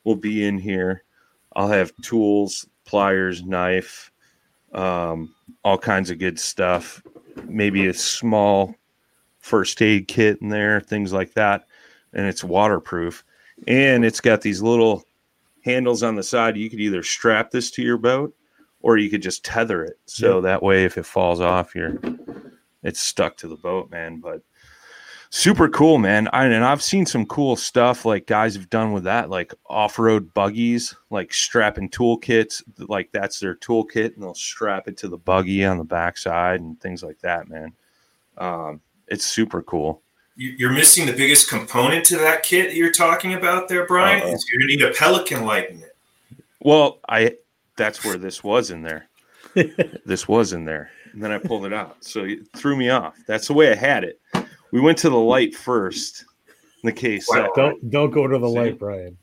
will 0.03 0.15
be 0.15 0.45
in 0.45 0.57
here. 0.57 1.03
I'll 1.55 1.67
have 1.69 1.91
tools, 2.01 2.67
pliers, 2.87 3.43
knife, 3.43 4.11
um, 4.73 5.35
all 5.63 5.77
kinds 5.77 6.09
of 6.09 6.17
good 6.17 6.39
stuff. 6.39 7.03
Maybe 7.43 7.87
a 7.87 7.93
small 7.93 8.73
first 9.39 9.81
aid 9.81 10.07
kit 10.07 10.41
in 10.41 10.49
there, 10.49 10.81
things 10.81 11.13
like 11.13 11.33
that. 11.35 11.67
And 12.13 12.25
it's 12.25 12.43
waterproof. 12.43 13.23
And 13.67 14.03
it's 14.03 14.21
got 14.21 14.41
these 14.41 14.61
little 14.61 15.05
handles 15.63 16.01
on 16.01 16.15
the 16.15 16.23
side. 16.23 16.57
You 16.57 16.69
could 16.69 16.79
either 16.79 17.03
strap 17.03 17.51
this 17.51 17.69
to 17.71 17.83
your 17.83 17.97
boat 17.97 18.33
or 18.81 18.97
you 18.97 19.09
could 19.09 19.21
just 19.21 19.43
tether 19.43 19.83
it. 19.83 19.99
So 20.05 20.41
that 20.41 20.63
way, 20.63 20.85
if 20.85 20.97
it 20.97 21.05
falls 21.05 21.41
off, 21.41 21.75
you're 21.75 21.99
it's 22.83 23.01
stuck 23.01 23.35
to 23.37 23.47
the 23.47 23.55
boat, 23.55 23.91
man. 23.91 24.19
But 24.19 24.41
super 25.29 25.69
cool, 25.69 25.97
man. 25.97 26.27
I, 26.33 26.45
and 26.45 26.63
I've 26.63 26.81
seen 26.81 27.05
some 27.05 27.25
cool 27.25 27.55
stuff 27.55 28.05
like 28.05 28.27
guys 28.27 28.55
have 28.55 28.69
done 28.69 28.91
with 28.93 29.03
that, 29.03 29.29
like 29.29 29.53
off 29.67 29.99
road 29.99 30.33
buggies, 30.33 30.95
like 31.09 31.33
strapping 31.33 31.89
toolkits, 31.89 32.61
like 32.87 33.09
that's 33.11 33.39
their 33.39 33.55
toolkit, 33.55 34.13
and 34.15 34.23
they'll 34.23 34.33
strap 34.33 34.87
it 34.87 34.97
to 34.97 35.07
the 35.07 35.17
buggy 35.17 35.65
on 35.65 35.77
the 35.77 35.83
backside 35.83 36.59
and 36.61 36.79
things 36.81 37.03
like 37.03 37.19
that, 37.19 37.49
man. 37.49 37.73
Um, 38.37 38.81
it's 39.07 39.25
super 39.25 39.61
cool. 39.61 40.01
You- 40.35 40.55
You're 40.57 40.71
missing 40.73 41.05
the 41.05 41.13
biggest 41.13 41.49
component 41.49 42.05
to 42.05 42.17
that 42.17 42.43
kit 42.43 42.69
that 42.69 42.75
you're 42.75 42.91
talking 42.91 43.33
about 43.33 43.67
there, 43.67 43.85
Brian. 43.85 44.21
Uh-oh. 44.21 44.33
Is 44.33 44.45
you're 44.51 44.61
gonna 44.61 44.67
need 44.67 44.83
a 44.83 44.91
Pelican 44.93 45.45
light 45.45 45.71
in 45.71 45.81
it. 45.81 45.95
Well, 46.61 46.99
I 47.09 47.35
that's 47.75 48.03
where 48.03 48.17
this 48.17 48.43
was 48.43 48.71
in 48.71 48.81
there. 48.81 49.07
this 50.05 50.27
was 50.27 50.53
in 50.53 50.65
there. 50.65 50.91
And 51.13 51.23
then 51.23 51.31
I 51.31 51.39
pulled 51.39 51.65
it 51.65 51.73
out. 51.73 51.97
So 52.01 52.25
it 52.25 52.39
threw 52.55 52.75
me 52.75 52.89
off. 52.89 53.15
That's 53.27 53.47
the 53.47 53.53
way 53.53 53.71
I 53.71 53.75
had 53.75 54.03
it. 54.03 54.19
We 54.71 54.81
went 54.81 54.97
to 54.99 55.09
the 55.09 55.17
light 55.17 55.55
first. 55.55 56.25
in 56.83 56.87
The 56.87 56.91
case. 56.93 57.27
Wow. 57.29 57.45
So, 57.47 57.51
Don't 57.55 57.89
don't 57.89 58.11
go 58.11 58.27
to 58.27 58.37
the 58.37 58.49
See? 58.49 58.55
light, 58.57 58.79
Brian. 58.79 59.17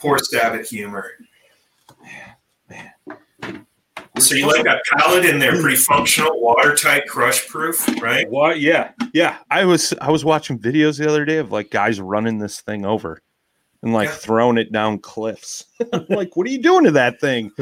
Poor 0.00 0.18
stab 0.18 0.54
at 0.54 0.66
humor. 0.66 1.10
So 4.18 4.34
you 4.36 4.46
like 4.46 4.62
that 4.64 4.82
pallet 4.98 5.24
in 5.24 5.38
there, 5.38 5.60
pretty 5.60 5.76
functional, 5.76 6.40
watertight, 6.40 7.08
crush 7.08 7.48
proof, 7.48 7.84
right? 8.00 8.28
What? 8.30 8.60
Yeah, 8.60 8.92
yeah. 9.14 9.38
I 9.50 9.64
was 9.64 9.92
I 10.00 10.10
was 10.10 10.24
watching 10.24 10.58
videos 10.58 10.98
the 10.98 11.08
other 11.08 11.24
day 11.24 11.38
of 11.38 11.50
like 11.50 11.70
guys 11.70 12.00
running 12.00 12.38
this 12.38 12.60
thing 12.60 12.84
over 12.84 13.20
and 13.82 13.92
like 13.92 14.08
Yeah. 14.10 14.14
throwing 14.14 14.58
it 14.58 14.70
down 14.70 14.98
cliffs. 14.98 15.64
I'm 15.92 16.06
like, 16.10 16.36
what 16.36 16.46
are 16.46 16.50
you 16.50 16.62
doing 16.62 16.84
to 16.84 16.90
that 16.92 17.20
thing? 17.20 17.50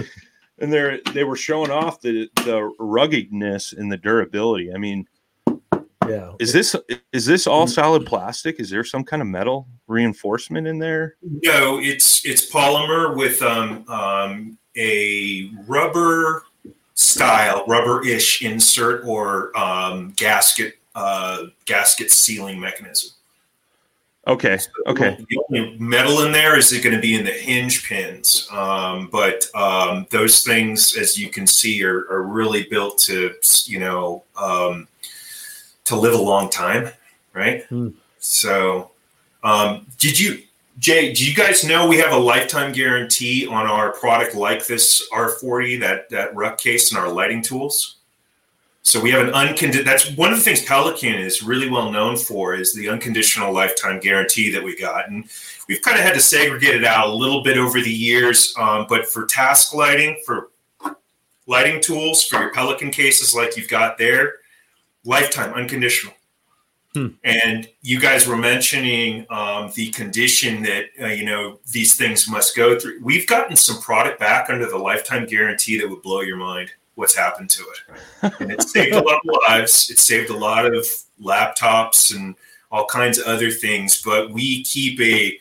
And 0.63 0.71
they're 0.71 1.01
they 1.15 1.25
were 1.25 1.37
showing 1.37 1.71
off 1.71 2.03
the 2.03 2.29
the 2.45 2.71
ruggedness 2.79 3.73
and 3.73 3.91
the 3.91 3.97
durability. 3.97 4.71
I 4.75 4.77
mean, 4.77 5.07
Yeah. 6.09 6.33
is 6.41 6.53
this 6.53 6.75
is 7.13 7.27
this 7.27 7.47
all 7.47 7.67
solid 7.67 8.07
plastic? 8.07 8.59
Is 8.59 8.71
there 8.71 8.85
some 8.85 9.05
kind 9.05 9.21
of 9.21 9.29
metal 9.29 9.69
reinforcement 9.87 10.67
in 10.67 10.79
there? 10.79 11.17
No, 11.23 11.79
it's 11.79 12.25
it's 12.25 12.51
polymer 12.51 13.15
with 13.17 13.43
um, 13.43 13.87
um, 13.89 14.59
a 14.77 15.51
rubber 15.67 16.45
style, 16.95 17.65
rubber-ish 17.67 18.43
insert 18.43 19.05
or 19.07 19.57
um, 19.59 20.13
gasket 20.17 20.79
uh, 20.95 21.45
gasket 21.67 22.11
sealing 22.11 22.59
mechanism. 22.59 23.11
Okay, 24.27 24.59
okay. 24.87 25.17
The 25.29 25.43
only 25.49 25.79
metal 25.79 26.21
in 26.21 26.33
there 26.33 26.57
is 26.57 26.73
it 26.73 26.85
going 26.85 26.95
to 26.95 27.01
be 27.01 27.15
in 27.15 27.25
the 27.25 27.33
hinge 27.33 27.89
pins, 27.89 28.47
um, 28.53 29.09
but 29.11 29.47
um, 29.55 30.07
those 30.11 30.43
things, 30.43 30.95
as 30.97 31.19
you 31.19 31.31
can 31.31 31.47
see, 31.47 31.83
are, 31.83 32.07
are 32.11 32.23
really 32.23 32.65
built 32.65 32.99
to 32.99 33.35
you 33.65 33.79
know 33.79 34.23
um, 34.37 34.87
to 35.91 35.97
live 35.97 36.15
a 36.15 36.23
long 36.23 36.49
time, 36.49 36.91
right? 37.35 37.65
Hmm. 37.67 37.91
So, 38.19 38.93
um, 39.43 39.87
did 39.99 40.19
you, 40.19 40.43
Jay? 40.79 41.13
Do 41.13 41.27
you 41.27 41.35
guys 41.35 41.65
know 41.65 41.87
we 41.87 41.99
have 41.99 42.13
a 42.13 42.17
lifetime 42.17 42.73
guarantee 42.73 43.47
on 43.47 43.67
our 43.67 43.93
product 43.93 44.35
like 44.35 44.67
this 44.67 45.09
R40 45.13 45.81
that 45.81 46.09
that 46.11 46.35
ruck 46.35 46.59
case 46.59 46.93
and 46.93 46.99
our 46.99 47.09
lighting 47.09 47.43
tools? 47.43 47.97
So 48.83 49.01
we 49.01 49.11
have 49.11 49.27
an 49.27 49.35
unconditional. 49.35 49.85
That's 49.85 50.11
one 50.17 50.33
of 50.33 50.39
the 50.39 50.45
things 50.45 50.65
Pelican 50.65 51.15
is 51.15 51.43
really 51.43 51.69
well 51.69 51.93
known 51.93 52.17
for 52.17 52.55
is 52.55 52.73
the 52.73 52.89
unconditional 52.89 53.53
lifetime 53.53 54.01
guarantee 54.01 54.51
that 54.53 54.63
we 54.63 54.77
got, 54.77 55.09
and 55.09 55.25
we've 55.69 55.83
kind 55.83 55.99
of 55.99 56.05
had 56.05 56.15
to 56.15 56.21
segregate 56.21 56.77
it 56.77 56.85
out 56.85 57.09
a 57.09 57.13
little 57.13 57.43
bit 57.43 57.59
over 57.59 57.81
the 57.81 57.93
years. 57.93 58.55
Um, 58.59 58.87
but 58.89 59.07
for 59.07 59.27
task 59.27 59.75
lighting, 59.75 60.21
for 60.25 60.51
lighting 61.47 61.83
tools, 61.83 62.25
for 62.25 62.41
your 62.41 62.53
Pelican 62.53 62.91
cases 62.91 63.35
like 63.35 63.57
you've 63.57 63.69
got 63.69 63.99
there, 63.99 64.40
lifetime 65.05 65.53
unconditional. 65.55 66.15
Hmm. 66.95 67.09
And 67.23 67.69
you 67.83 68.01
guys 68.01 68.27
were 68.27 68.37
mentioning 68.37 69.25
um, 69.31 69.71
the 69.77 69.91
condition 69.91 70.63
that 70.65 70.87
uh, 71.01 71.07
you 71.07 71.25
know 71.25 71.61
these 71.71 71.95
things 71.95 72.29
must 72.29 72.57
go 72.57 72.79
through. 72.79 73.01
We've 73.03 73.27
gotten 73.29 73.55
some 73.55 73.81
product 73.81 74.19
back 74.19 74.51
under 74.51 74.69
the 74.69 74.79
lifetime 74.79 75.27
guarantee 75.27 75.79
that 75.79 75.89
would 75.89 76.03
blow 76.03 76.23
your 76.23 76.37
mind. 76.37 76.73
What's 76.97 77.17
happened 77.17 77.49
to 77.51 77.63
it? 77.63 78.33
and 78.41 78.51
it 78.51 78.63
saved 78.63 78.95
a 78.95 79.03
lot 79.03 79.21
of 79.25 79.41
lives. 79.49 79.89
It 79.89 80.01
saved 80.01 80.31
a 80.31 80.37
lot 80.37 80.67
of 80.67 80.85
laptops 81.23 82.15
and 82.15 82.35
all 82.73 82.87
kinds 82.87 83.19
of 83.19 83.27
other 83.27 83.53
things. 83.53 84.03
But 84.03 84.33
we 84.33 84.65
keep 84.65 85.01
a 85.01 85.39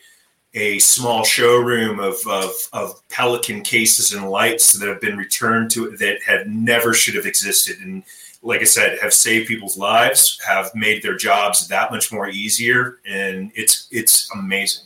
a 0.54 0.78
small 0.80 1.24
showroom 1.24 2.00
of, 2.00 2.16
of, 2.26 2.52
of 2.72 3.08
Pelican 3.08 3.62
cases 3.62 4.12
and 4.12 4.28
lights 4.28 4.72
that 4.72 4.88
have 4.88 5.00
been 5.00 5.16
returned 5.16 5.70
to 5.72 5.86
it 5.86 5.98
that 6.00 6.22
have 6.22 6.46
never 6.48 6.92
should 6.92 7.14
have 7.14 7.26
existed. 7.26 7.78
And 7.80 8.02
like 8.42 8.60
I 8.60 8.64
said, 8.64 8.98
have 9.00 9.12
saved 9.12 9.48
people's 9.48 9.76
lives, 9.76 10.40
have 10.46 10.70
made 10.74 11.02
their 11.02 11.16
jobs 11.16 11.68
that 11.68 11.90
much 11.90 12.12
more 12.12 12.28
easier, 12.28 12.98
and 13.06 13.52
it's 13.54 13.88
it's 13.90 14.30
amazing. 14.34 14.84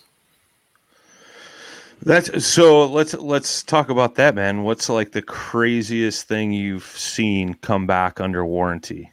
That's 2.02 2.44
so. 2.44 2.86
Let's 2.86 3.14
let's 3.14 3.62
talk 3.62 3.88
about 3.88 4.16
that, 4.16 4.34
man. 4.34 4.62
What's 4.62 4.88
like 4.88 5.12
the 5.12 5.22
craziest 5.22 6.28
thing 6.28 6.52
you've 6.52 6.84
seen 6.84 7.54
come 7.54 7.86
back 7.86 8.20
under 8.20 8.44
warranty? 8.44 9.10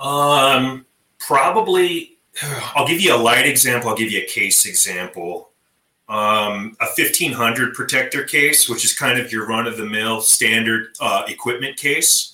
Um, 0.00 0.86
probably. 1.18 2.18
I'll 2.74 2.86
give 2.86 3.00
you 3.00 3.14
a 3.14 3.18
light 3.18 3.46
example. 3.46 3.90
I'll 3.90 3.96
give 3.96 4.10
you 4.10 4.22
a 4.22 4.26
case 4.26 4.64
example. 4.64 5.50
Um, 6.08 6.76
a 6.80 6.86
1500 6.86 7.74
protector 7.74 8.24
case, 8.24 8.68
which 8.68 8.84
is 8.84 8.94
kind 8.94 9.18
of 9.18 9.32
your 9.32 9.46
run 9.46 9.66
of 9.66 9.76
the 9.76 9.86
mill 9.86 10.20
standard 10.20 10.88
uh, 11.00 11.24
equipment 11.26 11.76
case, 11.76 12.31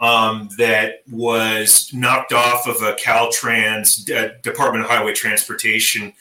um, 0.00 0.48
that 0.58 1.02
was 1.10 1.90
knocked 1.92 2.32
off 2.32 2.66
of 2.66 2.76
a 2.82 2.92
Caltrans 2.94 4.10
uh, 4.10 4.30
Department 4.42 4.84
of 4.84 4.90
Highway 4.90 5.12
Transportation 5.12 6.12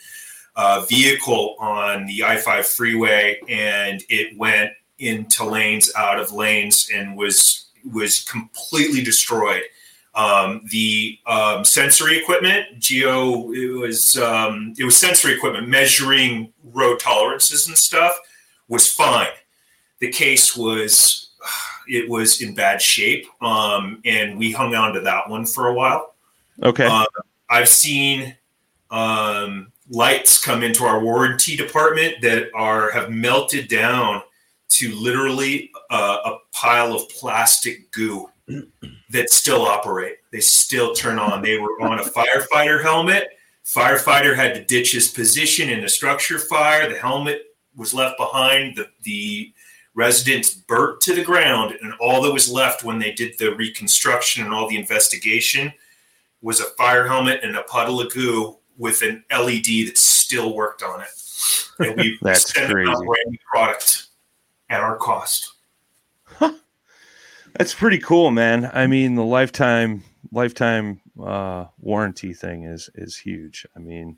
uh, 0.56 0.86
vehicle 0.90 1.56
on 1.60 2.08
the 2.08 2.24
I 2.24 2.38
5 2.38 2.66
freeway, 2.66 3.40
and 3.48 4.04
it 4.10 4.38
went 4.38 4.72
into 4.98 5.46
lanes 5.46 5.92
out 5.96 6.20
of 6.20 6.32
lanes 6.32 6.90
and 6.94 7.16
was 7.16 7.68
was 7.94 8.24
completely 8.24 9.02
destroyed. 9.04 9.62
Um, 10.16 10.62
the 10.72 11.20
um, 11.28 11.63
sensory 11.63 12.18
equipment 12.18 12.80
geo 12.80 13.52
it 13.52 13.68
was 13.68 14.18
um, 14.18 14.74
it 14.78 14.84
was 14.84 14.98
sensory 14.98 15.36
equipment 15.36 15.70
measuring 15.70 16.52
road 16.63 17.00
tolerances 17.00 17.68
and 17.68 17.78
stuff 17.78 18.18
was 18.68 18.92
fine. 18.92 19.28
The 20.00 20.12
case 20.12 20.58
was 20.58 21.27
it 21.88 22.10
was 22.10 22.41
in 22.41 22.54
bad 22.54 22.82
shape, 22.82 23.26
um, 23.41 24.02
and 24.06 24.38
we 24.38 24.52
hung 24.52 24.76
on 24.76 24.93
to 24.93 25.02
that 25.02 25.30
one 25.30 25.45
for 25.45 25.67
a 25.67 25.73
while. 25.73 26.15
Okay. 26.63 26.86
Uh, 26.86 27.06
I've 27.50 27.69
seen 27.69 28.36
um, 28.91 29.71
lights 29.89 30.43
come 30.43 30.63
into 30.63 30.84
our 30.84 31.00
warranty 31.00 31.56
department 31.56 32.21
that 32.21 32.50
are 32.54 32.91
have 32.91 33.12
melted 33.12 33.67
down 33.67 34.21
to 34.69 34.93
literally 34.95 35.71
uh, 35.89 36.17
a 36.26 36.38
pile 36.52 36.93
of 36.93 37.08
plastic 37.10 37.91
goo 37.91 38.30
that 39.10 39.30
still 39.30 39.62
operate. 39.62 40.17
They 40.32 40.39
still 40.39 40.93
turn 40.93 41.19
on. 41.19 41.41
They 41.41 41.58
were 41.58 41.82
on 41.82 42.00
a 42.00 42.04
firefighter 42.04 42.82
helmet. 42.82 43.30
Firefighter 43.65 44.36
had 44.36 44.54
to 44.56 44.63
ditch 44.63 44.91
his 44.91 45.10
position 45.10 45.69
in 45.69 45.84
a 45.84 45.89
structure 45.89 46.39
fire. 46.39 46.89
The 46.89 46.97
helmet 46.97 47.43
was 47.76 47.93
left 47.93 48.17
behind. 48.17 48.76
The, 48.76 48.88
the 49.04 49.54
residents 49.98 50.54
burnt 50.54 51.02
to 51.02 51.14
the 51.14 51.24
ground, 51.24 51.76
and 51.82 51.92
all 52.00 52.22
that 52.22 52.32
was 52.32 52.50
left 52.50 52.84
when 52.84 53.00
they 53.00 53.12
did 53.12 53.36
the 53.40 53.54
reconstruction 53.56 54.46
and 54.46 54.54
all 54.54 54.70
the 54.70 54.78
investigation 54.78 55.74
was 56.42 56.62
a 56.62 56.66
fire 56.78 57.08
helmet 57.08 57.40
and 57.44 57.56
a 57.56 57.64
puddle 57.64 58.00
of 58.00 58.14
goo 58.14 58.56
with 58.78 59.02
an 59.02 59.24
LED 59.32 59.88
that 59.88 59.98
still 59.98 60.56
worked 60.56 60.84
on 60.84 61.02
it. 61.02 61.08
And 61.80 61.98
we 61.98 62.20
That's 62.22 62.54
sent 62.54 62.72
crazy. 62.72 62.90
out 62.92 62.98
brand 62.98 63.26
new 63.28 63.38
product 63.52 64.08
at 64.70 64.82
our 64.82 64.98
cost. 64.98 65.54
That's 66.40 67.74
pretty 67.74 67.98
cool, 67.98 68.30
man. 68.30 68.70
I 68.72 68.86
mean, 68.86 69.16
the 69.16 69.26
lifetime 69.26 70.04
lifetime 70.32 71.02
uh, 71.20 71.66
warranty 71.80 72.34
thing 72.34 72.66
is 72.66 72.88
is 72.94 73.18
huge. 73.18 73.66
I 73.76 73.80
mean, 73.80 74.18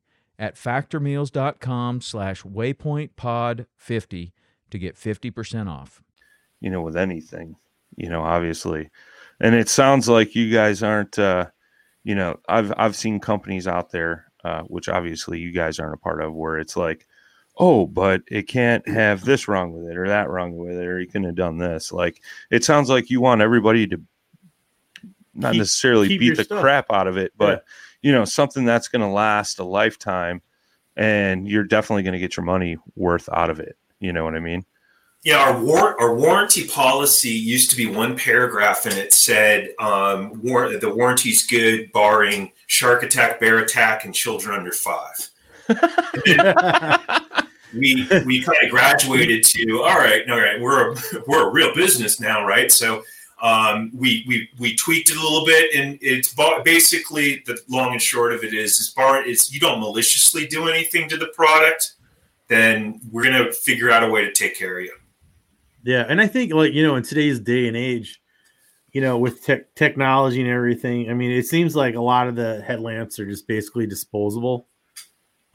at 0.41 0.55
factormeals.com 0.55 2.01
slash 2.01 2.41
waypointpod50 2.43 4.31
to 4.71 4.79
get 4.79 4.95
50% 4.95 5.69
off. 5.69 6.01
you 6.59 6.69
know, 6.69 6.81
with 6.81 6.95
anything, 6.97 7.55
you 7.97 8.09
know, 8.09 8.21
obviously. 8.21 8.89
And 9.39 9.55
it 9.55 9.69
sounds 9.69 10.07
like 10.09 10.35
you 10.35 10.51
guys 10.51 10.81
aren't 10.83 11.17
uh, 11.19 11.47
you 12.03 12.15
know, 12.15 12.39
I've 12.49 12.73
I've 12.77 12.95
seen 12.95 13.19
companies 13.19 13.67
out 13.67 13.91
there, 13.91 14.25
uh, 14.43 14.61
which 14.63 14.89
obviously 14.89 15.39
you 15.39 15.51
guys 15.51 15.77
aren't 15.79 15.93
a 15.93 15.97
part 15.97 16.21
of, 16.23 16.33
where 16.33 16.57
it's 16.57 16.75
like, 16.77 17.05
oh, 17.57 17.85
but 17.85 18.21
it 18.27 18.47
can't 18.47 18.87
have 18.87 19.23
this 19.25 19.47
wrong 19.47 19.71
with 19.73 19.89
it 19.91 19.97
or 19.97 20.07
that 20.07 20.29
wrong 20.29 20.55
with 20.57 20.77
it, 20.77 20.87
or 20.87 20.99
you 20.99 21.05
couldn't 21.07 21.25
have 21.25 21.35
done 21.35 21.57
this. 21.57 21.91
Like 21.91 22.21
it 22.49 22.63
sounds 22.63 22.89
like 22.89 23.09
you 23.11 23.21
want 23.21 23.41
everybody 23.41 23.85
to 23.87 24.01
not 25.33 25.51
Keep- 25.53 25.59
necessarily 25.59 26.07
keep 26.07 26.19
beat 26.19 26.37
the 26.37 26.43
stuff. 26.43 26.61
crap 26.61 26.85
out 26.91 27.07
of 27.07 27.17
it, 27.17 27.31
but 27.37 27.63
you 28.01 28.11
know, 28.11 28.25
something 28.25 28.65
that's 28.65 28.87
gonna 28.87 29.11
last 29.11 29.59
a 29.59 29.63
lifetime 29.63 30.41
and 30.95 31.47
you're 31.47 31.63
definitely 31.63 32.03
gonna 32.03 32.19
get 32.19 32.35
your 32.35 32.45
money 32.45 32.77
worth 32.95 33.29
out 33.31 33.49
of 33.49 33.59
it. 33.59 33.77
You 33.99 34.13
know 34.13 34.23
what 34.23 34.35
I 34.35 34.39
mean? 34.39 34.65
Yeah, 35.23 35.37
our 35.37 35.61
war 35.61 36.01
our 36.01 36.15
warranty 36.15 36.67
policy 36.67 37.29
used 37.29 37.69
to 37.71 37.77
be 37.77 37.85
one 37.85 38.17
paragraph, 38.17 38.87
and 38.87 38.95
it 38.95 39.13
said 39.13 39.69
um, 39.79 40.41
war- 40.41 40.75
the 40.77 40.89
warranty's 40.93 41.45
good, 41.45 41.91
barring 41.91 42.51
shark 42.65 43.03
attack, 43.03 43.39
bear 43.39 43.59
attack, 43.59 44.03
and 44.03 44.15
children 44.15 44.57
under 44.57 44.71
five. 44.71 45.29
we 47.75 48.07
we 48.25 48.41
kind 48.41 48.57
of 48.63 48.71
graduated 48.71 49.43
to 49.43 49.83
all 49.83 49.97
right, 49.97 50.27
all 50.27 50.39
right, 50.39 50.59
we're 50.59 50.91
a, 50.91 50.95
we're 51.27 51.47
a 51.47 51.51
real 51.51 51.73
business 51.75 52.19
now, 52.19 52.43
right? 52.43 52.71
So 52.71 53.03
um, 53.41 53.91
we 53.93 54.23
we 54.27 54.47
we 54.59 54.75
tweaked 54.75 55.09
it 55.09 55.17
a 55.17 55.21
little 55.21 55.45
bit, 55.45 55.73
and 55.75 55.97
it's 56.01 56.33
basically 56.63 57.41
the 57.47 57.59
long 57.67 57.91
and 57.93 58.01
short 58.01 58.33
of 58.33 58.43
it 58.43 58.53
is 58.53 58.77
is 58.77 58.89
bar 58.89 59.23
is 59.25 59.51
you 59.53 59.59
don't 59.59 59.79
maliciously 59.79 60.45
do 60.45 60.69
anything 60.69 61.09
to 61.09 61.17
the 61.17 61.27
product, 61.35 61.93
then 62.49 63.01
we're 63.11 63.23
gonna 63.23 63.51
figure 63.51 63.89
out 63.89 64.03
a 64.03 64.09
way 64.09 64.23
to 64.23 64.31
take 64.31 64.55
care 64.55 64.77
of 64.77 64.85
you. 64.85 64.93
Yeah, 65.83 66.05
and 66.07 66.21
I 66.21 66.27
think 66.27 66.53
like 66.53 66.73
you 66.73 66.83
know 66.83 66.95
in 66.95 67.03
today's 67.03 67.39
day 67.39 67.67
and 67.67 67.75
age, 67.75 68.21
you 68.91 69.01
know 69.01 69.17
with 69.17 69.43
tech 69.43 69.73
technology 69.73 70.39
and 70.41 70.49
everything, 70.49 71.09
I 71.09 71.15
mean 71.15 71.31
it 71.31 71.47
seems 71.47 71.75
like 71.75 71.95
a 71.95 72.01
lot 72.01 72.27
of 72.27 72.35
the 72.35 72.61
headlamps 72.61 73.17
are 73.19 73.25
just 73.25 73.47
basically 73.47 73.87
disposable. 73.87 74.67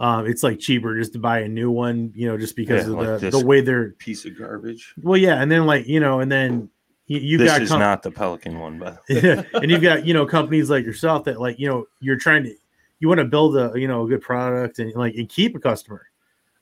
Um, 0.00 0.26
it's 0.26 0.42
like 0.42 0.58
cheaper 0.58 0.98
just 0.98 1.12
to 1.14 1.18
buy 1.18 1.38
a 1.38 1.48
new 1.48 1.70
one, 1.70 2.12
you 2.14 2.28
know, 2.28 2.36
just 2.36 2.54
because 2.56 2.86
Yeah, 2.86 2.92
of 2.92 2.98
like 2.98 3.06
the 3.06 3.18
this. 3.30 3.40
the 3.40 3.46
way 3.46 3.62
they're. 3.62 3.92
Piece 3.92 4.26
of 4.26 4.36
garbage. 4.38 4.92
Well, 5.00 5.16
yeah, 5.16 5.40
and 5.40 5.50
then 5.50 5.64
like 5.64 5.86
you 5.86 6.00
know, 6.00 6.20
and 6.20 6.30
then 6.30 6.68
you, 7.06 7.18
you've 7.20 7.40
this 7.40 7.50
got 7.50 7.62
is 7.62 7.68
com- 7.68 7.80
not 7.80 8.02
the 8.02 8.10
Pelican 8.10 8.58
one, 8.58 8.78
but 8.78 9.00
and 9.08 9.70
you've 9.70 9.82
got 9.82 10.04
you 10.04 10.14
know 10.14 10.26
companies 10.26 10.70
like 10.70 10.84
yourself 10.84 11.24
that 11.24 11.40
like 11.40 11.58
you 11.58 11.68
know 11.68 11.86
you're 12.00 12.16
trying 12.16 12.44
to 12.44 12.54
you 12.98 13.08
want 13.08 13.18
to 13.18 13.24
build 13.24 13.56
a 13.56 13.72
you 13.76 13.86
know 13.86 14.04
a 14.04 14.08
good 14.08 14.22
product 14.22 14.78
and 14.78 14.92
like 14.94 15.14
and 15.14 15.28
keep 15.28 15.54
a 15.54 15.60
customer 15.60 16.06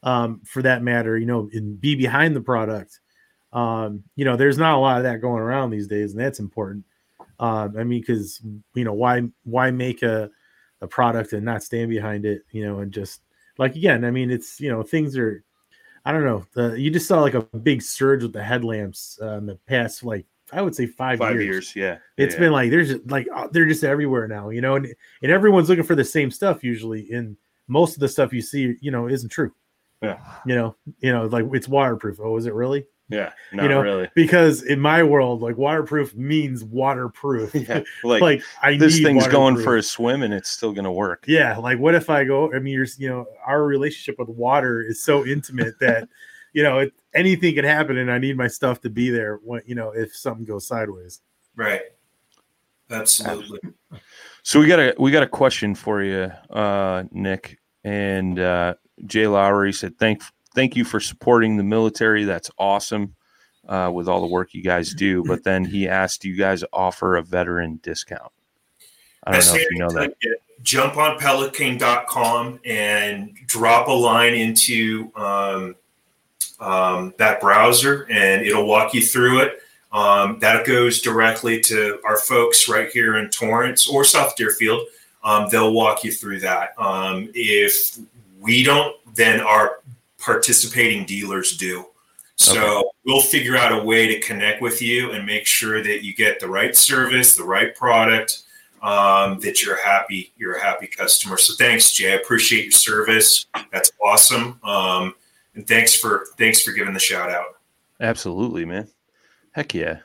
um 0.02 0.40
for 0.44 0.60
that 0.60 0.82
matter 0.82 1.16
you 1.16 1.26
know 1.26 1.48
and 1.52 1.80
be 1.80 1.94
behind 1.94 2.36
the 2.36 2.40
product. 2.40 3.00
Um 3.52 4.04
you 4.16 4.24
know 4.24 4.36
there's 4.36 4.58
not 4.58 4.74
a 4.74 4.78
lot 4.78 4.98
of 4.98 5.04
that 5.04 5.20
going 5.20 5.40
around 5.40 5.70
these 5.70 5.86
days 5.86 6.12
and 6.12 6.20
that's 6.20 6.40
important. 6.40 6.84
Um 7.40 7.76
i 7.78 7.84
mean 7.84 8.00
because 8.00 8.40
you 8.74 8.84
know 8.84 8.92
why 8.92 9.22
why 9.44 9.70
make 9.70 10.02
a 10.02 10.30
a 10.82 10.86
product 10.86 11.32
and 11.32 11.44
not 11.44 11.62
stand 11.62 11.88
behind 11.88 12.26
it 12.26 12.42
you 12.52 12.64
know 12.64 12.80
and 12.80 12.92
just 12.92 13.22
like 13.58 13.74
again 13.74 14.04
i 14.04 14.10
mean 14.10 14.30
it's 14.30 14.60
you 14.60 14.70
know 14.70 14.82
things 14.82 15.16
are 15.16 15.42
i 16.04 16.12
don't 16.12 16.24
know 16.24 16.44
the, 16.52 16.78
you 16.78 16.90
just 16.90 17.08
saw 17.08 17.20
like 17.20 17.34
a 17.34 17.42
big 17.42 17.80
surge 17.80 18.22
with 18.22 18.32
the 18.32 18.42
headlamps 18.42 19.18
uh, 19.22 19.38
in 19.38 19.46
the 19.46 19.56
past 19.66 20.04
like 20.04 20.26
i 20.54 20.62
would 20.62 20.74
say 20.74 20.86
five, 20.86 21.18
five 21.18 21.34
years 21.34 21.44
years. 21.44 21.76
Yeah, 21.76 21.98
it's 22.16 22.34
yeah. 22.34 22.40
been 22.40 22.52
like 22.52 22.70
there's 22.70 22.94
like 23.06 23.26
uh, 23.34 23.48
they're 23.50 23.66
just 23.66 23.84
everywhere 23.84 24.28
now, 24.28 24.50
you 24.50 24.60
know, 24.60 24.76
and 24.76 24.86
and 25.22 25.32
everyone's 25.32 25.68
looking 25.68 25.84
for 25.84 25.94
the 25.94 26.04
same 26.04 26.30
stuff 26.30 26.62
usually. 26.64 27.10
And 27.12 27.36
most 27.68 27.94
of 27.94 28.00
the 28.00 28.08
stuff 28.08 28.32
you 28.32 28.42
see, 28.42 28.76
you 28.80 28.90
know, 28.90 29.08
isn't 29.08 29.30
true. 29.30 29.52
Yeah. 30.02 30.18
You 30.46 30.54
know, 30.54 30.76
you 31.00 31.12
know, 31.12 31.26
like 31.26 31.46
it's 31.52 31.68
waterproof. 31.68 32.18
Oh, 32.20 32.36
is 32.36 32.46
it 32.46 32.54
really? 32.54 32.86
yeah, 33.10 33.32
not 33.52 33.64
you 33.64 33.68
know, 33.68 33.82
really. 33.82 34.08
Because 34.14 34.62
in 34.62 34.80
my 34.80 35.02
world, 35.02 35.42
like 35.42 35.58
waterproof 35.58 36.14
means 36.14 36.64
waterproof. 36.64 37.54
Yeah, 37.64 37.82
like, 38.04 38.22
like, 38.22 38.42
I 38.62 38.76
this 38.76 38.98
thing's 38.98 39.26
going 39.28 39.56
for 39.58 39.76
a 39.76 39.82
swim 39.82 40.22
and 40.22 40.32
it's 40.32 40.50
still 40.50 40.72
gonna 40.72 40.92
work. 40.92 41.24
yeah. 41.26 41.56
Like 41.56 41.78
what 41.78 41.94
if 41.94 42.10
I 42.10 42.24
go? 42.24 42.52
I 42.52 42.58
mean, 42.58 42.74
you're 42.74 42.86
you 42.98 43.08
know, 43.08 43.26
our 43.46 43.64
relationship 43.64 44.18
with 44.18 44.28
water 44.28 44.82
is 44.82 45.02
so 45.02 45.24
intimate 45.24 45.78
that 45.80 46.08
you 46.54 46.62
know 46.62 46.78
it, 46.78 46.94
anything 47.14 47.54
can 47.54 47.64
happen, 47.64 47.98
and 47.98 48.10
I 48.10 48.16
need 48.16 48.38
my 48.38 48.48
stuff 48.48 48.80
to 48.80 48.90
be 48.90 49.10
there 49.10 49.36
when 49.44 49.60
you 49.66 49.74
know 49.74 49.90
if 49.90 50.16
something 50.16 50.46
goes 50.46 50.66
sideways. 50.66 51.20
Right. 51.54 51.82
Absolutely. 52.90 53.60
So 54.46 54.60
we 54.60 54.66
got 54.66 54.78
a 54.78 54.94
we 54.98 55.10
got 55.10 55.22
a 55.22 55.26
question 55.26 55.74
for 55.74 56.02
you, 56.02 56.30
uh, 56.50 57.04
Nick 57.12 57.58
and 57.82 58.38
uh, 58.38 58.74
Jay 59.06 59.26
Lowry 59.26 59.72
said 59.72 59.98
thank 59.98 60.20
thank 60.54 60.76
you 60.76 60.84
for 60.84 61.00
supporting 61.00 61.56
the 61.56 61.62
military. 61.62 62.24
That's 62.24 62.50
awesome 62.58 63.14
uh, 63.68 63.90
with 63.92 64.08
all 64.08 64.20
the 64.20 64.26
work 64.26 64.52
you 64.52 64.62
guys 64.62 64.92
do. 64.94 65.24
But 65.24 65.44
then 65.44 65.64
he 65.64 65.88
asked, 65.88 66.22
do 66.22 66.28
you 66.28 66.36
guys 66.36 66.62
offer 66.72 67.16
a 67.16 67.22
veteran 67.22 67.80
discount? 67.82 68.32
I 69.24 69.32
don't 69.32 69.46
know 69.46 69.54
if 69.54 69.70
you 69.70 69.78
know 69.78 69.90
that. 69.90 70.14
Jump 70.62 70.96
on 70.96 71.18
pelican.com 71.18 72.60
and 72.64 73.34
drop 73.46 73.88
a 73.88 73.92
line 73.92 74.34
into 74.34 75.10
um, 75.14 75.74
um, 76.60 77.14
that 77.18 77.40
browser 77.40 78.06
and 78.10 78.42
it'll 78.42 78.66
walk 78.66 78.94
you 78.94 79.02
through 79.02 79.40
it. 79.40 79.60
Um, 79.92 80.38
that 80.40 80.66
goes 80.66 81.00
directly 81.00 81.60
to 81.60 82.00
our 82.04 82.16
folks 82.16 82.68
right 82.68 82.90
here 82.90 83.16
in 83.16 83.30
Torrance 83.30 83.88
or 83.88 84.04
South 84.04 84.34
Deerfield. 84.36 84.88
Um, 85.22 85.48
they'll 85.50 85.72
walk 85.72 86.04
you 86.04 86.12
through 86.12 86.40
that. 86.40 86.70
Um, 86.78 87.30
if 87.34 87.98
we 88.40 88.62
don't, 88.62 88.96
then 89.14 89.40
our 89.40 89.80
participating 90.18 91.06
dealers 91.06 91.56
do. 91.56 91.86
So 92.36 92.90
we'll 93.04 93.20
figure 93.20 93.56
out 93.56 93.72
a 93.72 93.82
way 93.82 94.08
to 94.08 94.20
connect 94.20 94.60
with 94.60 94.82
you 94.82 95.12
and 95.12 95.24
make 95.24 95.46
sure 95.46 95.82
that 95.82 96.04
you 96.04 96.14
get 96.14 96.40
the 96.40 96.48
right 96.48 96.76
service, 96.76 97.36
the 97.36 97.44
right 97.44 97.74
product, 97.74 98.42
um, 98.82 99.38
that 99.40 99.62
you're 99.62 99.82
happy 99.82 100.32
you're 100.36 100.56
a 100.56 100.62
happy 100.62 100.86
customer. 100.86 101.38
So 101.38 101.54
thanks, 101.54 101.92
Jay. 101.92 102.12
I 102.12 102.16
appreciate 102.16 102.64
your 102.64 102.72
service. 102.72 103.46
That's 103.72 103.92
awesome. 104.04 104.60
Um, 104.62 105.14
and 105.54 105.66
thanks 105.66 105.94
for 105.94 106.26
thanks 106.38 106.62
for 106.62 106.72
giving 106.72 106.94
the 106.94 107.00
shout 107.00 107.30
out. 107.30 107.58
Absolutely, 108.00 108.64
man. 108.64 108.88
Heck 109.52 109.74
yeah. 109.74 109.98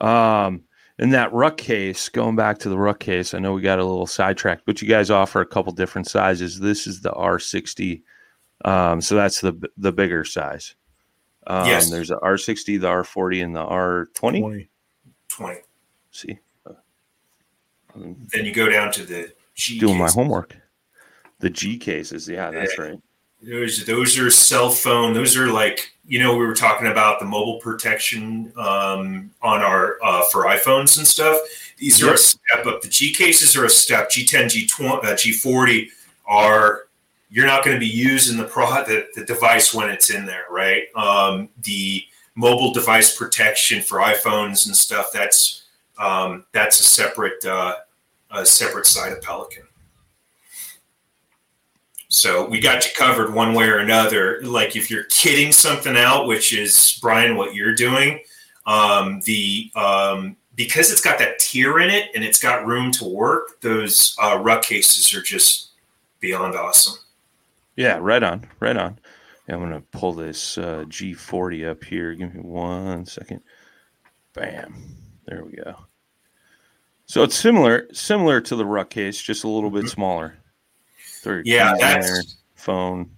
Um, 0.00 0.62
in 0.98 1.10
that 1.10 1.32
ruck 1.32 1.56
case, 1.56 2.08
going 2.08 2.36
back 2.36 2.58
to 2.60 2.68
the 2.68 2.78
ruck 2.78 3.00
case, 3.00 3.34
I 3.34 3.38
know 3.38 3.52
we 3.52 3.62
got 3.62 3.78
a 3.78 3.84
little 3.84 4.06
sidetracked, 4.06 4.62
but 4.66 4.80
you 4.82 4.88
guys 4.88 5.10
offer 5.10 5.40
a 5.40 5.46
couple 5.46 5.72
different 5.72 6.06
sizes. 6.08 6.58
This 6.60 6.86
is 6.86 7.00
the 7.00 7.10
R60, 7.10 8.02
um, 8.64 9.00
so 9.00 9.14
that's 9.16 9.40
the 9.40 9.54
the 9.76 9.92
bigger 9.92 10.24
size. 10.24 10.74
Um, 11.46 11.66
Yes. 11.66 11.90
There's 11.90 12.08
the 12.08 12.18
R60, 12.18 12.80
the 12.80 12.86
R40, 12.88 13.44
and 13.44 13.56
the 13.56 13.64
R20. 13.64 14.14
20. 14.40 14.68
Twenty. 15.28 15.60
See, 16.10 16.38
Then 17.94 18.44
you 18.44 18.52
go 18.52 18.68
down 18.68 18.92
to 18.92 19.04
the 19.04 19.32
G. 19.54 19.78
doing 19.78 19.98
my 19.98 20.06
case. 20.06 20.14
homework. 20.14 20.56
The 21.40 21.50
G 21.50 21.78
cases, 21.78 22.28
yeah, 22.28 22.50
that's 22.50 22.78
right. 22.78 22.98
Those 23.40 23.84
those 23.84 24.18
are 24.18 24.30
cell 24.30 24.70
phone. 24.70 25.14
Those 25.14 25.36
are 25.36 25.48
like 25.48 25.92
you 26.06 26.18
know 26.18 26.36
we 26.36 26.44
were 26.44 26.54
talking 26.54 26.88
about 26.88 27.20
the 27.20 27.24
mobile 27.24 27.58
protection 27.60 28.52
um, 28.56 29.30
on 29.42 29.60
our 29.60 29.98
uh, 30.02 30.24
for 30.32 30.44
iPhones 30.44 30.98
and 30.98 31.06
stuff. 31.06 31.38
These 31.78 32.02
are 32.02 32.14
a 32.14 32.18
step 32.18 32.66
up. 32.66 32.82
The 32.82 32.88
G 32.88 33.14
cases 33.14 33.56
are 33.56 33.64
a 33.64 33.70
step. 33.70 34.10
G10, 34.10 34.66
G20, 34.66 35.04
uh, 35.04 35.14
G40 35.14 35.88
are 36.26 36.88
you're 37.30 37.46
not 37.46 37.64
going 37.64 37.76
to 37.76 37.80
be 37.80 37.86
using 37.86 38.36
the 38.36 38.44
pro 38.44 38.66
the, 38.84 39.06
the 39.14 39.24
device 39.24 39.72
when 39.72 39.88
it's 39.88 40.10
in 40.10 40.26
there, 40.26 40.46
right? 40.50 40.84
Um, 40.96 41.48
the 41.62 42.02
mobile 42.34 42.72
device 42.72 43.16
protection 43.16 43.82
for 43.82 43.98
iPhones 43.98 44.66
and 44.66 44.76
stuff. 44.76 45.10
That's 45.12 45.64
um, 45.98 46.44
that's 46.52 46.80
a 46.80 46.84
separate 46.84 47.44
uh, 47.44 47.76
a 48.32 48.44
separate 48.44 48.86
side 48.86 49.12
of 49.12 49.22
Pelican. 49.22 49.67
So 52.08 52.46
we 52.48 52.58
got 52.58 52.86
you 52.86 52.92
covered 52.96 53.34
one 53.34 53.52
way 53.52 53.66
or 53.68 53.78
another. 53.78 54.40
Like 54.42 54.76
if 54.76 54.90
you're 54.90 55.04
kidding 55.04 55.52
something 55.52 55.96
out, 55.96 56.26
which 56.26 56.54
is 56.54 56.98
Brian, 57.02 57.36
what 57.36 57.54
you're 57.54 57.74
doing, 57.74 58.20
um, 58.66 59.20
the 59.24 59.70
um, 59.74 60.36
because 60.54 60.90
it's 60.90 61.02
got 61.02 61.18
that 61.18 61.38
tier 61.38 61.78
in 61.80 61.90
it 61.90 62.10
and 62.14 62.24
it's 62.24 62.42
got 62.42 62.66
room 62.66 62.90
to 62.92 63.04
work. 63.04 63.60
Those 63.60 64.16
uh, 64.22 64.38
ruck 64.40 64.62
cases 64.62 65.14
are 65.14 65.22
just 65.22 65.72
beyond 66.20 66.56
awesome. 66.56 66.98
Yeah, 67.76 67.98
right 68.00 68.22
on, 68.22 68.46
right 68.58 68.76
on. 68.76 68.98
Yeah, 69.46 69.54
I'm 69.54 69.60
gonna 69.60 69.82
pull 69.92 70.14
this 70.14 70.58
uh, 70.58 70.84
G40 70.88 71.70
up 71.70 71.84
here. 71.84 72.14
Give 72.14 72.34
me 72.34 72.40
one 72.40 73.06
second. 73.06 73.42
Bam. 74.32 74.74
There 75.26 75.44
we 75.44 75.52
go. 75.52 75.74
So 77.06 77.22
it's 77.22 77.36
similar, 77.36 77.88
similar 77.92 78.40
to 78.42 78.56
the 78.56 78.66
ruck 78.66 78.90
case, 78.90 79.20
just 79.20 79.44
a 79.44 79.48
little 79.48 79.70
bit 79.70 79.88
smaller. 79.88 80.38
Mm-hmm. 81.24 81.40
Yeah, 81.44 81.74
that's- 81.78 82.36
phone. 82.54 83.10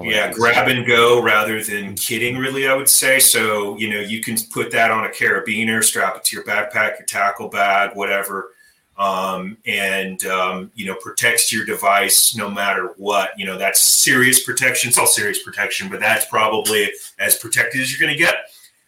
Yeah, 0.00 0.32
grab 0.32 0.54
stuff. 0.54 0.68
and 0.68 0.86
go 0.86 1.22
rather 1.22 1.62
than 1.62 1.94
kidding, 1.96 2.38
really, 2.38 2.66
I 2.66 2.74
would 2.74 2.88
say. 2.88 3.20
So, 3.20 3.76
you 3.76 3.90
know, 3.90 4.00
you 4.00 4.22
can 4.22 4.38
put 4.50 4.70
that 4.70 4.90
on 4.90 5.04
a 5.04 5.08
carabiner, 5.10 5.84
strap 5.84 6.16
it 6.16 6.24
to 6.24 6.36
your 6.36 6.44
backpack, 6.46 6.98
your 6.98 7.04
tackle 7.06 7.48
bag, 7.48 7.90
whatever, 7.94 8.54
um, 8.96 9.58
and, 9.66 10.24
um, 10.24 10.70
you 10.74 10.86
know, 10.86 10.94
protects 10.94 11.52
your 11.52 11.66
device 11.66 12.34
no 12.34 12.50
matter 12.50 12.94
what. 12.96 13.38
You 13.38 13.44
know, 13.44 13.58
that's 13.58 13.82
serious 13.82 14.42
protection. 14.42 14.88
It's 14.88 14.96
all 14.98 15.06
serious 15.06 15.42
protection, 15.42 15.90
but 15.90 16.00
that's 16.00 16.24
probably 16.24 16.90
as 17.18 17.36
protected 17.36 17.82
as 17.82 17.92
you're 17.92 18.00
going 18.00 18.16
to 18.16 18.24
get. 18.24 18.36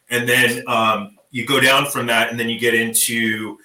And 0.08 0.26
then 0.26 0.66
um, 0.66 1.18
you 1.30 1.44
go 1.44 1.60
down 1.60 1.84
from 1.84 2.06
that, 2.06 2.30
and 2.30 2.40
then 2.40 2.48
you 2.48 2.58
get 2.58 2.72
into 2.72 3.58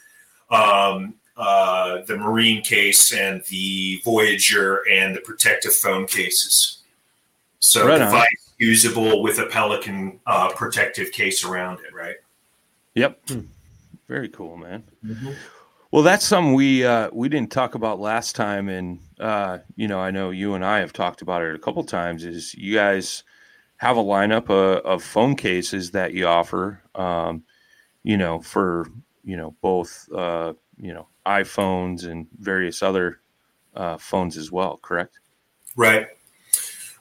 um, 0.49 1.13
uh, 1.39 2.01
the 2.05 2.17
Marine 2.17 2.61
case 2.61 3.13
and 3.13 3.41
the 3.45 4.01
Voyager 4.03 4.83
and 4.91 5.15
the 5.15 5.21
protective 5.21 5.73
phone 5.73 6.05
cases. 6.05 6.83
So 7.59 7.87
Right 7.87 7.97
device 7.97 8.53
usable 8.59 9.23
with 9.23 9.39
a 9.39 9.45
Pelican 9.45 10.19
uh, 10.27 10.49
protective 10.49 11.11
case 11.11 11.43
around 11.43 11.79
it, 11.79 11.93
right? 11.95 12.17
Yep. 12.95 13.21
Very 14.07 14.29
cool, 14.29 14.57
man. 14.57 14.83
Well, 15.91 16.03
that's 16.03 16.25
something 16.25 16.53
we 16.53 16.85
uh, 16.85 17.09
we 17.13 17.29
didn't 17.29 17.51
talk 17.51 17.75
about 17.75 17.99
last 17.99 18.35
time, 18.35 18.69
and 18.69 18.99
uh, 19.19 19.59
you 19.75 19.87
know, 19.87 19.99
I 19.99 20.11
know 20.11 20.29
you 20.29 20.53
and 20.55 20.65
I 20.65 20.79
have 20.79 20.93
talked 20.93 21.21
about 21.21 21.41
it 21.41 21.55
a 21.55 21.59
couple 21.59 21.83
times. 21.83 22.25
Is 22.25 22.53
you 22.53 22.75
guys 22.75 23.23
have 23.77 23.97
a 23.97 24.03
lineup 24.03 24.49
of, 24.49 24.85
of 24.85 25.03
phone 25.03 25.35
cases 25.35 25.91
that 25.91 26.13
you 26.13 26.27
offer, 26.27 26.81
um, 26.95 27.43
you 28.03 28.17
know, 28.17 28.41
for 28.41 28.87
you 29.23 29.37
know 29.37 29.55
both 29.61 30.07
uh, 30.13 30.53
you 30.79 30.93
know 30.93 31.07
iPhones 31.29 32.09
and 32.09 32.27
various 32.39 32.81
other 32.81 33.19
uh, 33.75 33.97
phones 33.97 34.35
as 34.35 34.51
well. 34.51 34.77
Correct? 34.81 35.19
Right, 35.75 36.07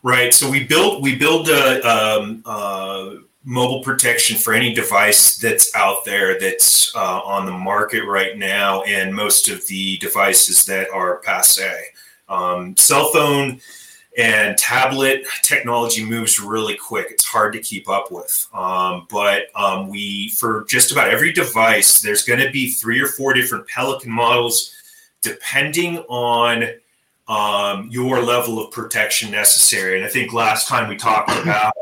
right. 0.03 0.33
So 0.35 0.51
we 0.51 0.65
build 0.65 1.03
we 1.03 1.17
build 1.17 1.49
a 1.49 1.81
um, 1.89 2.43
uh, 2.45 3.15
mobile 3.45 3.83
protection 3.83 4.37
for 4.37 4.53
any 4.53 4.75
device 4.75 5.39
that's 5.39 5.75
out 5.75 6.05
there 6.05 6.39
that's 6.39 6.95
uh, 6.95 7.21
on 7.25 7.47
the 7.47 7.53
market 7.53 8.05
right 8.05 8.37
now, 8.37 8.83
and 8.83 9.15
most 9.15 9.49
of 9.49 9.67
the 9.67 9.97
devices 9.99 10.67
that 10.67 10.91
are 10.91 11.21
passe. 11.21 11.87
Um, 12.29 12.77
cell 12.77 13.11
phone 13.11 13.59
and 14.19 14.59
tablet 14.59 15.25
technology 15.43 16.05
moves 16.05 16.41
really 16.41 16.75
quick. 16.75 17.07
It's 17.11 17.25
hard 17.25 17.53
to 17.53 17.61
keep 17.61 17.89
up 17.89 18.11
with. 18.11 18.49
Um, 18.53 19.07
but 19.09 19.43
um, 19.55 19.89
we, 19.89 20.31
for 20.31 20.65
just 20.69 20.91
about 20.91 21.09
every 21.09 21.33
device, 21.33 22.01
there's 22.01 22.25
going 22.25 22.41
to 22.41 22.51
be 22.51 22.69
three 22.69 23.01
or 23.01 23.07
four 23.07 23.33
different 23.33 23.69
Pelican 23.69 24.11
models, 24.11 24.75
depending 25.23 25.99
on 26.09 26.65
um, 27.29 27.89
your 27.93 28.21
level 28.21 28.59
of 28.59 28.73
protection 28.73 29.31
necessary. 29.31 29.97
And 29.97 30.05
I 30.05 30.09
think 30.09 30.33
last 30.33 30.67
time 30.67 30.89
we 30.89 30.97
talked 30.97 31.31
about, 31.43 31.73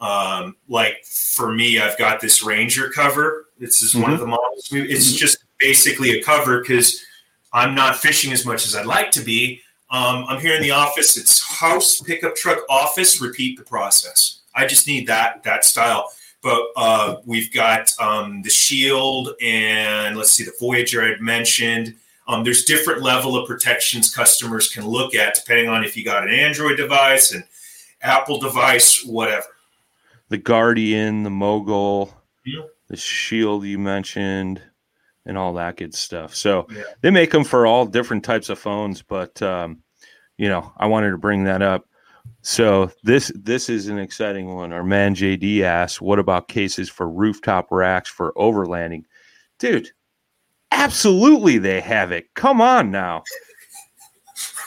um, 0.00 0.56
like 0.68 1.06
for 1.06 1.50
me, 1.50 1.78
I've 1.78 1.96
got 1.96 2.20
this 2.20 2.44
Ranger 2.44 2.90
cover. 2.90 3.46
This 3.58 3.80
is 3.80 3.94
one 3.94 4.12
of 4.12 4.20
the 4.20 4.26
models. 4.26 4.68
It's 4.70 5.12
just 5.12 5.38
basically 5.58 6.18
a 6.18 6.22
cover 6.22 6.60
because 6.60 7.02
I'm 7.54 7.74
not 7.74 7.96
fishing 7.96 8.32
as 8.32 8.44
much 8.44 8.66
as 8.66 8.76
I'd 8.76 8.86
like 8.86 9.10
to 9.12 9.22
be. 9.22 9.62
Um, 9.90 10.24
I'm 10.28 10.40
here 10.40 10.54
in 10.54 10.62
the 10.62 10.70
office. 10.70 11.16
It's 11.16 11.42
house, 11.42 12.00
pickup 12.00 12.36
truck, 12.36 12.58
office. 12.68 13.20
Repeat 13.20 13.58
the 13.58 13.64
process. 13.64 14.40
I 14.54 14.66
just 14.66 14.86
need 14.86 15.06
that 15.08 15.42
that 15.44 15.64
style. 15.64 16.12
But 16.42 16.62
uh, 16.76 17.16
we've 17.26 17.52
got 17.52 17.90
um, 18.00 18.40
the 18.42 18.48
Shield 18.50 19.30
and 19.42 20.16
let's 20.16 20.30
see 20.32 20.44
the 20.44 20.54
Voyager 20.58 21.02
I'd 21.02 21.20
mentioned. 21.20 21.94
Um, 22.28 22.44
there's 22.44 22.64
different 22.64 23.02
level 23.02 23.36
of 23.36 23.46
protections 23.46 24.14
customers 24.14 24.72
can 24.72 24.86
look 24.86 25.14
at 25.14 25.34
depending 25.34 25.68
on 25.68 25.84
if 25.84 25.96
you 25.96 26.04
got 26.04 26.22
an 26.22 26.30
Android 26.32 26.76
device, 26.76 27.32
an 27.32 27.44
Apple 28.02 28.38
device, 28.38 29.04
whatever. 29.04 29.46
The 30.28 30.38
Guardian, 30.38 31.24
the 31.24 31.30
Mogul, 31.30 32.14
Yeah. 32.46 32.62
the 32.88 32.96
Shield 32.96 33.64
you 33.64 33.78
mentioned, 33.78 34.62
and 35.26 35.36
all 35.38 35.52
that 35.54 35.76
good 35.76 35.94
stuff. 35.94 36.34
So 36.34 36.66
Yeah. 36.70 36.82
they 37.02 37.10
make 37.10 37.30
them 37.30 37.44
for 37.44 37.66
all 37.66 37.86
different 37.86 38.24
types 38.24 38.48
of 38.48 38.58
phones, 38.58 39.02
but 39.02 39.40
um, 39.42 39.82
you 40.38 40.48
know, 40.48 40.72
I 40.78 40.86
wanted 40.86 41.10
to 41.10 41.18
bring 41.18 41.44
that 41.44 41.62
up. 41.62 41.86
So 42.42 42.90
this 43.02 43.30
this 43.34 43.68
is 43.68 43.88
an 43.88 43.98
exciting 43.98 44.54
one. 44.54 44.72
Our 44.72 44.84
man 44.84 45.14
JD 45.14 45.62
asks, 45.62 46.00
"What 46.00 46.18
about 46.18 46.48
cases 46.48 46.88
for 46.88 47.08
rooftop 47.08 47.68
racks 47.70 48.08
for 48.08 48.32
overlanding?" 48.36 49.04
Dude, 49.58 49.88
absolutely 50.72 51.58
they 51.58 51.80
have 51.80 52.12
it. 52.12 52.32
Come 52.34 52.60
on 52.60 52.90
now. 52.90 53.22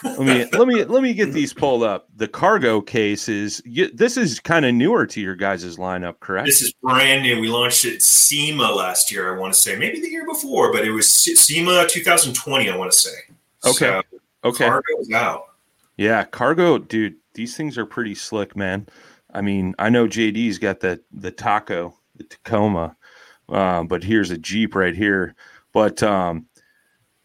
Let 0.04 0.20
me 0.20 0.46
let 0.52 0.68
me 0.68 0.84
let 0.84 1.04
me 1.04 1.14
get 1.14 1.32
these 1.32 1.54
pulled 1.54 1.84
up. 1.84 2.08
The 2.16 2.28
cargo 2.28 2.82
cases. 2.82 3.62
You, 3.66 3.90
this 3.94 4.18
is 4.18 4.40
kind 4.40 4.66
of 4.66 4.74
newer 4.74 5.06
to 5.08 5.22
your 5.22 5.36
guys' 5.36 5.78
lineup, 5.78 6.20
correct? 6.20 6.48
This 6.48 6.62
is 6.62 6.74
brand 6.82 7.24
new. 7.24 7.40
We 7.40 7.48
launched 7.48 7.86
it 7.86 8.02
SEMA 8.02 8.72
last 8.72 9.12
year, 9.12 9.36
I 9.36 9.40
want 9.40 9.54
to 9.54 9.60
say. 9.60 9.76
Maybe 9.76 10.02
the 10.02 10.10
year 10.10 10.26
before, 10.26 10.72
but 10.72 10.86
it 10.86 10.92
was 10.92 11.10
SEMA 11.10 11.88
2020, 11.88 12.70
I 12.70 12.76
want 12.76 12.92
to 12.92 12.98
say. 12.98 13.18
Okay. 13.66 14.02
So, 14.02 14.02
okay. 14.44 14.66
Cargo's 14.66 15.12
out. 15.14 15.46
Yeah, 15.98 16.24
cargo, 16.26 16.78
dude. 16.78 17.16
These 17.34 17.56
things 17.56 17.78
are 17.78 17.86
pretty 17.86 18.16
slick, 18.16 18.56
man. 18.56 18.88
I 19.34 19.42
mean, 19.42 19.74
I 19.80 19.90
know 19.90 20.08
JD's 20.08 20.60
got 20.60 20.80
the 20.80 21.02
the 21.12 21.32
Taco, 21.32 21.96
the 22.16 22.24
Tacoma, 22.24 22.96
uh, 23.50 23.84
but 23.84 24.04
here's 24.04 24.32
a 24.32 24.38
Jeep 24.38 24.76
right 24.76 24.96
here. 24.96 25.36
But 25.72 26.04
um, 26.04 26.46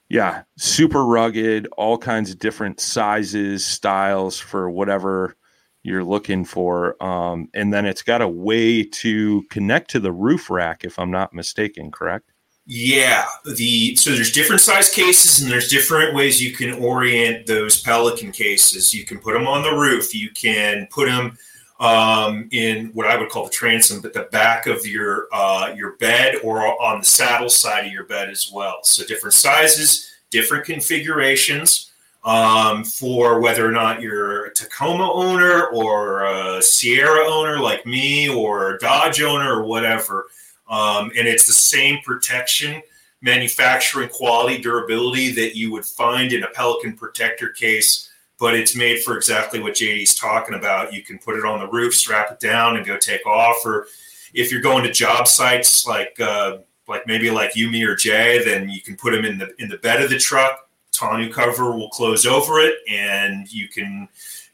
yeah, 0.09 0.43
super 0.57 1.05
rugged, 1.05 1.69
all 1.77 1.99
kinds 1.99 2.31
of 2.31 2.39
different 2.39 2.81
sizes, 2.81 3.65
styles 3.67 4.39
for 4.39 4.71
whatever 4.71 5.37
you're 5.83 6.05
looking 6.05 6.45
for. 6.45 7.03
Um, 7.03 7.49
and 7.55 7.73
then 7.73 7.85
it's 7.85 8.03
got 8.03 8.23
a 8.23 8.29
way 8.29 8.85
to 8.85 9.43
connect 9.51 9.91
to 9.91 10.01
the 10.01 10.13
roof 10.13 10.51
rack, 10.51 10.85
if 10.85 10.99
I'm 10.99 11.11
not 11.11 11.35
mistaken. 11.35 11.91
Correct? 11.91 12.31
Yeah, 12.71 13.25
the 13.57 13.97
so 13.97 14.11
there's 14.11 14.31
different 14.31 14.61
size 14.61 14.91
cases 14.91 15.41
and 15.41 15.51
there's 15.51 15.71
different 15.71 16.15
ways 16.15 16.43
you 16.43 16.53
can 16.53 16.75
orient 16.75 17.47
those 17.47 17.81
Pelican 17.81 18.31
cases. 18.31 18.93
You 18.93 19.07
can 19.07 19.19
put 19.19 19.33
them 19.33 19.47
on 19.47 19.63
the 19.63 19.75
roof. 19.75 20.15
You 20.15 20.31
can 20.31 20.87
put 20.91 21.07
them 21.07 21.39
um, 21.81 22.49
in 22.51 22.87
what 22.89 23.07
I 23.07 23.17
would 23.17 23.29
call 23.29 23.45
the 23.45 23.51
transom, 23.51 24.01
but 24.01 24.13
the 24.13 24.29
back 24.33 24.67
of 24.67 24.87
your 24.87 25.29
uh, 25.33 25.73
your 25.77 25.93
bed 25.97 26.37
or 26.43 26.61
on 26.83 27.01
the 27.01 27.05
saddle 27.05 27.49
side 27.49 27.87
of 27.87 27.93
your 27.93 28.05
bed 28.05 28.31
as 28.31 28.51
well. 28.53 28.79
So 28.83 29.07
different 29.07 29.35
sizes, 29.35 30.11
different 30.31 30.65
configurations 30.65 31.93
um, 32.25 32.85
for 32.85 33.41
whether 33.41 33.67
or 33.67 33.73
not 33.73 34.03
you're 34.03 34.47
a 34.47 34.55
Tacoma 34.55 35.11
owner 35.13 35.67
or 35.69 36.25
a 36.25 36.63
Sierra 36.63 37.27
owner 37.27 37.59
like 37.61 37.87
me 37.87 38.29
or 38.29 38.75
a 38.75 38.79
Dodge 38.79 39.23
owner 39.23 39.61
or 39.61 39.65
whatever. 39.65 40.27
Um, 40.69 41.11
and 41.17 41.27
it's 41.27 41.47
the 41.47 41.53
same 41.53 42.01
protection, 42.05 42.83
manufacturing 43.23 44.11
quality, 44.11 44.61
durability 44.61 45.33
that 45.33 45.57
you 45.57 45.73
would 45.73 45.87
find 45.87 46.33
in 46.33 46.43
a 46.43 46.49
Pelican 46.49 46.95
protector 46.95 47.49
case, 47.49 48.08
but 48.39 48.55
it's 48.55 48.77
made 48.77 49.03
for 49.03 49.17
exactly 49.17 49.61
what 49.61 49.75
JD's 49.75 50.15
talking 50.15 50.55
about. 50.55 50.93
You 50.93 51.03
can 51.03 51.19
put 51.19 51.37
it 51.37 51.45
on 51.45 51.59
the 51.59 51.67
roof, 51.67 51.95
strap 51.95 52.31
it 52.31 52.41
down, 52.41 52.77
and 52.77 52.87
go 52.87 52.97
take 52.97 53.27
off. 53.27 53.57
Or 53.65 53.89
if 54.33 54.53
you're 54.53 54.61
going 54.61 54.85
to 54.85 54.93
job 54.93 55.27
sites 55.27 55.87
like 55.87 56.19
uh, 56.21 56.59
like 56.87 57.07
maybe 57.07 57.31
like 57.31 57.55
Yumi 57.55 57.87
or 57.87 57.97
Jay, 57.97 58.43
then 58.45 58.69
you 58.69 58.81
can 58.81 58.97
put 58.97 59.13
them 59.13 59.25
in 59.25 59.39
the 59.39 59.51
in 59.59 59.69
the 59.69 59.79
bed 59.79 60.03
of 60.03 60.11
the 60.11 60.19
truck. 60.19 60.69
Tonneau 60.93 61.33
cover 61.33 61.73
will 61.73 61.91
close 61.91 62.27
over 62.27 62.59
it, 62.61 62.77
and 62.89 63.51
you 63.53 63.69
can 63.69 64.09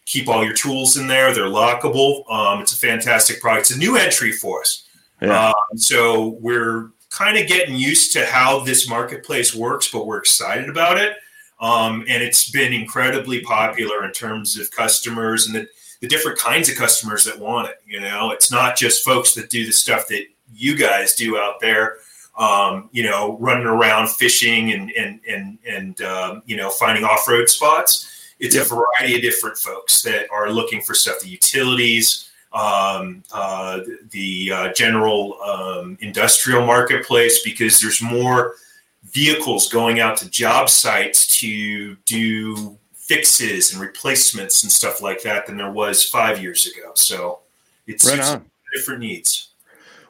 keep 0.07 0.29
all 0.29 0.45
your 0.45 0.55
tools 0.55 0.97
in 0.97 1.07
there. 1.07 1.33
They're 1.33 1.45
lockable. 1.45 2.31
Um, 2.31 2.61
it's 2.61 2.73
a 2.73 2.77
fantastic 2.77 3.41
product. 3.41 3.71
It's 3.71 3.77
a 3.77 3.79
new 3.79 3.97
entry 3.97 4.33
for 4.33 4.61
us. 4.61 4.89
Yeah. 5.23 5.49
Um, 5.49 5.79
so 5.79 6.37
we're 6.41 6.91
kind 7.11 7.39
of 7.39 7.47
getting 7.47 7.77
used 7.77 8.13
to 8.15 8.27
how 8.27 8.61
this 8.61 8.89
marketplace 8.89 9.55
works, 9.55 9.91
but 9.91 10.07
we're 10.07 10.19
excited 10.19 10.69
about 10.69 10.99
it. 10.99 11.17
Um, 11.65 12.05
and 12.09 12.23
it's 12.23 12.51
been 12.51 12.75
incredibly 12.75 13.41
popular 13.41 14.05
in 14.05 14.13
terms 14.13 14.59
of 14.59 14.71
customers 14.71 15.47
and 15.47 15.55
the, 15.55 15.67
the 16.03 16.07
different 16.07 16.39
kinds 16.39 16.69
of 16.69 16.77
customers 16.77 17.25
that 17.25 17.39
want 17.39 17.71
it. 17.71 17.77
You 17.87 18.01
know, 18.01 18.33
it's 18.33 18.51
not 18.51 18.77
just 18.77 19.03
folks 19.03 19.35
that 19.35 19.49
do 19.49 19.65
the 19.65 19.73
stuff 19.73 20.07
that 20.09 20.27
you 20.53 20.77
guys 20.77 21.15
do 21.15 21.39
out 21.39 21.63
there. 21.63 21.97
Um, 22.37 22.91
you 22.93 23.03
know, 23.03 23.39
running 23.41 23.67
around 23.67 24.11
fishing 24.11 24.73
and 24.73 24.91
and 24.93 25.21
and 25.27 25.59
and 25.67 26.03
um, 26.03 26.43
you 26.45 26.57
know 26.57 26.69
finding 26.69 27.03
off 27.05 27.27
road 27.27 27.49
spots. 27.49 28.35
It's 28.41 28.57
a 28.57 28.65
variety 28.65 29.17
of 29.17 29.23
different 29.23 29.57
folks 29.57 30.03
that 30.03 30.27
are 30.31 30.51
looking 30.51 30.83
for 30.83 30.93
stuff. 30.93 31.21
The 31.21 31.29
utilities, 31.29 32.31
um, 32.53 33.23
uh, 33.33 33.81
the 34.11 34.53
uh, 34.53 34.73
general 34.75 35.41
um, 35.41 35.97
industrial 36.03 36.67
marketplace 36.67 37.43
because 37.43 37.81
there's 37.81 38.03
more 38.03 38.57
vehicles 39.05 39.69
going 39.71 40.01
out 40.01 40.17
to 40.19 40.31
job 40.31 40.69
sites 40.69 41.27
to 41.39 41.97
do 42.07 42.79
fixes 42.95 43.73
and 43.73 43.81
replacements 43.81 44.63
and 44.63 44.73
stuff 44.73 45.03
like 45.03 45.23
that 45.23 45.47
than 45.47 45.57
there 45.57 45.71
was 45.71 46.03
five 46.03 46.43
years 46.43 46.67
ago. 46.67 46.93
So 46.95 47.41
it's, 47.87 48.07
Right 48.07 48.19
it's 48.19 48.37
different 48.75 49.01
needs. 49.01 49.51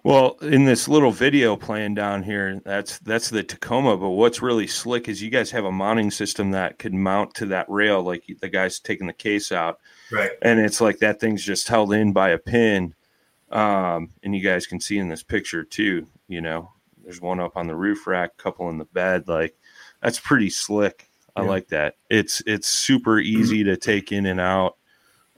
Well, 0.04 0.36
in 0.42 0.66
this 0.66 0.86
little 0.86 1.10
video 1.10 1.56
playing 1.56 1.94
down 1.94 2.22
here, 2.22 2.60
that's 2.62 2.98
that's 2.98 3.30
the 3.30 3.42
Tacoma. 3.42 3.96
But 3.96 4.10
what's 4.10 4.42
really 4.42 4.66
slick 4.66 5.08
is 5.08 5.22
you 5.22 5.30
guys 5.30 5.50
have 5.50 5.64
a 5.64 5.72
mounting 5.72 6.10
system 6.10 6.50
that 6.50 6.78
could 6.78 6.92
mount 6.92 7.32
to 7.36 7.46
that 7.46 7.68
rail, 7.70 8.02
like 8.02 8.22
the 8.42 8.50
guy's 8.50 8.78
taking 8.78 9.06
the 9.06 9.14
case 9.14 9.50
out, 9.50 9.80
Right. 10.12 10.32
and 10.42 10.60
it's 10.60 10.82
like 10.82 10.98
that 10.98 11.20
thing's 11.20 11.42
just 11.42 11.68
held 11.68 11.94
in 11.94 12.12
by 12.12 12.30
a 12.30 12.38
pin. 12.38 12.94
Um, 13.50 14.10
and 14.22 14.36
you 14.36 14.42
guys 14.42 14.66
can 14.66 14.78
see 14.78 14.98
in 14.98 15.08
this 15.08 15.22
picture 15.22 15.64
too. 15.64 16.06
You 16.28 16.42
know, 16.42 16.70
there's 17.04 17.20
one 17.20 17.40
up 17.40 17.56
on 17.56 17.66
the 17.66 17.76
roof 17.76 18.06
rack, 18.06 18.36
couple 18.36 18.68
in 18.70 18.78
the 18.78 18.84
bed. 18.86 19.28
Like 19.28 19.56
that's 20.02 20.18
pretty 20.20 20.50
slick. 20.50 21.08
I 21.36 21.42
Yeah. 21.42 21.48
like 21.48 21.68
that. 21.68 21.96
It's 22.10 22.42
it's 22.46 22.68
super 22.68 23.18
easy 23.18 23.64
to 23.64 23.76
take 23.76 24.12
in 24.12 24.26
and 24.26 24.40
out, 24.40 24.76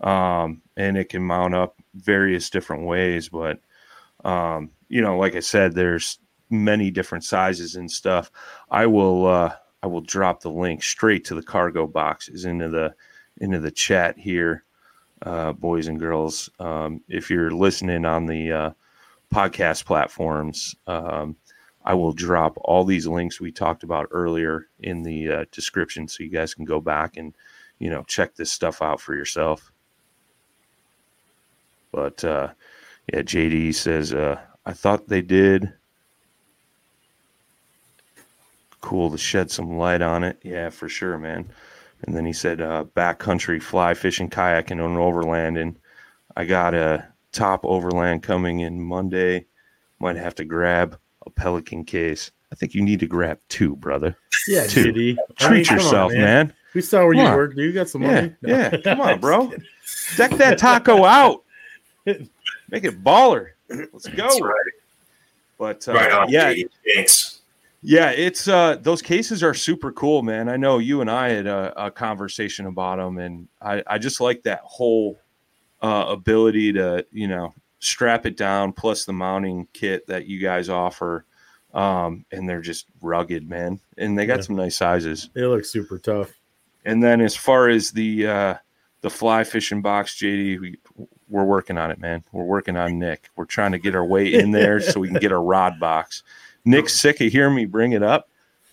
um, 0.00 0.62
and 0.76 0.96
it 0.96 1.08
can 1.08 1.22
mount 1.22 1.54
up 1.54 1.76
various 1.94 2.50
different 2.50 2.84
ways. 2.86 3.28
But 3.28 3.60
um, 4.24 4.70
you 4.88 5.00
know, 5.00 5.16
like 5.18 5.34
I 5.34 5.40
said, 5.40 5.74
there's 5.74 6.18
many 6.50 6.90
different 6.90 7.24
sizes 7.24 7.74
and 7.76 7.90
stuff. 7.90 8.30
I 8.70 8.86
will 8.86 9.26
uh, 9.26 9.54
I 9.82 9.86
will 9.86 10.02
drop 10.02 10.40
the 10.40 10.50
link 10.50 10.82
straight 10.82 11.24
to 11.26 11.34
the 11.34 11.42
cargo 11.42 11.86
boxes 11.86 12.44
into 12.44 12.68
the 12.68 12.94
into 13.38 13.58
the 13.58 13.70
chat 13.70 14.18
here, 14.18 14.64
uh, 15.22 15.52
boys 15.52 15.86
and 15.88 15.98
girls. 15.98 16.50
Um, 16.58 17.00
if 17.08 17.30
you're 17.30 17.50
listening 17.50 18.04
on 18.04 18.26
the 18.26 18.52
uh, 18.52 18.70
podcast 19.32 19.84
platforms, 19.86 20.74
um, 20.86 21.36
I 21.86 21.94
will 21.94 22.12
drop 22.12 22.58
all 22.62 22.84
these 22.84 23.06
links 23.06 23.40
we 23.40 23.52
talked 23.52 23.84
about 23.84 24.08
earlier 24.10 24.66
in 24.80 25.04
the 25.04 25.30
uh, 25.30 25.44
description, 25.52 26.08
so 26.08 26.24
you 26.24 26.30
guys 26.30 26.52
can 26.52 26.64
go 26.64 26.80
back 26.80 27.16
and 27.16 27.32
you 27.78 27.88
know 27.88 28.02
check 28.02 28.34
this 28.34 28.50
stuff 28.50 28.82
out 28.82 29.00
for 29.00 29.14
yourself. 29.14 29.70
But 31.92 32.24
uh, 32.24 32.48
yeah, 33.12 33.22
JD 33.22 33.74
says 33.76 34.12
uh, 34.12 34.40
I 34.66 34.72
thought 34.72 35.06
they 35.06 35.22
did. 35.22 35.72
Cool 38.80 39.10
to 39.12 39.18
shed 39.18 39.50
some 39.50 39.78
light 39.78 40.02
on 40.02 40.24
it. 40.24 40.38
Yeah, 40.42 40.70
for 40.70 40.88
sure, 40.88 41.16
man. 41.18 41.48
And 42.02 42.14
then 42.14 42.26
he 42.26 42.32
said, 42.32 42.60
uh, 42.60 42.84
backcountry 42.94 43.62
fly 43.62 43.94
fishing, 43.94 44.28
kayaking, 44.28 44.84
and 44.84 44.98
overland. 44.98 45.56
And 45.56 45.76
I 46.36 46.44
got 46.44 46.74
a 46.74 47.08
top 47.32 47.64
overland 47.64 48.22
coming 48.22 48.60
in 48.60 48.80
Monday. 48.80 49.46
Might 49.98 50.16
have 50.16 50.34
to 50.36 50.44
grab 50.44 50.98
a 51.26 51.30
pelican 51.30 51.84
case. 51.84 52.30
I 52.52 52.54
think 52.54 52.74
you 52.74 52.82
need 52.82 53.00
to 53.00 53.06
grab 53.06 53.38
two, 53.48 53.76
brother. 53.76 54.16
Yeah, 54.48 54.66
Two. 54.66 54.92
JD. 54.92 55.16
I 55.40 55.48
Treat 55.48 55.50
mean, 55.50 55.64
come 55.64 55.78
on, 55.78 55.84
yourself, 55.84 56.12
man. 56.12 56.52
We 56.74 56.80
saw 56.82 57.04
where 57.04 57.14
Come 57.14 57.22
you 57.22 57.26
on. 57.28 57.36
work. 57.36 57.56
You 57.56 57.72
got 57.72 57.88
some 57.88 58.02
Yeah, 58.02 58.14
money. 58.14 58.34
No. 58.42 58.56
yeah. 58.56 58.76
Come 58.78 59.00
on, 59.00 59.20
bro. 59.20 59.52
Deck 60.16 60.30
that 60.32 60.58
taco 60.58 61.04
out. 61.04 61.42
Make 62.06 62.84
it 62.84 63.02
baller. 63.02 63.48
Let's 63.68 64.06
go. 64.08 64.22
That's 64.28 64.40
right. 64.40 64.72
But 65.58 65.88
uh, 65.88 65.94
right 65.94 66.12
on. 66.12 66.28
yeah, 66.30 66.52
JD. 66.52 66.68
Thanks. 66.94 67.40
yeah, 67.82 68.10
it's 68.10 68.46
uh, 68.46 68.76
those 68.82 69.02
cases 69.02 69.42
are 69.42 69.54
super 69.54 69.90
cool, 69.92 70.22
man. 70.22 70.48
I 70.48 70.56
know 70.56 70.78
you 70.78 71.00
and 71.00 71.10
I 71.10 71.30
had 71.30 71.46
a, 71.46 71.86
a 71.86 71.90
conversation 71.90 72.66
about 72.66 72.98
them, 72.98 73.18
and 73.18 73.48
I, 73.60 73.82
I 73.86 73.98
just 73.98 74.20
like 74.20 74.42
that 74.44 74.60
whole 74.64 75.18
uh, 75.82 76.04
ability 76.08 76.72
to 76.74 77.04
you 77.10 77.26
know 77.26 77.54
strap 77.86 78.26
it 78.26 78.36
down, 78.36 78.72
plus 78.72 79.04
the 79.04 79.12
mounting 79.12 79.68
kit 79.72 80.06
that 80.08 80.26
you 80.26 80.38
guys 80.40 80.68
offer, 80.68 81.24
um, 81.74 82.24
and 82.32 82.48
they're 82.48 82.60
just 82.60 82.86
rugged, 83.00 83.48
man. 83.48 83.80
And 83.98 84.18
they 84.18 84.26
got 84.26 84.38
Yeah. 84.38 84.42
some 84.42 84.56
nice 84.56 84.76
sizes. 84.76 85.30
They 85.34 85.42
look 85.44 85.64
super 85.64 85.98
tough. 85.98 86.32
And 86.84 87.02
then 87.02 87.20
as 87.20 87.34
far 87.36 87.68
as 87.68 87.90
the 87.90 88.26
uh, 88.26 88.54
the 89.02 89.10
fly 89.10 89.44
fishing 89.44 89.82
box, 89.82 90.16
JD, 90.16 90.60
we, 90.60 90.76
we're 91.28 91.44
working 91.44 91.76
on 91.78 91.90
it, 91.90 91.98
man. 91.98 92.24
We're 92.32 92.44
working 92.44 92.76
on 92.76 92.98
Nick. 92.98 93.28
We're 93.36 93.44
trying 93.44 93.72
to 93.72 93.78
get 93.78 93.94
our 93.94 94.04
way 94.04 94.32
in 94.34 94.50
there 94.52 94.80
so 94.80 95.00
we 95.00 95.08
can 95.08 95.18
get 95.18 95.32
our 95.32 95.42
rod 95.42 95.78
box. 95.80 96.22
Nick's 96.64 96.94
sick 96.94 97.20
of 97.20 97.30
hearing 97.32 97.54
me 97.54 97.64
bring 97.66 97.92
it 97.92 98.02
up, 98.02 98.28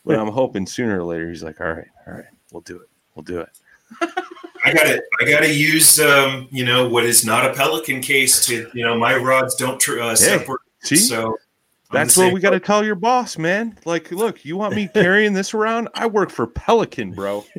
but 0.05 0.17
I'm 0.19 0.29
hoping 0.29 0.65
sooner 0.65 0.99
or 0.99 1.03
later 1.03 1.29
he's 1.29 1.43
like, 1.43 1.59
all 1.61 1.71
right, 1.73 1.87
all 2.07 2.13
right, 2.13 2.25
we'll 2.51 2.61
do 2.61 2.77
it. 2.79 2.89
We'll 3.15 3.23
do 3.23 3.39
it. 3.41 3.49
I 4.63 4.73
got 4.73 4.83
to 4.83 5.03
I 5.21 5.25
got 5.25 5.41
to 5.41 5.53
use 5.53 5.99
um, 5.99 6.47
you 6.51 6.65
know 6.65 6.87
what 6.87 7.05
is 7.05 7.25
not 7.25 7.49
a 7.49 7.53
pelican 7.53 8.01
case 8.01 8.45
to 8.47 8.69
you 8.73 8.85
know 8.85 8.97
my 8.97 9.15
rods 9.17 9.55
don't 9.55 9.79
tr- 9.79 9.99
uh, 9.99 10.15
separate. 10.15 10.61
See? 10.83 10.95
So 10.95 11.37
That's 11.91 12.17
what 12.17 12.33
we 12.33 12.39
got 12.39 12.51
to 12.51 12.59
tell 12.59 12.83
your 12.83 12.95
boss, 12.95 13.37
man. 13.37 13.77
Like, 13.85 14.11
look, 14.11 14.43
you 14.45 14.57
want 14.57 14.75
me 14.75 14.87
carrying 14.93 15.33
this 15.33 15.53
around? 15.53 15.89
I 15.93 16.07
work 16.07 16.29
for 16.29 16.47
Pelican, 16.47 17.11
bro. 17.11 17.45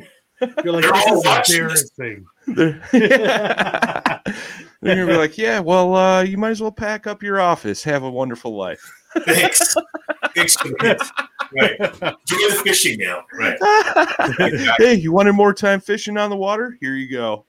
You're 0.63 0.73
like, 0.73 0.83
They're 0.83 0.91
this 0.91 1.07
all 1.07 1.19
is 1.19 1.25
watching 1.25 1.55
embarrassing. 1.61 2.25
They're, 2.47 2.81
They're 4.81 4.95
gonna 4.95 5.07
be 5.07 5.17
like, 5.17 5.37
yeah, 5.37 5.59
well, 5.59 5.95
uh, 5.95 6.21
you 6.21 6.37
might 6.37 6.51
as 6.51 6.61
well 6.61 6.71
pack 6.71 7.07
up 7.07 7.23
your 7.23 7.39
office. 7.39 7.83
Have 7.83 8.03
a 8.03 8.11
wonderful 8.11 8.55
life. 8.55 8.83
Thanks. 9.19 9.75
Thanks 10.35 10.55
for 10.55 10.67
the 10.67 10.75
hint. 10.81 11.01
Right. 11.53 11.79
Enjoy 11.79 12.49
the 12.49 12.61
fishing 12.63 12.97
now. 12.99 13.23
Right. 13.33 13.57
hey, 14.77 14.93
you 14.95 15.11
wanted 15.11 15.33
more 15.33 15.53
time 15.53 15.79
fishing 15.79 16.17
on 16.17 16.29
the 16.29 16.35
water? 16.37 16.77
Here 16.81 16.95
you 16.95 17.09
go. 17.09 17.45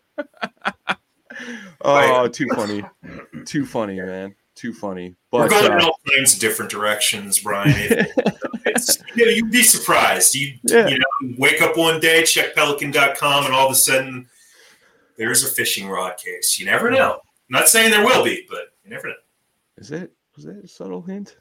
oh, 1.83 2.29
too 2.29 2.49
funny. 2.55 2.85
Too 3.45 3.65
funny, 3.67 4.01
man. 4.01 4.35
Too 4.55 4.73
funny. 4.73 5.15
We're 5.33 5.49
But 5.49 5.51
going 5.51 5.73
in 5.73 5.81
uh, 5.81 5.85
all 5.85 6.01
kinds 6.15 6.35
of 6.35 6.41
different 6.41 6.71
directions, 6.71 7.41
Brian. 7.41 7.75
It- 7.77 8.11
it's, 8.67 8.99
you 9.15 9.25
know, 9.27 9.31
you'd 9.33 9.51
be 9.51 9.63
surprised. 9.63 10.35
You, 10.35 10.55
Yeah. 10.65 10.89
you 10.89 10.99
know, 10.99 11.35
wake 11.39 11.61
up 11.63 11.77
one 11.77 12.01
day, 12.01 12.23
check 12.25 12.55
pelican.com, 12.55 13.45
and 13.45 13.55
all 13.55 13.67
of 13.67 13.73
a 13.73 13.77
sudden 13.77 14.29
there's 15.17 15.45
a 15.45 15.49
fishing 15.49 15.89
rod 15.89 16.17
case. 16.17 16.59
You 16.59 16.67
never 16.67 16.91
know. 16.91 17.21
not 17.49 17.69
saying 17.69 17.91
there 17.91 18.05
will 18.05 18.25
be, 18.25 18.47
but 18.49 18.69
you 18.85 18.91
never 18.91 19.09
know. 19.09 19.15
is 19.79 19.91
it 19.93 20.11
was 20.35 20.45
that 20.47 20.65
a 20.65 20.69
subtle 20.69 21.03
hint? 21.03 21.37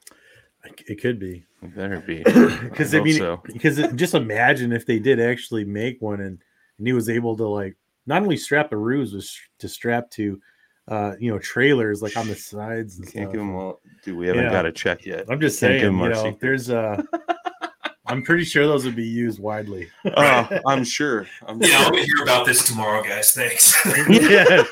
It 0.88 1.00
could 1.02 1.20
be 1.20 1.46
It 1.68 1.76
better 1.76 2.00
be. 2.02 2.18
because 2.24 2.94
I, 2.94 2.98
hope 2.98 3.06
mean, 3.06 3.38
because 3.54 3.78
it- 3.78 3.96
just 3.96 4.14
imagine 4.14 4.72
if 4.72 4.86
they 4.86 5.00
did 5.00 5.20
actually 5.20 5.66
make 5.66 6.02
one 6.02 6.22
and, 6.22 6.40
and 6.78 6.88
he 6.88 6.94
was 6.94 7.10
able 7.10 7.36
to 7.38 7.48
like 7.48 7.76
not 8.06 8.22
only 8.22 8.38
strap 8.38 8.70
the 8.70 8.78
ruse 8.78 9.14
was 9.14 9.38
to 9.60 9.68
strap 9.68 10.10
to, 10.12 10.40
uh, 10.88 11.14
you 11.20 11.32
know, 11.32 11.40
trailers 11.40 12.02
like 12.02 12.16
on 12.18 12.28
the 12.28 12.36
sides 12.36 12.98
and 12.98 13.06
Can't 13.06 13.24
stuff. 13.26 13.32
give 13.34 13.40
them 13.42 13.56
all. 13.56 13.82
Dude, 14.04 14.18
we 14.18 14.28
haven't 14.28 14.44
Yeah. 14.46 14.52
got 14.52 14.66
a 14.66 14.72
check 14.72 15.06
yet. 15.06 15.26
I'm 15.30 15.40
just 15.42 15.60
Can't 15.60 15.82
saying, 15.82 15.94
you 15.98 16.10
know, 16.10 16.14
secrets. 16.14 16.38
there's 16.42 16.70
uh 16.70 17.02
I'm 18.08 18.22
pretty 18.22 18.44
sure 18.44 18.68
those 18.68 18.86
would 18.86 18.96
be 18.96 19.04
used 19.04 19.40
widely. 19.40 19.88
Oh, 20.16 20.60
I'm 20.68 20.84
sure. 20.84 21.26
I'm 21.48 21.60
Yeah, 21.60 21.70
sure. 21.70 21.78
I'm 21.88 21.92
going 21.92 22.04
to 22.06 22.12
hear 22.14 22.22
about 22.24 22.46
this 22.46 22.64
tomorrow, 22.68 23.02
guys. 23.04 23.32
Thanks. 23.32 23.84
yeah. 24.10 24.64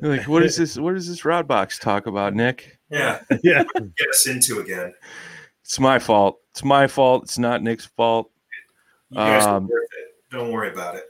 like, 0.00 0.28
what 0.28 0.44
is 0.44 0.56
this? 0.56 0.78
What 0.78 0.94
does 0.94 1.08
this 1.08 1.24
rod 1.24 1.48
box 1.48 1.80
talk 1.80 2.06
about, 2.06 2.34
Nick? 2.34 2.78
Yeah, 2.88 3.20
yeah. 3.42 3.64
get 3.96 4.08
us 4.10 4.26
into 4.26 4.60
again. 4.60 4.92
It's 5.72 5.80
my 5.80 5.98
fault. 5.98 6.38
It's 6.50 6.62
my 6.62 6.86
fault. 6.86 7.22
It's 7.22 7.38
not 7.38 7.62
Nick's 7.62 7.86
fault. 7.86 8.30
You 9.08 9.16
guys 9.16 9.46
are 9.46 9.56
Um. 9.56 9.70
Don't 10.30 10.52
worry 10.52 10.70
about 10.70 10.96
it. 10.96 11.04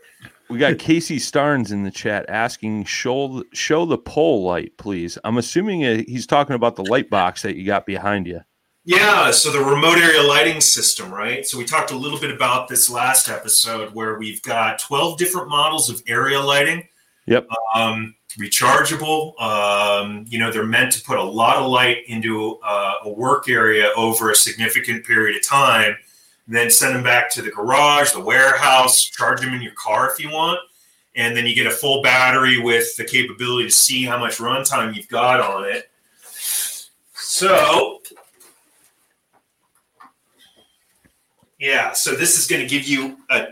We 0.49 0.57
got 0.57 0.79
Casey 0.79 1.17
Starnes 1.17 1.73
in 1.73 1.83
the 1.83 1.91
chat 1.91 2.27
asking, 2.29 2.85
"Show 2.85 3.43
show 3.53 3.85
the 3.85 3.99
pole 3.99 4.45
light, 4.45 4.77
please." 4.79 5.19
I'm 5.25 5.37
assuming 5.37 5.81
he's 6.07 6.29
talking 6.29 6.55
about 6.55 6.77
the 6.77 6.85
light 6.85 7.11
box 7.11 7.43
that 7.43 7.57
you 7.57 7.67
got 7.67 7.87
behind 7.87 8.29
you. 8.29 8.39
Yeah, 8.85 9.33
so 9.33 9.51
the 9.51 9.59
remote 9.59 9.99
area 9.99 10.23
lighting 10.23 10.61
system, 10.61 11.13
right? 11.13 11.45
So 11.45 11.59
we 11.59 11.65
talked 11.65 11.91
a 11.91 11.97
little 11.97 12.21
bit 12.21 12.31
about 12.31 12.69
this 12.69 12.89
last 12.89 13.29
episode 13.29 13.93
where 13.97 14.17
we've 14.17 14.43
got 14.43 14.79
12 14.79 15.19
different 15.19 15.49
models 15.49 15.91
of 15.91 16.01
area 16.07 16.39
lighting. 16.39 16.87
Yep. 17.27 17.49
Um, 17.75 18.15
rechargeable. 18.39 19.41
Um, 19.41 20.25
you 20.29 20.39
know, 20.39 20.51
they're 20.51 20.67
meant 20.67 20.93
to 20.93 21.03
put 21.03 21.19
a 21.19 21.23
lot 21.23 21.57
of 21.57 21.71
light 21.71 22.05
into 22.07 22.59
uh, 22.63 22.95
a 23.05 23.11
work 23.11 23.49
area 23.49 23.91
over 23.97 24.31
a 24.31 24.35
significant 24.35 25.05
period 25.05 25.37
of 25.37 25.47
time, 25.47 25.97
then 26.49 26.71
send 26.71 26.95
them 26.95 27.03
back 27.03 27.31
to 27.33 27.43
the 27.43 27.51
garage, 27.51 28.13
the 28.13 28.21
warehouse, 28.21 29.05
charge 29.05 29.41
them 29.41 29.55
in 29.55 29.63
your 29.63 29.75
car 29.75 30.11
if 30.11 30.19
you 30.19 30.31
want. 30.31 30.59
And 31.15 31.37
then 31.37 31.47
you 31.47 31.55
get 31.55 31.67
a 31.67 31.71
full 31.71 32.03
battery 32.03 32.59
with 32.59 32.97
the 32.97 33.05
capability 33.05 33.69
to 33.69 33.75
see 33.75 34.05
how 34.05 34.19
much 34.19 34.39
runtime 34.39 34.95
you've 34.95 35.09
got 35.09 35.41
on 35.41 35.65
it. 35.65 35.91
So 37.15 38.01
Yeah, 41.63 41.93
so 41.93 42.17
this 42.17 42.41
is 42.41 42.49
going 42.49 42.61
to 42.61 42.67
give 42.67 42.89
you 42.89 43.17
a 43.31 43.47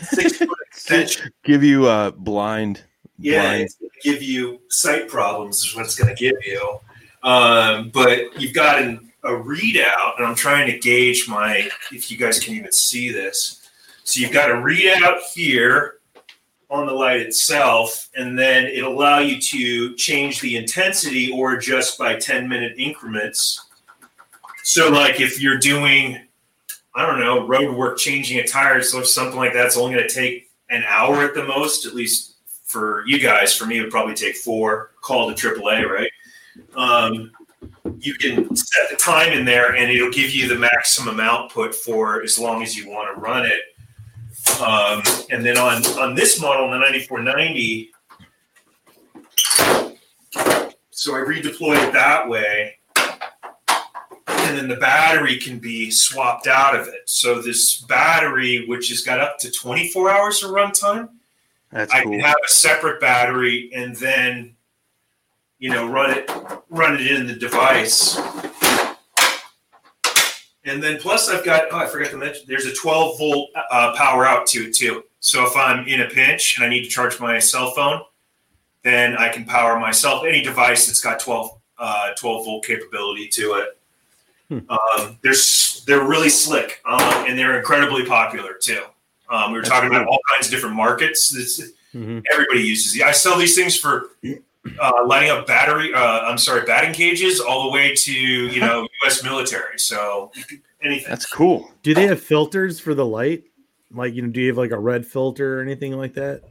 six 0.00 0.38
foot 0.38 0.48
extension. 0.66 1.30
Give 1.44 1.62
you 1.62 1.86
a 1.86 2.10
blind. 2.10 2.84
Yeah, 3.22 3.52
it's 3.54 3.74
going 3.76 3.90
to 3.90 4.10
give 4.10 4.22
you 4.22 4.60
sight 4.68 5.08
problems, 5.08 5.64
is 5.64 5.76
what 5.76 5.84
it's 5.84 5.98
going 5.98 6.14
to 6.14 6.18
give 6.18 6.36
you. 6.44 6.78
Um, 7.22 7.90
but 7.90 8.40
you've 8.40 8.54
got 8.54 8.82
an, 8.82 9.12
a 9.24 9.30
readout, 9.30 10.16
and 10.18 10.26
I'm 10.26 10.34
trying 10.34 10.70
to 10.70 10.78
gauge 10.78 11.28
my, 11.28 11.68
if 11.92 12.10
you 12.10 12.16
guys 12.16 12.40
can 12.40 12.54
even 12.54 12.72
see 12.72 13.12
this. 13.12 13.68
So 14.04 14.20
you've 14.20 14.32
got 14.32 14.50
a 14.50 14.54
readout 14.54 15.20
here 15.32 15.98
on 16.68 16.86
the 16.86 16.92
light 16.92 17.20
itself, 17.20 18.08
and 18.16 18.38
then 18.38 18.64
it'll 18.64 18.94
allow 18.94 19.20
you 19.20 19.40
to 19.40 19.94
change 19.94 20.40
the 20.40 20.56
intensity 20.56 21.30
or 21.30 21.54
adjust 21.54 21.98
by 21.98 22.16
10 22.16 22.48
minute 22.48 22.74
increments. 22.78 23.66
So, 24.64 24.90
like 24.90 25.20
if 25.20 25.40
you're 25.40 25.58
doing 25.58 26.20
I 26.94 27.06
don't 27.06 27.20
know, 27.20 27.46
road 27.46 27.74
work, 27.74 27.98
changing 27.98 28.38
a 28.38 28.46
tire, 28.46 28.82
so 28.82 29.02
something 29.02 29.36
like 29.36 29.54
that's 29.54 29.76
only 29.76 29.94
going 29.94 30.08
to 30.08 30.14
take 30.14 30.50
an 30.68 30.84
hour 30.86 31.22
at 31.22 31.34
the 31.34 31.44
most, 31.44 31.86
at 31.86 31.94
least 31.94 32.31
for 32.72 33.04
you 33.06 33.18
guys. 33.18 33.54
For 33.54 33.66
me, 33.66 33.78
it 33.78 33.82
would 33.82 33.90
probably 33.90 34.14
take 34.14 34.36
four. 34.36 34.92
Call 35.00 35.32
to 35.32 35.34
AAA, 35.34 35.88
right? 35.88 36.10
Um, 36.74 37.30
you 37.98 38.14
can 38.14 38.54
set 38.56 38.90
the 38.90 38.96
time 38.96 39.32
in 39.32 39.44
there, 39.44 39.74
and 39.76 39.90
it'll 39.90 40.10
give 40.10 40.30
you 40.30 40.48
the 40.48 40.58
maximum 40.58 41.20
output 41.20 41.74
for 41.74 42.22
as 42.22 42.38
long 42.38 42.62
as 42.62 42.76
you 42.76 42.88
want 42.90 43.14
to 43.14 43.20
run 43.20 43.46
it. 43.46 43.60
Um, 44.60 45.02
and 45.30 45.44
then 45.44 45.58
on 45.58 45.84
on 45.98 46.14
this 46.14 46.40
model, 46.40 46.70
the 46.70 46.78
9490, 46.78 47.92
so 50.90 51.14
I 51.14 51.18
redeploy 51.18 51.88
it 51.88 51.92
that 51.92 52.28
way 52.28 52.78
and 54.52 54.58
then 54.58 54.68
the 54.68 54.76
battery 54.76 55.38
can 55.38 55.58
be 55.58 55.90
swapped 55.90 56.46
out 56.46 56.78
of 56.78 56.88
it. 56.88 57.08
So 57.08 57.40
this 57.40 57.80
battery, 57.82 58.66
which 58.66 58.88
has 58.88 59.00
got 59.00 59.20
up 59.20 59.38
to 59.38 59.50
24 59.50 60.10
hours 60.10 60.42
of 60.42 60.50
runtime, 60.50 61.08
That's 61.72 61.92
I 61.92 62.02
cool. 62.02 62.12
can 62.12 62.20
have 62.20 62.36
a 62.44 62.48
separate 62.48 63.00
battery 63.00 63.70
and 63.74 63.96
then, 63.96 64.54
you 65.58 65.70
know, 65.70 65.88
run 65.88 66.10
it 66.10 66.30
run 66.68 66.94
it 66.94 67.06
in 67.06 67.26
the 67.26 67.34
device. 67.34 68.18
And 70.64 70.80
then 70.82 70.98
plus 70.98 71.28
I've 71.28 71.44
got 71.44 71.64
oh 71.72 71.78
I 71.78 71.86
forgot 71.86 72.10
to 72.10 72.18
mention 72.18 72.44
there's 72.46 72.66
a 72.66 72.74
12 72.74 73.18
volt 73.18 73.50
uh, 73.70 73.94
power 73.96 74.26
out 74.26 74.46
to 74.48 74.68
it 74.68 74.74
too. 74.74 75.04
So 75.20 75.46
if 75.46 75.56
I'm 75.56 75.86
in 75.86 76.02
a 76.02 76.08
pinch 76.08 76.56
and 76.56 76.64
I 76.64 76.68
need 76.68 76.82
to 76.84 76.90
charge 76.90 77.18
my 77.18 77.38
cell 77.38 77.70
phone, 77.70 78.02
then 78.82 79.16
I 79.16 79.28
can 79.28 79.44
power 79.44 79.78
myself 79.78 80.24
any 80.24 80.42
device 80.42 80.86
that's 80.86 81.00
got 81.00 81.20
12 81.20 81.58
uh, 81.78 82.10
12 82.18 82.44
volt 82.44 82.64
capability 82.64 83.28
to 83.28 83.54
it. 83.54 83.78
Um, 84.68 85.18
they're 85.22 85.32
they're 85.86 86.06
really 86.06 86.28
slick 86.28 86.82
um, 86.84 87.00
and 87.26 87.38
they're 87.38 87.56
incredibly 87.56 88.04
popular 88.04 88.54
too. 88.60 88.82
Um, 89.32 89.50
we 89.50 89.56
were 89.58 89.62
That's 89.62 89.70
talking 89.74 89.88
about 89.90 90.06
all 90.06 90.18
kinds 90.32 90.46
of 90.46 90.52
different 90.52 90.76
markets. 90.76 91.34
It's, 91.34 91.72
Mhm. 91.94 92.22
Everybody 92.32 92.62
uses 92.62 92.92
these. 92.94 93.02
I 93.02 93.10
sell 93.12 93.36
these 93.36 93.54
things 93.54 93.76
for 93.76 94.10
uh, 94.80 94.92
lighting 95.04 95.30
up 95.30 95.46
battery. 95.46 95.92
Uh, 95.92 96.20
I'm 96.20 96.38
sorry, 96.38 96.64
batting 96.64 96.94
cages 96.94 97.38
all 97.38 97.64
the 97.64 97.70
way 97.70 97.94
to 97.94 98.12
you 98.12 98.60
know 98.60 98.82
U.S. 99.02 99.22
military. 99.22 99.78
So 99.78 100.32
anything. 100.82 101.06
That's 101.08 101.26
cool. 101.26 101.70
Do 101.82 101.92
they 101.92 102.06
have 102.06 102.22
filters 102.22 102.80
for 102.80 102.94
the 102.94 103.04
light? 103.04 103.44
Like, 103.94 104.14
you 104.14 104.22
know, 104.22 104.28
do 104.28 104.40
you 104.40 104.48
have 104.48 104.56
like 104.56 104.70
a 104.70 104.78
red 104.78 105.06
filter 105.06 105.58
or 105.58 105.62
anything 105.62 105.92
like 105.92 106.14
that? 106.14 106.44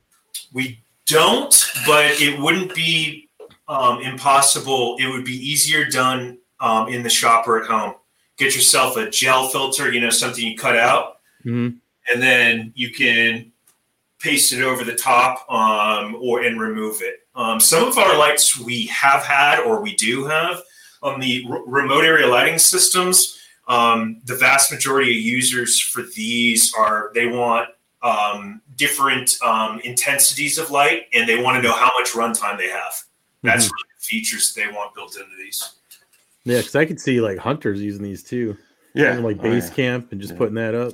We 0.54 0.84
don't, 1.08 1.54
but 1.88 2.22
it 2.22 2.40
wouldn't 2.40 2.76
be 2.76 3.28
um, 3.68 4.00
impossible. 4.02 4.98
It 5.00 5.08
would 5.08 5.26
be 5.26 5.34
easier 5.34 5.86
done 5.86 6.38
um, 6.60 6.88
in 6.90 7.02
the 7.02 7.10
shop 7.10 7.48
or 7.48 7.60
at 7.60 7.68
home. 7.68 7.96
Get 8.38 8.54
yourself 8.54 8.96
a 8.98 9.10
gel 9.10 9.48
filter, 9.48 9.92
you 9.92 10.00
know, 10.02 10.12
something 10.12 10.44
you 10.46 10.56
cut 10.56 10.78
out, 10.78 11.18
Mhm. 11.44 11.78
And 12.12 12.22
then 12.22 12.72
you 12.76 12.92
can 12.92 13.52
paste 14.20 14.54
it 14.54 14.62
over 14.62 14.84
the 14.84 14.96
top 14.96 15.46
um, 15.52 16.16
or 16.22 16.44
and 16.44 16.60
remove 16.60 17.02
it. 17.02 17.20
Um, 17.36 17.60
some 17.60 17.88
of 17.88 17.98
our 17.98 18.18
lights 18.18 18.60
we 18.60 18.86
have 18.88 19.24
had 19.24 19.60
or 19.62 19.82
we 19.82 19.96
do 19.96 20.26
have 20.26 20.62
on 21.02 21.20
the 21.20 21.46
r- 21.50 21.64
remote 21.66 22.04
area 22.04 22.28
lighting 22.28 22.60
systems. 22.60 23.40
Um, 23.68 24.22
the 24.26 24.36
vast 24.36 24.72
majority 24.72 25.12
of 25.12 25.24
users 25.24 25.80
for 25.80 26.04
these 26.16 26.74
are 26.74 27.12
they 27.14 27.28
want 27.28 27.70
um, 28.04 28.62
different 28.76 29.38
um, 29.44 29.80
intensities 29.84 30.58
of 30.58 30.72
light, 30.72 31.04
and 31.14 31.30
they 31.30 31.42
want 31.42 31.56
to 31.56 31.62
know 31.62 31.74
how 31.74 31.92
much 31.98 32.10
runtime 32.12 32.58
they 32.58 32.68
have. 32.70 32.94
That's 33.44 33.66
really 33.66 33.90
the 33.98 34.04
features 34.04 34.54
that 34.54 34.66
they 34.66 34.72
want 34.76 34.94
built 34.94 35.16
into 35.16 35.36
these. 35.38 35.76
Yeah, 36.44 36.58
because 36.58 36.76
I 36.76 36.86
could 36.86 37.00
see 37.00 37.22
like 37.22 37.38
hunters 37.38 37.82
using 37.82 38.04
these 38.04 38.24
too. 38.24 38.58
Yeah. 38.94 39.10
Having, 39.10 39.24
like 39.24 39.38
Oh, 39.40 39.44
base 39.44 39.70
yeah. 39.70 39.76
camp 39.76 40.12
and 40.12 40.20
just 40.20 40.34
Yeah. 40.34 40.38
putting 40.40 40.56
that 40.56 40.76
up. 40.76 40.94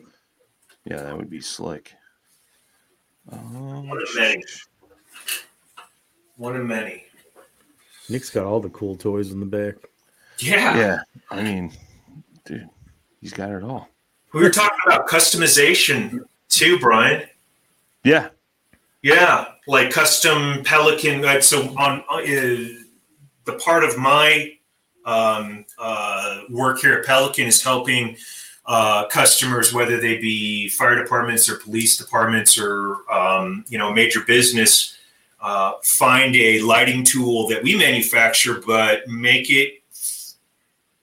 Yeah, 0.90 1.02
that 1.04 1.18
would 1.18 1.30
be 1.30 1.42
slick. 1.42 1.94
Um, 3.30 3.90
One 3.90 4.02
of 4.02 4.08
many. 4.16 4.44
One 6.38 6.56
of 6.56 6.66
many. 6.66 7.04
Nick's 8.10 8.30
got 8.30 8.46
all 8.46 8.62
the 8.62 8.70
cool 8.70 8.96
toys 8.96 9.32
in 9.32 9.42
the 9.42 9.46
back. 9.46 9.76
Yeah. 10.40 10.78
yeah, 10.78 11.00
I 11.30 11.42
mean, 11.42 11.74
dude, 12.46 12.70
he's 13.20 13.34
got 13.34 13.50
it 13.50 13.64
all. 13.64 13.90
We 14.34 14.42
were 14.42 14.50
talking 14.50 14.78
about 14.86 15.08
customization 15.08 16.22
too, 16.48 16.80
Brian. 16.80 17.28
Yeah, 18.04 18.30
Yeah, 19.02 19.46
like 19.68 19.92
custom 19.92 20.64
Pelican. 20.64 21.22
Like, 21.22 21.44
so 21.44 21.76
on 21.78 22.04
uh, 22.10 22.22
the 22.22 23.54
part 23.60 23.84
of 23.84 23.98
my 23.98 24.54
um, 25.04 25.66
uh, 25.80 26.44
work 26.50 26.80
here 26.80 26.94
at 26.94 27.06
Pelican 27.06 27.48
is 27.48 27.62
helping 27.62 28.16
uh, 28.68 29.08
customers, 29.08 29.74
whether 29.74 29.98
they 30.00 30.18
be 30.18 30.68
fire 30.70 31.02
departments 31.02 31.50
or 31.50 31.58
police 31.58 31.98
departments 31.98 32.60
or 32.60 33.10
um, 33.12 33.64
you 33.70 33.78
know 33.78 33.94
major 33.94 34.22
business, 34.22 34.98
uh, 35.42 35.74
find 35.84 36.36
a 36.36 36.60
lighting 36.62 37.04
tool 37.04 37.48
that 37.48 37.64
we 37.64 37.78
manufacture, 37.78 38.62
but 38.66 39.08
make 39.08 39.50
it 39.50 39.82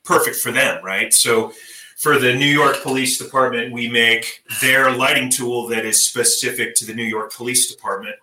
perfect 0.05 0.37
for 0.37 0.53
them. 0.53 0.85
Right. 0.85 1.13
So 1.15 1.53
for 1.97 2.19
the 2.19 2.35
New 2.35 2.45
York 2.45 2.83
Police 2.83 3.17
Department, 3.17 3.73
we 3.73 3.89
make 3.89 4.43
their 4.61 4.91
lighting 4.91 5.31
tool 5.31 5.67
that 5.69 5.87
is 5.87 6.05
specific 6.05 6.75
to 6.75 6.85
the 6.85 6.93
New 6.93 7.05
York 7.05 7.33
Police 7.33 7.75
Department. 7.75 8.17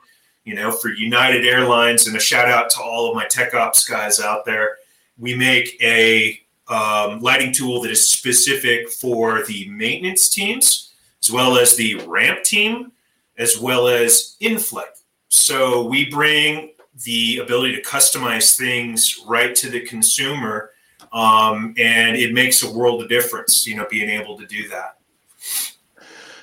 You 0.43 0.55
know, 0.55 0.71
for 0.71 0.89
United 0.89 1.45
Airlines, 1.45 2.07
and 2.07 2.15
a 2.15 2.19
shout 2.19 2.47
out 2.47 2.69
to 2.71 2.81
all 2.81 3.09
of 3.09 3.15
my 3.15 3.25
tech 3.25 3.53
ops 3.53 3.87
guys 3.87 4.19
out 4.19 4.45
there, 4.45 4.77
we 5.17 5.35
make 5.35 5.77
a 5.81 6.41
um, 6.71 7.19
lighting 7.19 7.51
tool 7.51 7.81
that 7.81 7.91
is 7.91 8.09
specific 8.09 8.89
for 8.89 9.43
the 9.43 9.67
maintenance 9.69 10.29
teams, 10.29 10.93
as 11.21 11.31
well 11.31 11.57
as 11.57 11.75
the 11.75 11.95
ramp 12.07 12.43
team, 12.43 12.91
as 13.37 13.59
well 13.59 13.87
as 13.87 14.35
in-flight. 14.39 14.85
So 15.27 15.85
we 15.87 16.09
bring 16.09 16.73
the 17.03 17.37
ability 17.39 17.75
to 17.75 17.81
customize 17.81 18.57
things 18.57 19.23
right 19.27 19.55
to 19.55 19.69
the 19.69 19.81
consumer 19.81 20.71
um, 21.13 21.73
and 21.77 22.15
it 22.15 22.33
makes 22.33 22.63
a 22.63 22.71
world 22.71 23.01
of 23.01 23.09
difference 23.09 23.65
you 23.65 23.75
know 23.75 23.85
being 23.89 24.09
able 24.09 24.37
to 24.37 24.45
do 24.45 24.67
that 24.69 24.97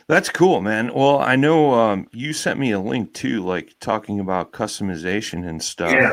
that's 0.08 0.30
cool, 0.30 0.62
man. 0.62 0.92
Well, 0.94 1.18
I 1.18 1.36
know 1.36 1.74
um, 1.74 2.08
you 2.12 2.32
sent 2.32 2.58
me 2.58 2.70
a 2.72 2.80
link 2.80 3.12
too, 3.12 3.44
like 3.44 3.74
talking 3.78 4.20
about 4.20 4.52
customization 4.52 5.46
and 5.46 5.62
stuff. 5.62 5.92
Yeah. 5.92 6.12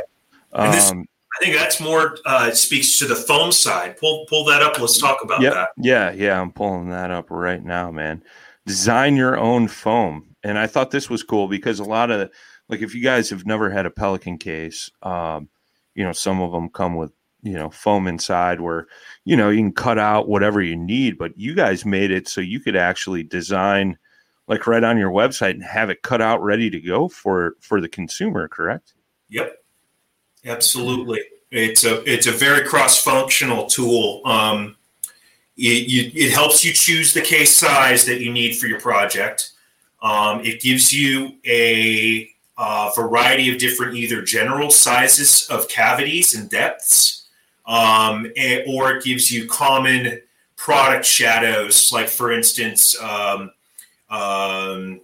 And 0.52 0.74
this- 0.74 0.92
Um, 0.92 1.06
i 1.36 1.44
think 1.44 1.56
that's 1.56 1.80
more 1.80 2.18
uh, 2.26 2.52
speaks 2.52 2.98
to 3.00 3.06
the 3.06 3.16
foam 3.16 3.52
side 3.52 3.98
pull 3.98 4.26
pull 4.28 4.46
that 4.46 4.62
up 4.62 4.80
let's 4.80 4.98
talk 4.98 5.24
about 5.24 5.42
Yep. 5.42 5.54
that 5.54 5.70
Yeah, 5.78 6.12
yeah, 6.12 6.40
I'm 6.40 6.52
pulling 6.52 6.90
that 6.90 7.12
up 7.12 7.30
right 7.30 7.64
now, 7.64 7.92
man. 7.92 8.24
Design 8.66 9.16
your 9.16 9.38
own 9.38 9.68
foam. 9.68 10.36
And 10.44 10.58
I 10.58 10.68
thought 10.68 10.92
this 10.92 11.10
was 11.10 11.24
cool 11.24 11.48
because 11.48 11.80
a 11.80 11.84
lot 11.84 12.12
of 12.12 12.30
like 12.70 12.82
if 12.82 12.96
you 12.96 13.02
guys 13.02 13.30
have 13.30 13.46
never 13.46 13.70
had 13.70 13.86
a 13.86 13.92
Pelican 13.92 14.38
case, 14.38 14.90
um, 15.04 15.50
you 15.94 16.04
know, 16.04 16.14
some 16.14 16.42
of 16.42 16.52
them 16.52 16.70
come 16.70 16.96
with 16.96 17.12
you 17.44 17.54
know 17.54 17.70
foam 17.70 18.08
inside 18.08 18.60
where 18.62 18.88
you 19.24 19.36
know 19.38 19.50
you 19.50 19.60
can 19.60 19.72
cut 19.74 20.00
out 20.00 20.28
whatever 20.28 20.62
you 20.62 20.76
need, 20.76 21.18
but 21.18 21.38
you 21.38 21.54
guys 21.56 21.86
made 21.86 22.12
it 22.12 22.28
so 22.28 22.42
you 22.42 22.60
could 22.60 22.76
actually 22.76 23.24
design 23.24 23.98
like 24.48 24.68
right 24.68 24.84
on 24.84 24.98
your 24.98 25.12
website 25.12 25.52
and 25.52 25.64
have 25.64 25.90
it 25.90 26.02
cut 26.04 26.22
out 26.22 26.42
ready 26.42 26.70
to 26.70 26.80
go 26.80 27.08
for 27.08 27.56
for 27.60 27.82
the 27.82 27.90
consumer. 27.90 28.48
Correct? 28.48 28.94
Yep, 29.30 29.56
absolutely. 30.46 31.22
It's 31.52 31.84
a 31.86 32.04
it's 32.12 32.28
a 32.28 32.32
very 32.32 32.68
cross 32.68 33.02
functional 33.02 33.68
tool. 33.68 34.22
Um, 34.26 34.76
it, 35.58 35.88
you, 35.88 36.12
it 36.14 36.34
helps 36.34 36.66
you 36.66 36.74
choose 36.74 37.14
the 37.14 37.22
case 37.22 37.56
size 37.56 38.06
that 38.06 38.22
you 38.22 38.32
need 38.32 38.58
for 38.58 38.68
your 38.68 38.80
project. 38.80 39.52
Um, 40.02 40.42
it 40.42 40.62
gives 40.62 40.92
you 40.92 41.36
a, 41.46 42.30
a, 42.58 42.92
variety 42.96 43.52
of 43.52 43.58
different 43.58 43.96
either 43.96 44.22
general 44.22 44.70
sizes 44.70 45.48
of 45.50 45.70
cavities 45.70 46.36
and 46.36 46.50
depths, 46.50 47.28
um, 47.66 48.26
or 48.68 48.92
it 48.92 49.04
gives 49.04 49.32
you 49.32 49.48
common 49.48 50.22
product 50.58 51.06
shadows, 51.06 51.92
like 51.92 52.10
for 52.10 52.32
instance, 52.32 53.00
um, 53.02 53.52
um 54.10 55.02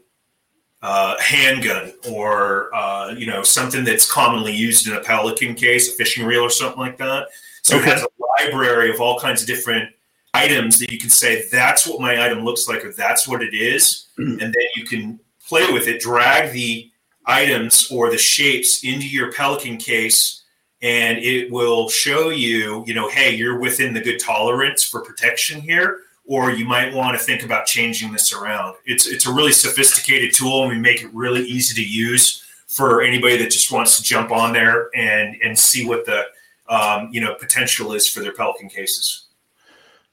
uh, 0.81 1.15
handgun 1.19 1.93
or 2.09 2.73
uh, 2.73 3.13
you 3.15 3.27
know 3.27 3.43
something 3.43 3.83
that's 3.83 4.09
commonly 4.11 4.53
used 4.53 4.87
in 4.87 4.93
a 4.93 5.01
pelican 5.01 5.55
case, 5.55 5.89
a 5.89 5.95
fishing 5.95 6.25
reel 6.25 6.41
or 6.41 6.49
something 6.49 6.79
like 6.79 6.97
that. 6.97 7.27
So 7.63 7.77
okay. 7.77 7.91
it 7.91 7.93
has 7.93 8.03
a 8.03 8.45
library 8.45 8.89
of 8.89 8.99
all 8.99 9.19
kinds 9.19 9.41
of 9.41 9.47
different 9.47 9.89
items 10.33 10.79
that 10.79 10.91
you 10.91 10.97
can 10.97 11.09
say 11.09 11.47
that's 11.51 11.85
what 11.85 11.99
my 11.99 12.25
item 12.25 12.43
looks 12.43 12.67
like 12.67 12.83
or 12.83 12.91
that's 12.93 13.27
what 13.27 13.43
it 13.43 13.53
is, 13.53 14.07
mm-hmm. 14.17 14.39
and 14.39 14.53
then 14.53 14.65
you 14.75 14.85
can 14.85 15.19
play 15.47 15.71
with 15.71 15.87
it, 15.87 16.01
drag 16.01 16.51
the 16.51 16.89
items 17.25 17.91
or 17.91 18.09
the 18.09 18.17
shapes 18.17 18.83
into 18.83 19.07
your 19.07 19.31
pelican 19.31 19.77
case 19.77 20.41
and 20.81 21.19
it 21.19 21.51
will 21.51 21.87
show 21.89 22.29
you 22.29 22.83
you 22.87 22.93
know 22.93 23.07
hey 23.09 23.33
you're 23.33 23.59
within 23.59 23.93
the 23.93 24.01
good 24.01 24.19
tolerance 24.19 24.83
for 24.83 25.01
protection 25.01 25.61
here 25.61 25.99
or 26.25 26.51
you 26.51 26.65
might 26.65 26.93
want 26.93 27.17
to 27.17 27.23
think 27.23 27.43
about 27.43 27.65
changing 27.65 28.11
this 28.11 28.33
around. 28.33 28.75
It's 28.85 29.07
it's 29.07 29.25
a 29.25 29.33
really 29.33 29.51
sophisticated 29.51 30.33
tool, 30.33 30.63
and 30.63 30.71
we 30.71 30.79
make 30.79 31.03
it 31.03 31.09
really 31.13 31.41
easy 31.41 31.73
to 31.81 31.87
use 31.87 32.43
for 32.67 33.01
anybody 33.01 33.37
that 33.37 33.51
just 33.51 33.71
wants 33.71 33.97
to 33.97 34.03
jump 34.03 34.31
on 34.31 34.53
there 34.53 34.89
and 34.95 35.35
and 35.43 35.57
see 35.57 35.85
what 35.85 36.05
the 36.05 36.25
um, 36.69 37.09
you 37.11 37.21
know 37.21 37.35
potential 37.35 37.93
is 37.93 38.07
for 38.07 38.21
their 38.21 38.33
Pelican 38.33 38.69
cases. 38.69 39.25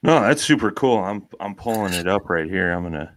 No, 0.03 0.21
that's 0.21 0.43
super 0.43 0.71
cool. 0.71 0.99
I'm 0.99 1.27
I'm 1.41 1.55
pulling 1.55 1.93
it 1.93 2.09
up 2.09 2.29
right 2.29 2.49
here. 2.49 2.73
I'm 2.73 2.83
gonna. 2.83 3.15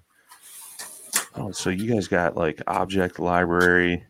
Oh, 1.36 1.52
so 1.52 1.70
you 1.70 1.92
guys 1.92 2.08
got 2.08 2.36
like 2.36 2.62
object 2.68 3.20
library. 3.20 4.06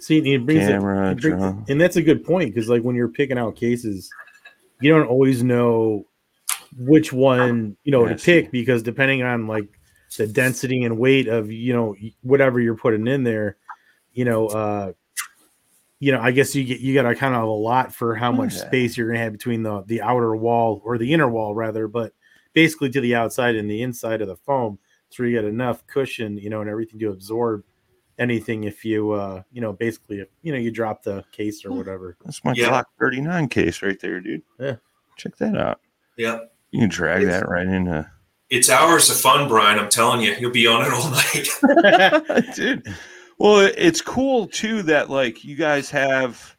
See, 0.00 0.18
it 0.18 0.46
brings 0.46 0.66
camera, 0.66 1.10
it, 1.10 1.18
it 1.18 1.20
brings, 1.20 1.68
and 1.68 1.78
that's 1.78 1.96
a 1.96 2.02
good 2.02 2.24
point 2.24 2.54
because 2.54 2.68
like 2.68 2.82
when 2.82 2.96
you're 2.96 3.08
picking 3.08 3.36
out 3.36 3.56
cases, 3.56 4.10
you 4.80 4.90
don't 4.90 5.06
always 5.06 5.42
know 5.42 6.06
which 6.78 7.12
one 7.12 7.76
you 7.84 7.92
know 7.92 8.06
yes. 8.06 8.20
to 8.20 8.24
pick 8.24 8.50
because 8.50 8.82
depending 8.82 9.22
on 9.22 9.46
like 9.46 9.68
the 10.16 10.26
density 10.26 10.82
and 10.82 10.98
weight 10.98 11.28
of 11.28 11.50
you 11.50 11.72
know 11.72 11.96
whatever 12.22 12.60
you're 12.60 12.76
putting 12.76 13.06
in 13.06 13.24
there, 13.24 13.56
you 14.12 14.24
know, 14.24 14.46
uh, 14.48 14.92
you 15.98 16.12
know, 16.12 16.20
I 16.20 16.32
guess 16.32 16.54
you 16.54 16.64
get 16.64 16.80
you 16.80 16.94
got 16.94 17.06
a 17.06 17.14
kind 17.14 17.34
of 17.34 17.42
a 17.42 17.46
lot 17.46 17.94
for 17.94 18.14
how 18.14 18.32
much 18.32 18.54
yeah. 18.54 18.66
space 18.66 18.96
you're 18.96 19.08
gonna 19.08 19.20
have 19.20 19.32
between 19.32 19.62
the 19.62 19.82
the 19.86 20.02
outer 20.02 20.34
wall 20.36 20.82
or 20.84 20.98
the 20.98 21.12
inner 21.12 21.28
wall 21.28 21.54
rather, 21.54 21.88
but 21.88 22.12
basically 22.52 22.90
to 22.90 23.00
the 23.00 23.14
outside 23.14 23.56
and 23.56 23.70
the 23.70 23.82
inside 23.82 24.20
of 24.20 24.28
the 24.28 24.36
foam, 24.36 24.78
so 25.10 25.22
you 25.22 25.32
get 25.32 25.44
enough 25.44 25.86
cushion, 25.86 26.36
you 26.36 26.50
know, 26.50 26.60
and 26.60 26.68
everything 26.68 26.98
to 27.00 27.10
absorb 27.10 27.64
anything 28.18 28.64
if 28.64 28.84
you 28.84 29.10
uh 29.12 29.42
you 29.50 29.60
know 29.60 29.72
basically 29.72 30.20
if 30.20 30.28
you 30.42 30.52
know 30.52 30.58
you 30.58 30.70
drop 30.70 31.02
the 31.02 31.24
case 31.32 31.64
or 31.64 31.72
whatever. 31.72 32.16
That's 32.24 32.44
my 32.44 32.52
yeah. 32.54 32.68
Glock 32.68 32.84
39 33.00 33.48
case 33.48 33.82
right 33.82 33.98
there, 33.98 34.20
dude. 34.20 34.42
Yeah. 34.60 34.76
Check 35.16 35.36
that 35.36 35.56
out. 35.56 35.80
Yeah. 36.16 36.40
You 36.72 36.80
can 36.80 36.88
drag 36.88 37.22
it's, 37.22 37.30
that 37.30 37.48
right 37.48 37.66
into. 37.66 38.10
It's 38.50 38.68
hours 38.68 39.08
of 39.10 39.16
fun, 39.16 39.46
Brian. 39.46 39.78
I'm 39.78 39.88
telling 39.88 40.20
you, 40.22 40.34
you'll 40.40 40.50
be 40.50 40.66
on 40.66 40.82
it 40.82 40.92
all 40.92 41.10
night, 42.40 42.54
dude. 42.56 42.94
Well, 43.38 43.70
it's 43.76 44.00
cool 44.00 44.48
too 44.48 44.82
that 44.84 45.10
like 45.10 45.44
you 45.44 45.54
guys 45.54 45.90
have, 45.90 46.56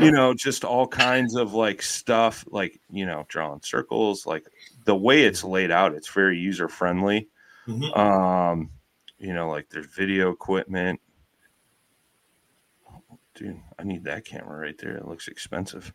you 0.00 0.12
know, 0.12 0.34
just 0.34 0.64
all 0.64 0.86
kinds 0.86 1.34
of 1.34 1.52
like 1.52 1.82
stuff, 1.82 2.44
like 2.48 2.80
you 2.90 3.06
know, 3.06 3.26
drawing 3.28 3.62
circles. 3.62 4.24
Like 4.24 4.46
the 4.84 4.94
way 4.94 5.24
it's 5.24 5.44
laid 5.44 5.70
out, 5.70 5.94
it's 5.94 6.08
very 6.08 6.38
user 6.38 6.68
friendly. 6.68 7.28
Mm-hmm. 7.66 7.98
Um, 7.98 8.70
you 9.18 9.34
know, 9.34 9.48
like 9.48 9.68
there's 9.70 9.86
video 9.86 10.30
equipment. 10.30 11.00
Dude, 13.34 13.60
I 13.78 13.82
need 13.82 14.04
that 14.04 14.24
camera 14.24 14.58
right 14.58 14.78
there. 14.78 14.96
It 14.96 15.08
looks 15.08 15.26
expensive. 15.26 15.92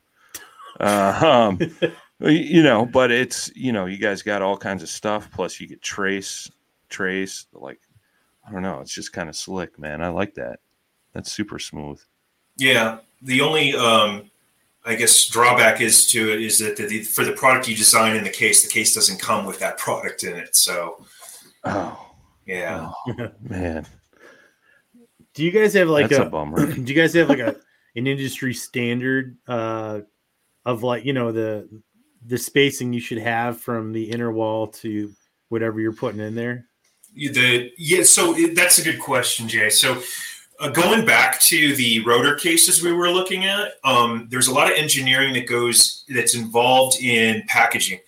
Uh, 0.79 1.49
um, 1.51 1.59
you 2.19 2.63
know, 2.63 2.85
but 2.85 3.11
it's 3.11 3.51
you 3.55 3.71
know, 3.71 3.85
you 3.85 3.97
guys 3.97 4.21
got 4.21 4.41
all 4.41 4.57
kinds 4.57 4.83
of 4.83 4.89
stuff. 4.89 5.29
Plus, 5.31 5.59
you 5.59 5.67
get 5.67 5.81
trace, 5.81 6.51
trace. 6.89 7.45
Like, 7.53 7.79
I 8.47 8.51
don't 8.51 8.61
know, 8.61 8.79
it's 8.79 8.93
just 8.93 9.13
kind 9.13 9.29
of 9.29 9.35
slick, 9.35 9.79
man. 9.79 10.01
I 10.01 10.09
like 10.09 10.35
that. 10.35 10.59
That's 11.13 11.31
super 11.31 11.59
smooth. 11.59 12.01
Yeah, 12.57 12.99
the 13.21 13.41
only 13.41 13.73
um, 13.75 14.29
I 14.85 14.95
guess 14.95 15.27
drawback 15.27 15.81
is 15.81 16.07
to 16.07 16.33
it 16.33 16.41
is 16.41 16.59
that 16.59 16.77
the, 16.77 17.03
for 17.03 17.23
the 17.23 17.33
product 17.33 17.67
you 17.67 17.75
design 17.75 18.15
in 18.15 18.23
the 18.23 18.29
case, 18.29 18.63
the 18.63 18.69
case 18.69 18.93
doesn't 18.93 19.19
come 19.19 19.45
with 19.45 19.59
that 19.59 19.77
product 19.77 20.23
in 20.23 20.35
it. 20.35 20.55
So, 20.55 21.05
oh 21.63 22.11
yeah, 22.45 22.91
oh, 23.07 23.29
man. 23.41 23.85
Do 25.33 25.43
you 25.43 25.51
guys 25.51 25.73
have 25.73 25.87
like 25.87 26.09
That's 26.09 26.19
a, 26.19 26.25
a 26.25 26.29
bummer? 26.29 26.65
Do 26.73 26.81
you 26.81 26.99
guys 26.99 27.13
have 27.13 27.29
like 27.29 27.39
a 27.39 27.55
an 27.95 28.07
industry 28.07 28.53
standard 28.53 29.37
uh, 29.47 30.01
of 30.65 30.83
like 30.83 31.05
you 31.05 31.13
know 31.13 31.31
the 31.31 31.69
the 32.25 32.37
spacing 32.37 32.93
you 32.93 32.99
should 32.99 33.17
have 33.17 33.59
from 33.59 33.91
the 33.91 34.11
inner 34.11 34.31
wall 34.31 34.67
to 34.67 35.11
whatever 35.49 35.79
you're 35.79 35.93
putting 35.93 36.19
in 36.19 36.35
there? 36.35 36.65
The 37.15 37.71
yeah, 37.77 38.03
so 38.03 38.33
that's 38.53 38.77
a 38.77 38.83
good 38.83 38.99
question, 38.99 39.47
Jay. 39.47 39.69
So 39.69 40.01
uh, 40.59 40.69
going 40.69 41.05
back 41.05 41.39
to 41.41 41.75
the 41.75 42.01
rotor 42.01 42.35
cases 42.35 42.83
we 42.83 42.91
were 42.91 43.09
looking 43.09 43.45
at, 43.45 43.73
um, 43.83 44.27
there's 44.29 44.47
a 44.47 44.53
lot 44.53 44.71
of 44.71 44.77
engineering 44.77 45.33
that 45.33 45.47
goes 45.47 46.05
that's 46.09 46.35
involved 46.35 47.01
in 47.01 47.43
packaging, 47.47 47.99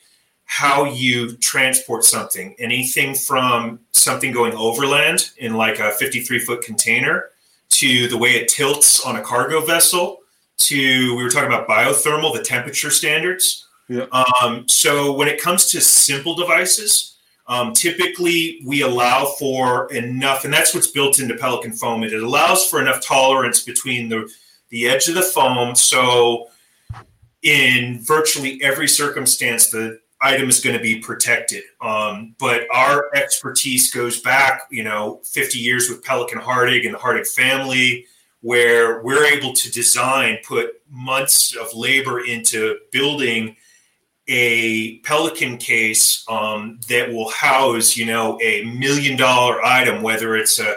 how 0.45 0.85
you 0.85 1.35
transport 1.37 2.03
something, 2.03 2.55
anything 2.59 3.15
from 3.15 3.79
something 3.91 4.31
going 4.31 4.53
overland 4.53 5.31
in 5.37 5.55
like 5.55 5.79
a 5.79 5.91
53 5.91 6.39
foot 6.39 6.61
container 6.61 7.29
to 7.69 8.07
the 8.07 8.17
way 8.17 8.31
it 8.31 8.49
tilts 8.49 9.03
on 9.05 9.15
a 9.15 9.21
cargo 9.21 9.61
vessel 9.61 10.19
to 10.57 11.15
we 11.15 11.23
were 11.23 11.29
talking 11.29 11.47
about 11.47 11.67
biothermal, 11.67 12.33
the 12.33 12.43
temperature 12.43 12.91
standards 12.91 13.67
yeah. 13.91 14.05
Um, 14.41 14.67
so 14.69 15.11
when 15.11 15.27
it 15.27 15.41
comes 15.41 15.67
to 15.71 15.81
simple 15.81 16.33
devices, 16.33 17.17
um, 17.47 17.73
typically 17.73 18.61
we 18.65 18.83
allow 18.83 19.25
for 19.37 19.91
enough, 19.91 20.45
and 20.45 20.53
that's 20.53 20.73
what's 20.73 20.87
built 20.87 21.19
into 21.19 21.35
Pelican 21.35 21.73
foam. 21.73 22.01
It 22.03 22.13
allows 22.13 22.69
for 22.69 22.79
enough 22.79 23.05
tolerance 23.05 23.63
between 23.63 24.07
the 24.07 24.31
the 24.69 24.87
edge 24.87 25.09
of 25.09 25.15
the 25.15 25.21
foam. 25.21 25.75
So 25.75 26.47
in 27.43 27.99
virtually 28.03 28.63
every 28.63 28.87
circumstance, 28.87 29.69
the 29.69 29.99
item 30.21 30.47
is 30.47 30.61
going 30.61 30.77
to 30.77 30.81
be 30.81 30.99
protected. 30.99 31.63
Um, 31.81 32.33
but 32.39 32.67
our 32.73 33.13
expertise 33.13 33.91
goes 33.91 34.21
back, 34.21 34.61
you 34.71 34.83
know, 34.83 35.19
50 35.25 35.57
years 35.57 35.89
with 35.89 36.01
Pelican 36.01 36.39
Hardigg 36.39 36.85
and 36.85 36.93
the 36.93 36.99
Hardigg 36.99 37.27
family, 37.27 38.05
where 38.39 39.01
we're 39.01 39.25
able 39.25 39.51
to 39.51 39.69
design, 39.69 40.37
put 40.47 40.81
months 40.89 41.53
of 41.57 41.67
labor 41.73 42.23
into 42.23 42.77
building 42.93 43.57
a 44.33 44.99
Pelican 44.99 45.57
case 45.57 46.23
um, 46.29 46.79
that 46.87 47.11
will 47.11 47.29
house, 47.29 47.97
you 47.97 48.05
know, 48.05 48.39
a 48.41 48.63
million 48.63 49.17
dollar 49.17 49.63
item, 49.63 50.01
whether 50.01 50.37
it's 50.37 50.57
a 50.57 50.75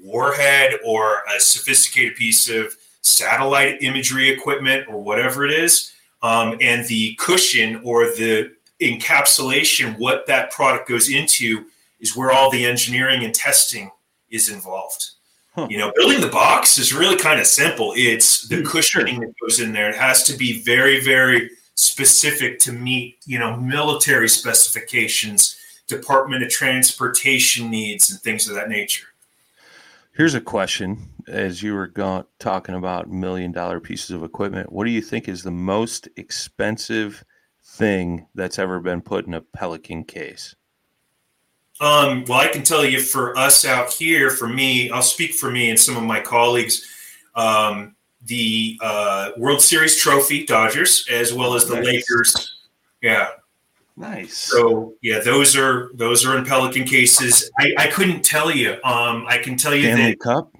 warhead 0.00 0.74
or 0.86 1.22
a 1.34 1.40
sophisticated 1.40 2.14
piece 2.14 2.48
of 2.48 2.76
satellite 3.02 3.82
imagery 3.82 4.28
equipment 4.30 4.86
or 4.88 5.02
whatever 5.02 5.44
it 5.44 5.50
is. 5.50 5.92
Um, 6.22 6.56
and 6.60 6.86
the 6.86 7.16
cushion 7.16 7.80
or 7.84 8.04
the 8.06 8.52
encapsulation, 8.80 9.98
what 9.98 10.26
that 10.28 10.52
product 10.52 10.88
goes 10.88 11.10
into, 11.10 11.66
is 11.98 12.16
where 12.16 12.30
all 12.30 12.48
the 12.48 12.64
engineering 12.64 13.24
and 13.24 13.34
testing 13.34 13.90
is 14.30 14.48
involved. 14.48 15.10
Huh. 15.54 15.66
You 15.68 15.78
know, 15.78 15.92
building 15.96 16.20
the 16.20 16.28
box 16.28 16.78
is 16.78 16.94
really 16.94 17.16
kind 17.16 17.40
of 17.40 17.46
simple. 17.46 17.92
It's 17.96 18.46
the 18.48 18.58
hmm, 18.58 18.66
cushioning 18.66 19.20
that 19.20 19.34
goes 19.40 19.60
in 19.60 19.72
there. 19.72 19.90
It 19.90 19.96
has 19.96 20.22
to 20.24 20.36
be 20.36 20.62
very, 20.62 21.04
very 21.04 21.50
specific 21.74 22.58
to 22.58 22.72
meet 22.72 23.18
you 23.26 23.38
know 23.38 23.56
military 23.56 24.28
specifications 24.28 25.56
department 25.86 26.42
of 26.42 26.50
transportation 26.50 27.70
needs 27.70 28.10
and 28.10 28.20
things 28.20 28.48
of 28.48 28.54
that 28.54 28.68
nature 28.68 29.06
here's 30.12 30.34
a 30.34 30.40
question 30.40 31.10
as 31.26 31.62
you 31.62 31.74
were 31.74 31.86
going, 31.86 32.24
talking 32.38 32.74
about 32.74 33.10
million 33.10 33.50
dollar 33.50 33.80
pieces 33.80 34.10
of 34.10 34.22
equipment 34.22 34.70
what 34.72 34.84
do 34.84 34.90
you 34.90 35.02
think 35.02 35.28
is 35.28 35.42
the 35.42 35.50
most 35.50 36.08
expensive 36.16 37.24
thing 37.62 38.26
that's 38.34 38.58
ever 38.58 38.78
been 38.80 39.00
put 39.00 39.26
in 39.26 39.34
a 39.34 39.40
pelican 39.40 40.04
case 40.04 40.54
Um, 41.80 42.24
well, 42.28 42.38
I 42.38 42.48
can 42.48 42.62
tell 42.62 42.84
you 42.84 43.00
for 43.00 43.36
us 43.36 43.64
out 43.64 43.92
here, 43.92 44.30
for 44.30 44.46
me, 44.46 44.90
I'll 44.90 45.02
speak 45.02 45.32
for 45.34 45.50
me 45.50 45.70
and 45.70 45.80
some 45.80 45.96
of 45.96 46.04
my 46.04 46.20
colleagues. 46.20 46.86
Um, 47.34 47.96
the 48.24 48.78
uh, 48.82 49.30
World 49.36 49.60
Series 49.60 49.96
trophy, 50.00 50.44
Dodgers, 50.46 51.06
as 51.10 51.32
well 51.32 51.54
as 51.54 51.66
the 51.66 51.76
Nice. 51.76 51.84
Lakers. 51.86 52.58
Yeah. 53.02 53.28
Nice. 53.96 54.34
So 54.36 54.94
yeah, 55.02 55.20
those 55.20 55.56
are 55.56 55.90
those 55.94 56.26
are 56.26 56.36
in 56.36 56.44
Pelican 56.44 56.84
cases. 56.84 57.50
I, 57.60 57.74
I 57.78 57.86
couldn't 57.86 58.24
tell 58.24 58.50
you. 58.50 58.72
Um, 58.82 59.24
I 59.28 59.38
can 59.38 59.56
tell 59.56 59.74
you 59.74 59.84
Stanley 59.84 60.10
that 60.10 60.20
Cup. 60.20 60.50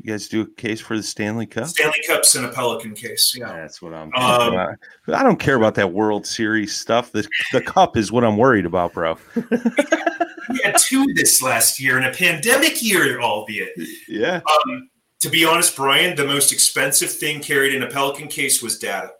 You 0.00 0.12
guys 0.12 0.28
do 0.28 0.42
a 0.42 0.46
case 0.46 0.80
for 0.80 0.96
the 0.96 1.02
Stanley 1.02 1.46
Cup? 1.46 1.66
Stanley 1.66 2.00
Cups 2.06 2.36
in 2.36 2.44
a 2.44 2.52
Pelican 2.52 2.94
case. 2.94 3.34
Yeah. 3.36 3.52
That's 3.52 3.82
what 3.82 3.94
I'm. 3.94 4.12
Um, 4.14 4.52
about. 4.52 4.76
I 5.12 5.22
don't 5.24 5.40
care 5.40 5.56
about 5.56 5.74
that 5.76 5.92
World 5.92 6.24
Series 6.24 6.76
stuff. 6.76 7.10
The 7.10 7.26
the 7.52 7.62
cup 7.62 7.96
is 7.96 8.12
what 8.12 8.22
I'm 8.24 8.36
worried 8.36 8.66
about, 8.66 8.92
bro. 8.92 9.18
We 10.50 10.60
had 10.62 10.76
two 10.78 11.06
this 11.14 11.42
last 11.42 11.80
year 11.80 11.98
in 11.98 12.04
a 12.04 12.12
pandemic 12.12 12.82
year, 12.82 13.20
albeit. 13.20 13.72
Yeah. 14.06 14.40
Um, 14.66 14.88
to 15.24 15.30
be 15.30 15.42
honest, 15.46 15.74
Brian, 15.74 16.14
the 16.16 16.26
most 16.26 16.52
expensive 16.52 17.10
thing 17.10 17.40
carried 17.40 17.74
in 17.74 17.82
a 17.82 17.86
Pelican 17.86 18.28
case 18.28 18.62
was 18.62 18.78
data, 18.78 19.12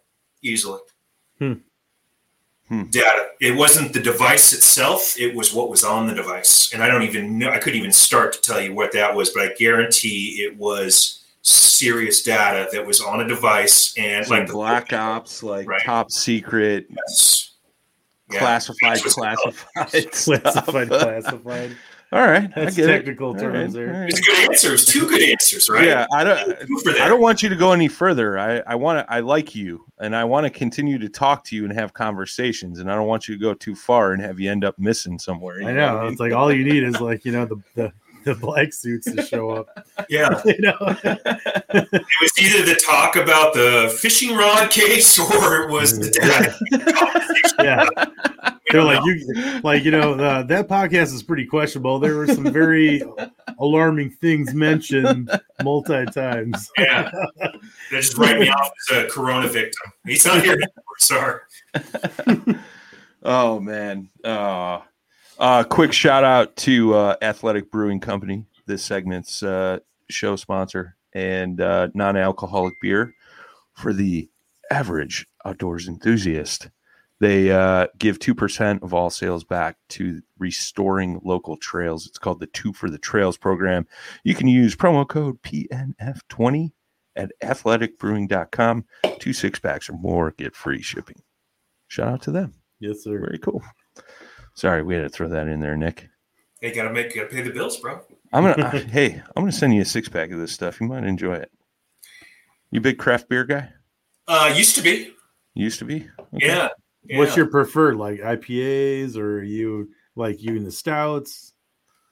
easily. 0.43 0.79
Hmm. 1.39 1.53
Hmm. 2.67 2.83
Data. 2.91 3.29
It 3.41 3.55
wasn't 3.55 3.91
the 3.91 3.99
device 3.99 4.53
itself; 4.53 5.19
it 5.19 5.33
was 5.35 5.51
what 5.51 5.67
was 5.67 5.83
on 5.83 6.05
the 6.05 6.13
device. 6.13 6.71
And 6.73 6.83
I 6.83 6.87
don't 6.87 7.01
even 7.01 7.39
know. 7.39 7.49
I 7.49 7.57
couldn't 7.57 7.79
even 7.79 7.91
start 7.91 8.33
to 8.33 8.41
tell 8.41 8.61
you 8.61 8.75
what 8.75 8.91
that 8.91 9.15
was, 9.15 9.31
but 9.31 9.41
I 9.49 9.53
guarantee 9.55 10.43
it 10.47 10.55
was 10.57 11.23
serious 11.41 12.21
data 12.21 12.69
that 12.71 12.85
was 12.85 13.01
on 13.01 13.21
a 13.21 13.27
device 13.27 13.95
and 13.97 14.21
like 14.29 14.39
like 14.41 14.47
the 14.47 14.53
black 14.53 14.93
ops, 14.93 15.41
like 15.41 15.67
Right. 15.67 15.81
top 15.83 16.11
secret, 16.11 16.85
Yes. 16.89 17.51
Yeah. 18.31 18.39
classified, 18.39 19.01
classified, 19.01 20.11
classified, 20.11 20.87
classified. 20.89 21.77
All 22.15 22.21
right, 22.25 22.49
That's 22.55 22.77
I 22.77 22.81
get 22.81 22.87
technical 22.87 23.35
it. 23.35 23.39
terms 23.39 23.75
All 23.75 23.81
right, 23.81 23.87
there. 23.87 23.93
all 23.93 23.99
right. 24.01 24.09
It's 24.09 24.21
good 24.21 24.49
answers. 24.49 24.85
Two 24.85 25.05
good 25.05 25.21
answers, 25.21 25.67
right? 25.69 25.85
Yeah, 25.85 26.05
I 26.13 26.23
don't. 26.23 26.59
Two 26.61 26.79
for 26.81 26.93
that. 26.93 27.01
I 27.01 27.09
don't 27.09 27.19
want 27.19 27.43
you 27.43 27.49
to 27.49 27.57
go 27.57 27.73
any 27.73 27.89
further. 27.89 28.39
I, 28.39 28.59
I 28.59 28.75
want 28.75 29.05
to. 29.05 29.13
I 29.13 29.19
like 29.19 29.53
you, 29.53 29.83
and 29.99 30.15
I 30.15 30.23
want 30.23 30.45
to 30.45 30.49
continue 30.49 30.97
to 30.97 31.09
talk 31.09 31.43
to 31.45 31.57
you 31.57 31.65
and 31.65 31.73
have 31.73 31.93
conversations. 31.93 32.79
And 32.79 32.89
I 32.89 32.95
don't 32.95 33.07
want 33.07 33.27
you 33.27 33.35
to 33.35 33.41
go 33.41 33.53
too 33.53 33.75
far 33.75 34.13
and 34.13 34.21
have 34.21 34.39
you 34.39 34.49
end 34.49 34.63
up 34.63 34.79
missing 34.79 35.19
somewhere. 35.19 35.59
you 35.59 35.67
I 35.67 35.71
what 35.71 35.77
know. 35.77 36.01
mean? 36.03 36.11
It's 36.13 36.21
like 36.21 36.31
all 36.31 36.53
you 36.53 36.63
need 36.63 36.83
is 36.83 37.01
like 37.01 37.25
you 37.25 37.33
know 37.33 37.45
the 37.45 37.57
the, 37.75 37.93
the 38.25 38.35
black 38.35 38.73
suits 38.73 39.09
to 39.11 39.21
show 39.23 39.51
up. 39.51 39.69
Yeah. 40.09 40.29
You 40.45 40.59
know. 40.59 40.77
It 40.79 42.01
was 42.21 42.39
either 42.39 42.65
the 42.65 42.79
talk 42.85 43.15
about 43.15 43.53
the 43.53 43.95
fishing 43.99 44.35
rod 44.35 44.69
case 44.69 45.17
or 45.17 45.63
it 45.63 45.71
was 45.71 45.97
the 45.97 46.09
data. 46.09 46.55
yeah. 47.63 47.85
They're 48.69 48.83
like 48.83 48.99
know. 48.99 49.05
you 49.05 49.61
like 49.61 49.83
you 49.83 49.91
know 49.91 50.15
the, 50.15 50.45
that 50.47 50.67
podcast 50.67 51.13
is 51.13 51.23
pretty 51.23 51.45
questionable. 51.45 51.99
There 51.99 52.15
were 52.15 52.27
some 52.27 52.51
very 52.51 53.01
alarming 53.59 54.11
things 54.11 54.53
mentioned 54.53 55.31
multi 55.63 56.05
times. 56.05 56.69
yeah. 56.77 57.09
They 57.91 57.97
just 57.97 58.17
write 58.17 58.39
me 58.39 58.49
off 58.49 58.71
as 58.91 58.97
a 58.97 59.07
corona 59.07 59.47
victim. 59.47 59.91
He's 60.05 60.25
not 60.25 60.43
here 60.43 60.53
anymore. 60.53 60.69
Sorry. 60.99 61.39
Oh 63.23 63.59
man. 63.59 64.09
Uh, 64.23 64.81
uh, 65.39 65.63
quick 65.63 65.93
shout 65.93 66.23
out 66.23 66.55
to 66.57 66.93
uh, 66.93 67.15
Athletic 67.21 67.71
Brewing 67.71 67.99
Company. 67.99 68.45
This 68.65 68.83
segment's 68.83 69.43
uh, 69.43 69.79
show 70.09 70.35
sponsor 70.35 70.95
and 71.13 71.61
uh, 71.61 71.89
non-alcoholic 71.93 72.73
beer 72.81 73.13
for 73.73 73.93
the 73.93 74.29
average 74.71 75.27
outdoors 75.45 75.87
enthusiast. 75.87 76.69
They 77.19 77.51
uh, 77.51 77.87
give 77.97 78.19
two 78.19 78.35
percent 78.35 78.83
of 78.83 78.93
all 78.93 79.09
sales 79.09 79.43
back 79.43 79.77
to 79.89 80.21
restoring 80.37 81.21
local 81.23 81.55
trails. 81.57 82.07
It's 82.07 82.17
called 82.17 82.41
the 82.41 82.47
Two 82.47 82.73
for 82.73 82.89
the 82.89 82.97
Trails 82.97 83.37
program. 83.37 83.87
You 84.23 84.35
can 84.35 84.47
use 84.47 84.75
promo 84.75 85.07
code 85.07 85.41
PNF20 85.41 86.71
at 87.15 87.31
athleticbrewing.com. 87.41 88.85
Two 89.19 89.33
six 89.33 89.59
packs 89.59 89.89
or 89.89 89.93
more 89.93 90.31
get 90.31 90.55
free 90.55 90.81
shipping. 90.81 91.21
Shout 91.87 92.09
out 92.09 92.21
to 92.23 92.31
them. 92.31 92.53
Yes, 92.81 93.03
sir. 93.03 93.17
Very 93.17 93.39
cool. 93.39 93.63
Sorry, 94.55 94.81
we 94.83 94.95
had 94.95 95.03
to 95.03 95.09
throw 95.09 95.27
that 95.29 95.47
in 95.47 95.59
there, 95.59 95.75
Nick. 95.77 96.09
Hey, 96.61 96.73
gotta 96.73 96.91
make 96.91 97.13
you 97.13 97.21
gotta 97.21 97.33
pay 97.35 97.41
the 97.41 97.51
bills, 97.51 97.77
bro. 97.77 97.99
I'm 98.33 98.43
gonna. 98.43 98.65
I- 98.73 98.77
hey, 98.79 99.21
I'm 99.35 99.43
gonna 99.43 99.51
send 99.51 99.75
you 99.75 99.81
a 99.81 99.85
six 99.85 100.09
pack 100.09 100.31
of 100.31 100.39
this 100.39 100.51
stuff. 100.51 100.79
You 100.81 100.87
might 100.87 101.03
enjoy 101.03 101.35
it. 101.35 101.51
You 102.71 102.81
big 102.81 102.97
craft 102.97 103.29
beer 103.29 103.43
guy? 103.43 103.69
Uh 104.27 104.51
used 104.55 104.75
to 104.75 104.81
be. 104.81 105.13
Used 105.53 105.79
to 105.79 105.85
be. 105.85 106.07
Okay. 106.33 106.47
Yeah. 106.47 106.69
What's 107.19 107.37
your 107.37 107.45
preferred 107.47 107.97
like 107.97 108.19
IPAs 108.21 109.15
or 109.17 109.39
are 109.39 109.43
you 109.43 109.89
like 110.15 110.41
you 110.41 110.55
in 110.55 110.63
the 110.63 110.71
stouts? 110.71 111.51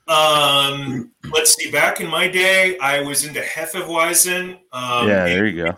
um 0.07 1.11
let's 1.31 1.55
see, 1.55 1.71
back 1.71 2.01
in 2.01 2.09
my 2.09 2.27
day 2.27 2.77
I 2.77 2.99
was 3.01 3.25
into 3.25 3.39
Hefeweizen. 3.39 4.59
Um 4.73 5.07
yeah, 5.07 5.25
there 5.25 5.45
you 5.47 5.63
go. 5.63 5.77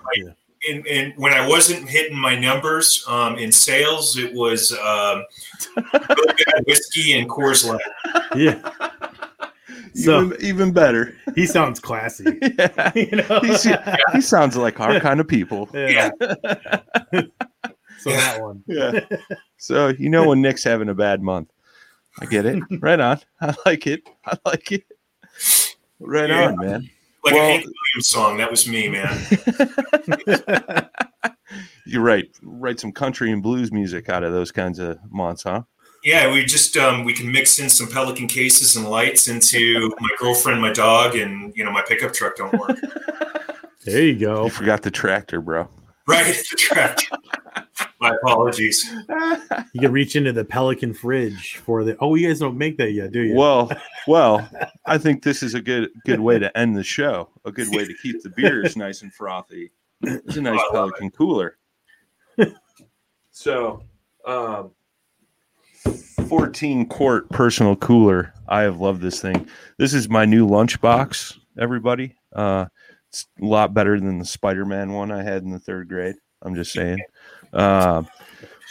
And, 0.69 0.85
and 0.87 1.13
when 1.17 1.33
I 1.33 1.47
wasn't 1.47 1.87
hitting 1.89 2.17
my 2.17 2.35
numbers 2.37 3.03
um, 3.07 3.37
in 3.37 3.51
sales, 3.51 4.17
it 4.17 4.33
was 4.33 4.71
um, 4.79 5.23
whiskey 6.67 7.13
and 7.19 7.29
Coors 7.29 7.67
Light. 7.67 7.81
Yeah. 8.35 8.59
So 9.93 10.25
even, 10.25 10.41
even 10.45 10.71
better. 10.73 11.15
he 11.35 11.45
sounds 11.45 11.79
classy. 11.79 12.25
yeah. 12.59 12.91
You 12.95 13.11
know? 13.11 13.39
He's- 13.41 13.67
He 14.13 14.19
sounds 14.21 14.57
like 14.57 14.79
our 14.81 14.99
kind 14.99 15.19
of 15.21 15.27
people. 15.27 15.69
yeah. 15.73 16.11
so 16.19 18.09
Yeah. 18.09 18.15
that 18.17 18.41
one. 18.41 18.63
Yeah. 18.67 18.99
So 19.57 19.87
you 19.89 20.09
know 20.09 20.27
when 20.27 20.41
Nick's 20.41 20.63
having 20.63 20.89
a 20.89 20.93
bad 20.93 21.21
month. 21.21 21.49
I 22.19 22.25
get 22.25 22.45
it. 22.45 22.61
Right 22.81 22.99
on. 22.99 23.19
I 23.41 23.55
like 23.65 23.87
it. 23.87 24.03
I 24.25 24.37
like 24.45 24.71
it. 24.71 24.83
Right 25.99 26.29
Yeah. 26.29 26.47
on, 26.49 26.57
man. 26.57 26.89
Like 27.25 27.33
Well- 27.33 27.43
a 27.43 27.51
Hank 27.53 27.65
Williams 27.65 28.07
song. 28.07 28.37
That 28.37 28.51
was 28.51 28.67
me, 28.67 28.87
man. 28.87 29.19
You're 31.85 32.01
right. 32.01 32.25
Write 32.41 32.79
some 32.79 32.91
country 32.91 33.31
and 33.31 33.43
blues 33.43 33.71
music 33.71 34.09
out 34.09 34.23
of 34.23 34.31
those 34.31 34.51
kinds 34.51 34.79
of 34.79 34.97
months, 35.11 35.43
huh? 35.43 35.63
Yeah, 36.03 36.31
we 36.31 36.45
just 36.45 36.77
um, 36.77 37.03
we 37.03 37.13
can 37.13 37.31
mix 37.31 37.59
in 37.59 37.69
some 37.69 37.89
Pelican 37.89 38.27
cases 38.27 38.75
and 38.75 38.87
lights 38.87 39.27
into 39.27 39.89
my 39.99 40.09
girlfriend, 40.19 40.61
my 40.61 40.71
dog, 40.71 41.15
and 41.15 41.51
you 41.55 41.63
know 41.63 41.71
my 41.71 41.83
pickup 41.87 42.13
truck 42.13 42.35
don't 42.37 42.53
work. 42.53 42.77
There 43.85 44.01
you 44.01 44.17
go. 44.17 44.45
You 44.45 44.49
forgot 44.49 44.81
the 44.81 44.89
tractor, 44.89 45.39
bro. 45.39 45.69
Right 46.07 46.27
at 46.27 46.35
the 46.35 46.55
track. 46.57 46.99
My 47.99 48.15
apologies. 48.21 48.85
You 49.73 49.81
can 49.81 49.91
reach 49.91 50.15
into 50.15 50.33
the 50.33 50.45
Pelican 50.45 50.93
fridge 50.93 51.57
for 51.57 51.83
the. 51.83 51.97
Oh, 51.99 52.15
you 52.15 52.27
guys 52.27 52.39
don't 52.39 52.57
make 52.57 52.77
that 52.77 52.91
yet, 52.91 53.11
do 53.11 53.21
you? 53.21 53.35
Well, 53.35 53.71
well, 54.07 54.47
I 54.85 54.97
think 54.97 55.23
this 55.23 55.41
is 55.41 55.53
a 55.53 55.61
good 55.61 55.89
good 56.05 56.19
way 56.19 56.39
to 56.39 56.55
end 56.57 56.75
the 56.75 56.83
show. 56.83 57.29
A 57.45 57.51
good 57.51 57.69
way 57.69 57.85
to 57.85 57.93
keep 58.01 58.21
the 58.21 58.29
beers 58.29 58.75
nice 58.75 59.01
and 59.01 59.13
frothy. 59.13 59.71
It's 60.01 60.37
a 60.37 60.41
nice 60.41 60.59
Oh, 60.59 60.75
I 60.75 60.79
love 60.79 60.89
Pelican 60.91 61.11
cooler. 61.11 61.57
so, 63.31 63.81
um, 64.25 64.71
14 66.27 66.87
quart 66.87 67.29
personal 67.29 67.75
cooler. 67.75 68.33
I 68.47 68.61
have 68.61 68.79
loved 68.79 69.01
this 69.01 69.21
thing. 69.21 69.47
This 69.77 69.93
is 69.93 70.09
my 70.09 70.25
new 70.25 70.47
lunchbox, 70.47 71.37
everybody. 71.59 72.15
Uh, 72.33 72.65
it's 73.15 73.27
a 73.41 73.45
lot 73.45 73.73
better 73.73 73.97
than 73.97 74.19
the 74.19 74.25
Spider 74.25 74.65
Man 74.65 74.91
one 74.91 75.09
I 75.09 75.23
had 75.23 75.43
in 75.43 75.49
the 75.49 75.59
third 75.59 75.87
grade. 75.87 76.15
I'm 76.41 76.53
just 76.53 76.73
saying. 76.73 76.99
Um, 77.53 78.09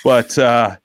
but 0.04 0.36
uh, 0.36 0.76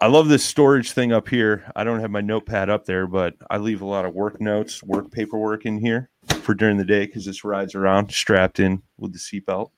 I 0.00 0.08
love 0.08 0.28
this 0.28 0.44
storage 0.44 0.90
thing 0.90 1.12
up 1.12 1.28
here. 1.28 1.70
I 1.76 1.84
don't 1.84 2.00
have 2.00 2.10
my 2.10 2.20
notepad 2.20 2.68
up 2.68 2.84
there, 2.84 3.06
but 3.06 3.34
I 3.48 3.58
leave 3.58 3.80
a 3.80 3.86
lot 3.86 4.04
of 4.04 4.12
work 4.12 4.40
notes, 4.40 4.82
work 4.82 5.12
paperwork 5.12 5.66
in 5.66 5.78
here 5.78 6.10
for 6.40 6.52
during 6.52 6.76
the 6.76 6.84
day 6.84 7.06
because 7.06 7.24
this 7.24 7.44
rides 7.44 7.76
around 7.76 8.10
strapped 8.10 8.58
in 8.58 8.82
with 8.98 9.12
the 9.12 9.18
seatbelt, 9.20 9.70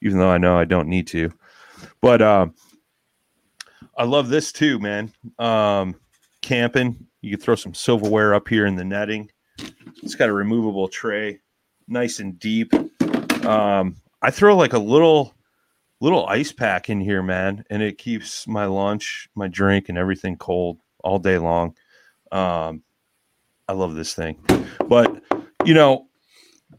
even 0.00 0.18
though 0.18 0.30
I 0.30 0.38
know 0.38 0.56
I 0.56 0.64
don't 0.64 0.88
need 0.88 1.08
to. 1.08 1.32
But 2.00 2.22
um, 2.22 2.54
I 3.98 4.04
love 4.04 4.28
this 4.28 4.52
too, 4.52 4.78
man. 4.78 5.12
Um, 5.40 5.96
camping, 6.40 7.04
you 7.20 7.30
can 7.32 7.40
throw 7.40 7.56
some 7.56 7.74
silverware 7.74 8.32
up 8.32 8.46
here 8.46 8.66
in 8.66 8.76
the 8.76 8.84
netting. 8.84 9.28
It's 10.04 10.14
got 10.14 10.28
a 10.28 10.32
removable 10.32 10.86
tray, 10.86 11.40
nice 11.88 12.20
and 12.20 12.38
deep. 12.38 12.72
Um, 13.44 13.96
I 14.22 14.30
throw 14.30 14.56
like 14.56 14.72
a 14.72 14.78
little 14.78 15.34
little 16.00 16.26
ice 16.26 16.52
pack 16.52 16.90
in 16.90 17.00
here, 17.00 17.22
man, 17.22 17.64
and 17.70 17.82
it 17.82 17.98
keeps 17.98 18.46
my 18.46 18.66
lunch, 18.66 19.28
my 19.34 19.48
drink, 19.48 19.88
and 19.88 19.96
everything 19.96 20.36
cold 20.36 20.78
all 21.02 21.18
day 21.18 21.38
long. 21.38 21.76
Um, 22.32 22.82
I 23.68 23.72
love 23.72 23.94
this 23.94 24.14
thing, 24.14 24.38
but 24.88 25.22
you 25.64 25.74
know, 25.74 26.08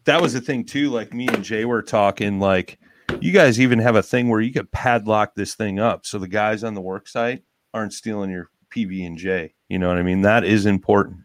that 0.06 0.22
was 0.22 0.34
the 0.34 0.42
thing 0.42 0.66
too. 0.66 0.90
Like 0.90 1.14
me 1.14 1.28
and 1.28 1.44
Jay 1.44 1.66
were 1.66 1.82
talking, 1.82 2.40
like 2.40 2.80
you 3.20 3.32
guys 3.32 3.60
even 3.60 3.80
have 3.80 3.96
a 3.96 4.04
thing 4.04 4.30
where 4.30 4.42
you 4.42 4.52
could 4.52 4.72
padlock 4.72 5.36
this 5.36 5.56
thing 5.56 5.80
up, 5.80 6.06
so 6.06 6.20
the 6.20 6.28
guys 6.28 6.64
on 6.64 6.74
the 6.74 6.82
work 6.82 7.08
site 7.08 7.44
aren't 7.74 7.94
stealing 7.94 8.30
your 8.30 8.50
PB 8.76 9.06
and 9.06 9.18
J. 9.18 9.54
You 9.70 9.80
know 9.80 9.88
what 9.88 9.98
I 9.98 10.04
mean? 10.04 10.22
That 10.22 10.44
is 10.44 10.66
important. 10.66 11.20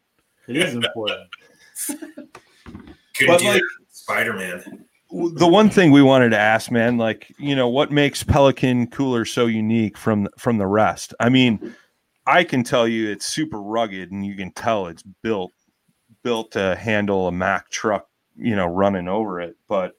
it 0.46 0.56
is 0.56 0.74
important. 0.74 1.28
Couldn't 3.16 3.34
But, 3.36 3.44
like- 3.44 3.62
Spider 3.90 4.32
Man. 4.32 4.84
the 5.10 5.46
one 5.46 5.68
thing 5.70 5.90
we 5.90 6.02
wanted 6.02 6.30
to 6.30 6.38
ask, 6.38 6.70
man, 6.70 6.96
like 6.96 7.32
you 7.38 7.54
know, 7.54 7.68
what 7.68 7.90
makes 7.90 8.22
Pelican 8.22 8.86
Cooler 8.88 9.24
so 9.24 9.46
unique 9.46 9.96
from 9.98 10.28
from 10.38 10.58
the 10.58 10.66
rest? 10.66 11.14
I 11.20 11.28
mean, 11.28 11.74
I 12.26 12.44
can 12.44 12.62
tell 12.62 12.86
you 12.88 13.10
it's 13.10 13.26
super 13.26 13.60
rugged, 13.60 14.10
and 14.12 14.24
you 14.24 14.34
can 14.36 14.52
tell 14.52 14.86
it's 14.86 15.02
built 15.22 15.52
built 16.22 16.52
to 16.52 16.76
handle 16.76 17.26
a 17.28 17.32
Mack 17.32 17.70
truck, 17.70 18.06
you 18.36 18.54
know, 18.54 18.66
running 18.66 19.08
over 19.08 19.40
it. 19.40 19.56
But 19.68 19.94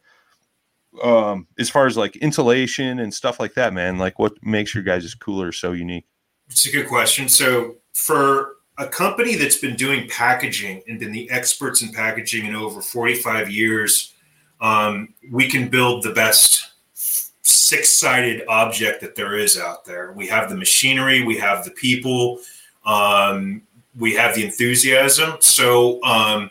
um, 1.04 1.48
as 1.58 1.70
far 1.70 1.88
as 1.88 1.98
like 1.98 2.16
insulation 2.18 3.00
and 3.00 3.14
stuff 3.14 3.40
like 3.40 3.54
that, 3.56 3.74
man, 3.74 3.98
like 3.98 4.20
what 4.20 4.34
makes 4.44 4.74
your 4.74 4.84
guys' 4.84 5.14
cooler 5.16 5.52
so 5.52 5.72
unique? 5.72 6.06
It's 6.50 6.66
a 6.68 6.72
good 6.72 6.88
question. 6.88 7.28
So 7.30 7.78
for 7.94 8.56
a 8.78 8.88
company 8.88 9.36
that's 9.36 9.58
been 9.58 9.76
doing 9.76 10.08
packaging 10.10 10.82
and 10.88 11.00
been 11.00 11.12
the 11.12 11.30
experts 11.30 11.82
in 11.82 11.92
packaging 11.92 12.46
in 12.46 12.56
over 12.56 12.82
45 12.82 13.50
years, 13.50 14.14
um, 14.60 15.14
we 15.30 15.48
can 15.48 15.68
build 15.70 16.04
the 16.04 16.12
best 16.14 16.72
six 16.94 18.00
sided 18.00 18.44
object 18.48 19.02
that 19.02 19.16
there 19.16 19.36
is 19.36 19.58
out 19.58 19.86
there. 19.86 20.14
We 20.14 20.28
have 20.28 20.50
the 20.50 20.56
machinery, 20.56 21.24
we 21.24 21.38
have 21.38 21.66
the 21.66 21.72
people, 21.72 22.40
um, 22.86 23.62
we 23.98 24.14
have 24.16 24.36
the 24.36 24.46
enthusiasm. 24.46 25.38
So, 25.40 26.02
um, 26.04 26.50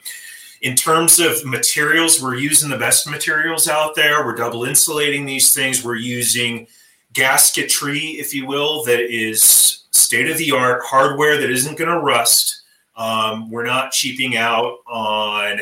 in 0.62 0.76
terms 0.76 1.20
of 1.20 1.42
materials, 1.46 2.22
we're 2.22 2.36
using 2.36 2.68
the 2.68 2.76
best 2.76 3.08
materials 3.08 3.66
out 3.66 3.94
there. 3.94 4.24
We're 4.26 4.34
double 4.34 4.64
insulating 4.64 5.24
these 5.24 5.54
things. 5.54 5.82
We're 5.82 5.96
using 5.96 6.66
gasketry, 7.14 7.98
if 7.98 8.34
you 8.34 8.46
will, 8.46 8.84
that 8.84 9.00
is 9.00 9.84
state 10.00 10.30
of 10.30 10.38
the 10.38 10.52
art 10.52 10.82
hardware 10.84 11.38
that 11.40 11.50
isn't 11.50 11.78
going 11.78 11.90
to 11.90 12.00
rust. 12.00 12.62
Um, 12.96 13.50
we're 13.50 13.64
not 13.64 13.92
cheaping 13.92 14.36
out 14.36 14.78
on 14.86 15.60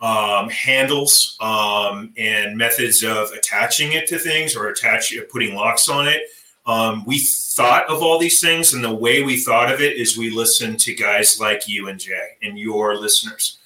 um, 0.00 0.48
handles 0.50 1.36
um, 1.40 2.12
and 2.16 2.56
methods 2.56 3.02
of 3.02 3.30
attaching 3.32 3.92
it 3.92 4.06
to 4.08 4.18
things 4.18 4.54
or 4.54 4.68
attach 4.68 5.14
putting 5.30 5.54
locks 5.54 5.88
on 5.88 6.06
it. 6.06 6.22
Um, 6.66 7.04
we 7.06 7.18
thought 7.18 7.88
of 7.88 8.02
all 8.02 8.18
these 8.18 8.40
things, 8.40 8.74
and 8.74 8.82
the 8.82 8.94
way 8.94 9.22
we 9.22 9.38
thought 9.38 9.72
of 9.72 9.80
it 9.80 9.96
is 9.96 10.18
we 10.18 10.30
listened 10.30 10.80
to 10.80 10.94
guys 10.94 11.40
like 11.40 11.68
you 11.68 11.88
and 11.88 11.98
Jay 11.98 12.36
and 12.42 12.58
your 12.58 12.96
listeners. 12.96 13.58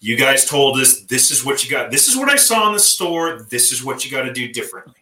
You 0.00 0.16
guys 0.16 0.44
told 0.44 0.78
us 0.78 1.00
this 1.02 1.30
is 1.30 1.44
what 1.44 1.64
you 1.64 1.70
got. 1.70 1.90
This 1.90 2.08
is 2.08 2.16
what 2.16 2.28
I 2.28 2.36
saw 2.36 2.66
in 2.66 2.74
the 2.74 2.80
store. 2.80 3.46
This 3.50 3.72
is 3.72 3.82
what 3.82 4.04
you 4.04 4.10
got 4.10 4.22
to 4.22 4.32
do 4.32 4.52
differently. 4.52 4.94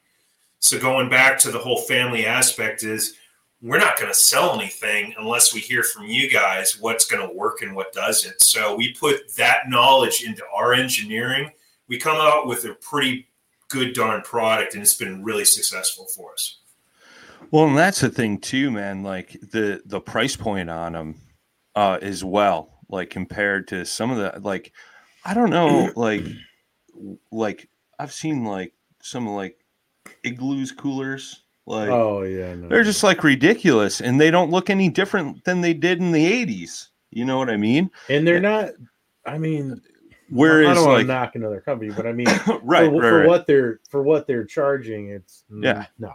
So 0.60 0.78
going 0.78 1.08
back 1.08 1.38
to 1.40 1.50
the 1.50 1.58
whole 1.58 1.80
family 1.82 2.26
aspect 2.26 2.84
is 2.84 3.14
we're 3.62 3.78
not 3.78 3.98
going 3.98 4.10
to 4.10 4.18
sell 4.18 4.58
anything 4.58 5.14
unless 5.18 5.52
we 5.52 5.60
hear 5.60 5.82
from 5.82 6.06
you 6.06 6.30
guys 6.30 6.78
what's 6.80 7.06
going 7.06 7.26
to 7.26 7.34
work 7.34 7.60
and 7.62 7.74
what 7.74 7.92
doesn't. 7.92 8.40
So 8.40 8.74
we 8.74 8.94
put 8.94 9.34
that 9.36 9.68
knowledge 9.68 10.22
into 10.24 10.42
our 10.54 10.72
engineering. 10.72 11.50
We 11.88 11.98
come 11.98 12.16
out 12.16 12.46
with 12.46 12.64
a 12.64 12.74
pretty 12.74 13.28
good 13.68 13.92
darn 13.92 14.22
product, 14.22 14.74
and 14.74 14.82
it's 14.82 14.94
been 14.94 15.22
really 15.22 15.44
successful 15.44 16.06
for 16.16 16.32
us. 16.32 16.60
Well, 17.50 17.66
and 17.66 17.76
that's 17.76 18.00
the 18.00 18.08
thing 18.08 18.38
too, 18.38 18.70
man. 18.70 19.02
Like 19.02 19.32
the 19.52 19.82
the 19.84 20.00
price 20.00 20.36
point 20.36 20.70
on 20.70 20.92
them 20.92 21.16
uh, 21.74 21.98
as 22.00 22.24
well, 22.24 22.78
like 22.88 23.10
compared 23.10 23.68
to 23.68 23.84
some 23.84 24.10
of 24.10 24.18
the 24.18 24.40
like, 24.40 24.72
I 25.24 25.34
don't 25.34 25.50
know, 25.50 25.90
like 25.96 26.24
like 27.30 27.68
I've 27.98 28.12
seen 28.12 28.44
like 28.44 28.72
some 29.02 29.28
like 29.28 29.58
igloos 30.22 30.72
coolers 30.72 31.42
like 31.66 31.88
oh 31.88 32.22
yeah, 32.22 32.54
no. 32.54 32.68
they're 32.68 32.82
just 32.84 33.02
like 33.02 33.22
ridiculous 33.22 34.00
and 34.00 34.20
they 34.20 34.30
don't 34.30 34.50
look 34.50 34.70
any 34.70 34.88
different 34.88 35.44
than 35.44 35.60
they 35.60 35.74
did 35.74 35.98
in 35.98 36.12
the 36.12 36.46
80s 36.46 36.88
you 37.10 37.24
know 37.24 37.38
what 37.38 37.50
i 37.50 37.56
mean 37.56 37.90
and 38.08 38.26
they're 38.26 38.40
not. 38.40 38.70
I 39.26 39.36
mean, 39.38 39.72
I 39.72 39.98
whereas 40.30 40.76
don't 40.76 40.86
want 40.86 40.96
like 40.98 41.06
to 41.06 41.12
knock 41.12 41.34
another 41.36 41.60
company, 41.60 41.92
but 41.92 42.06
I 42.06 42.12
mean, 42.12 42.26
right, 42.46 42.46
for, 42.46 42.62
right, 42.62 42.90
for 42.90 43.18
right. 43.18 43.28
what 43.28 43.46
they're 43.46 43.80
for 43.88 44.02
what 44.02 44.26
they're 44.26 44.44
charging, 44.44 45.10
it's 45.10 45.44
mm, 45.52 45.62
Yeah. 45.62 45.86
no. 45.98 46.14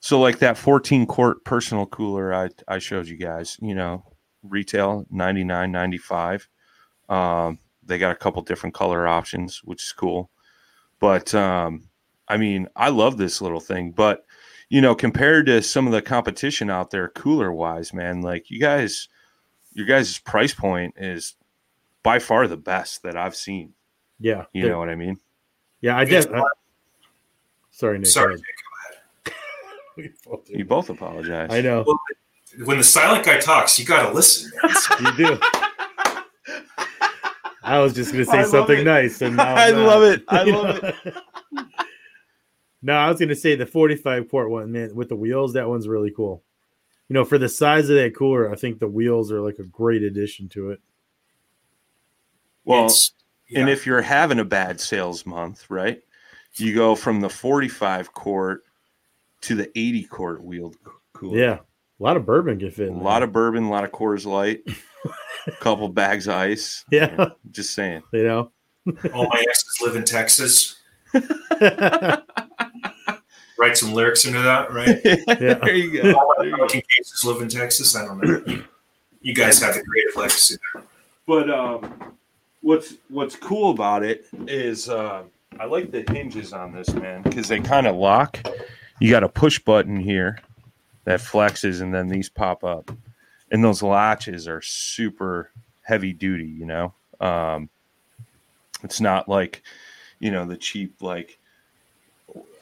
so 0.00 0.20
like 0.20 0.38
that 0.40 0.58
14 0.58 1.06
quart 1.06 1.44
personal 1.44 1.86
cooler 1.86 2.34
i 2.34 2.48
i 2.66 2.78
showed 2.78 3.06
you 3.06 3.16
guys 3.16 3.56
you 3.60 3.74
know 3.74 4.04
retail 4.42 5.06
99.95 5.12 6.46
um 7.12 7.58
they 7.84 7.98
got 7.98 8.12
a 8.12 8.16
couple 8.16 8.42
different 8.42 8.74
color 8.74 9.06
options 9.08 9.62
which 9.64 9.82
is 9.82 9.92
cool 9.92 10.30
but 11.00 11.34
um 11.34 11.88
i 12.28 12.36
mean 12.36 12.68
i 12.76 12.88
love 12.88 13.16
this 13.16 13.40
little 13.40 13.60
thing 13.60 13.90
but 13.90 14.24
you 14.70 14.80
know 14.80 14.94
compared 14.94 15.46
to 15.46 15.62
some 15.62 15.86
of 15.86 15.92
the 15.92 16.02
competition 16.02 16.70
out 16.70 16.90
there 16.90 17.08
cooler 17.08 17.52
wise 17.52 17.92
man 17.94 18.20
like 18.20 18.50
you 18.50 18.60
guys 18.60 19.08
your 19.72 19.86
guys' 19.86 20.18
price 20.18 20.52
point 20.54 20.94
is 20.98 21.34
by 22.02 22.18
far 22.18 22.46
the 22.46 22.56
best 22.56 23.02
that 23.02 23.16
i've 23.16 23.36
seen 23.36 23.72
Yeah, 24.18 24.44
you 24.52 24.62
the- 24.64 24.68
know 24.70 24.78
what 24.78 24.88
i 24.88 24.94
mean 24.94 25.18
yeah. 25.80 25.96
I 25.96 26.02
It's 26.02 26.26
did. 26.26 26.34
I, 26.34 26.42
sorry, 27.70 27.98
Nick. 27.98 28.06
go 28.06 28.10
Sorry, 28.10 28.34
ahead. 28.34 29.34
We 29.96 30.10
both 30.26 30.50
you 30.50 30.64
both 30.64 30.90
apologize 30.90 31.48
I 31.52 31.60
know 31.60 31.84
when 32.64 32.78
the 32.78 32.84
silent 32.84 33.24
guy 33.24 33.38
talks, 33.38 33.78
you 33.78 33.84
got 33.84 34.08
to 34.08 34.12
listen. 34.14 34.50
you 35.00 35.16
do. 35.16 35.38
I 37.62 37.78
was 37.78 37.92
just 37.94 38.10
gonna 38.12 38.24
say 38.24 38.42
something 38.44 38.78
it. 38.80 38.84
nice, 38.84 39.20
and 39.22 39.36
now 39.36 39.54
I 39.54 39.68
I'm 39.68 39.74
not. 39.76 39.86
love 39.86 40.02
it. 40.04 40.24
I 40.28 40.42
love 40.44 40.82
know? 40.82 41.62
No, 42.82 42.94
I 42.94 43.08
was 43.10 43.18
gonna 43.20 43.34
say 43.34 43.54
the 43.54 43.66
45 43.66 44.28
quart 44.28 44.50
one, 44.50 44.70
man, 44.72 44.94
with 44.94 45.08
the 45.08 45.16
wheels. 45.16 45.52
That 45.54 45.68
one's 45.68 45.88
really 45.88 46.10
cool. 46.10 46.42
You 47.08 47.14
know, 47.14 47.24
for 47.24 47.38
the 47.38 47.48
size 47.48 47.88
of 47.88 47.96
that 47.96 48.14
cooler, 48.14 48.50
I 48.52 48.54
think 48.56 48.78
the 48.78 48.86
wheels 48.88 49.32
are 49.32 49.40
like 49.40 49.58
a 49.58 49.64
great 49.64 50.02
addition 50.02 50.48
to 50.50 50.70
it. 50.70 50.80
well 52.64 52.84
It's- 52.84 53.12
And 53.54 53.70
if 53.70 53.86
you're 53.86 54.02
having 54.02 54.38
a 54.40 54.44
bad 54.44 54.78
sales 54.80 55.24
month, 55.24 55.64
right, 55.70 56.02
you 56.56 56.74
go 56.74 56.94
from 56.94 57.20
the 57.20 57.28
45 57.30 58.12
quart 58.12 58.64
to 59.42 59.54
the 59.54 59.70
80 59.78 60.02
quart 60.04 60.44
wheeled 60.44 60.76
cooler. 61.14 61.38
Yeah, 61.38 61.54
a 61.54 62.02
lot 62.02 62.16
of 62.18 62.26
bourbon 62.26 62.58
can 62.58 62.70
fit. 62.70 62.88
A 62.88 62.92
In 62.92 63.02
lot 63.02 63.22
of 63.22 63.32
bourbon, 63.32 63.64
a 63.64 63.70
lot 63.70 63.84
of 63.84 63.90
Coors 63.92 64.26
Light, 64.26 64.60
a 65.46 65.52
couple 65.60 65.88
bags 65.88 66.26
of 66.28 66.34
ice. 66.34 66.84
yeah, 66.90 67.30
Just 67.50 67.72
saying. 67.72 68.02
you 68.12 68.24
know. 68.24 68.52
all 69.14 69.28
my 69.28 69.38
exes 69.48 69.78
live 69.80 69.96
in 69.96 70.04
Texas. 70.04 70.76
Write 73.58 73.76
some 73.76 73.92
lyrics 73.92 74.24
into 74.24 74.40
that, 74.40 74.72
right? 74.72 75.02
there 75.26 75.74
you 75.74 76.02
go. 76.02 76.12
All 76.12 76.28
my 76.28 76.34
There 76.44 76.50
you 76.50 76.56
go. 76.56 76.62
fucking 76.66 76.82
cases 76.96 77.24
live 77.24 77.42
in 77.42 77.48
Texas. 77.48 77.96
I 77.96 78.04
don't 78.04 78.22
know. 78.22 78.62
You 79.20 79.34
guys 79.34 79.60
have 79.60 79.74
the 79.74 79.82
creative 79.82 80.14
legacy 80.16 80.56
there. 80.72 80.84
But 81.26 81.50
um, 81.50 82.14
what's 82.62 82.94
what's 83.08 83.34
cool 83.36 83.70
about 83.72 84.04
it 84.04 84.26
is 84.46 84.88
uh, 84.88 85.24
I 85.58 85.64
like 85.64 85.90
the 85.90 86.04
hinges 86.08 86.52
on 86.52 86.72
this 86.72 86.90
man 86.94 87.22
because 87.22 87.48
they 87.48 87.58
kind 87.60 87.86
of 87.86 87.96
lock. 87.96 88.38
You 89.00 89.10
got 89.10 89.24
a 89.24 89.28
push 89.28 89.58
button 89.58 89.96
here 89.96 90.38
that 91.04 91.20
flexes, 91.20 91.82
and 91.82 91.92
then 91.92 92.08
these 92.08 92.28
pop 92.28 92.62
up, 92.62 92.90
and 93.50 93.62
those 93.64 93.82
latches 93.82 94.46
are 94.46 94.62
super 94.62 95.50
heavy 95.82 96.12
duty. 96.12 96.46
You 96.46 96.66
know, 96.66 96.94
um, 97.20 97.68
it's 98.84 99.00
not 99.00 99.28
like 99.28 99.62
you 100.20 100.30
know 100.30 100.44
the 100.46 100.56
cheap 100.56 101.02
like 101.02 101.37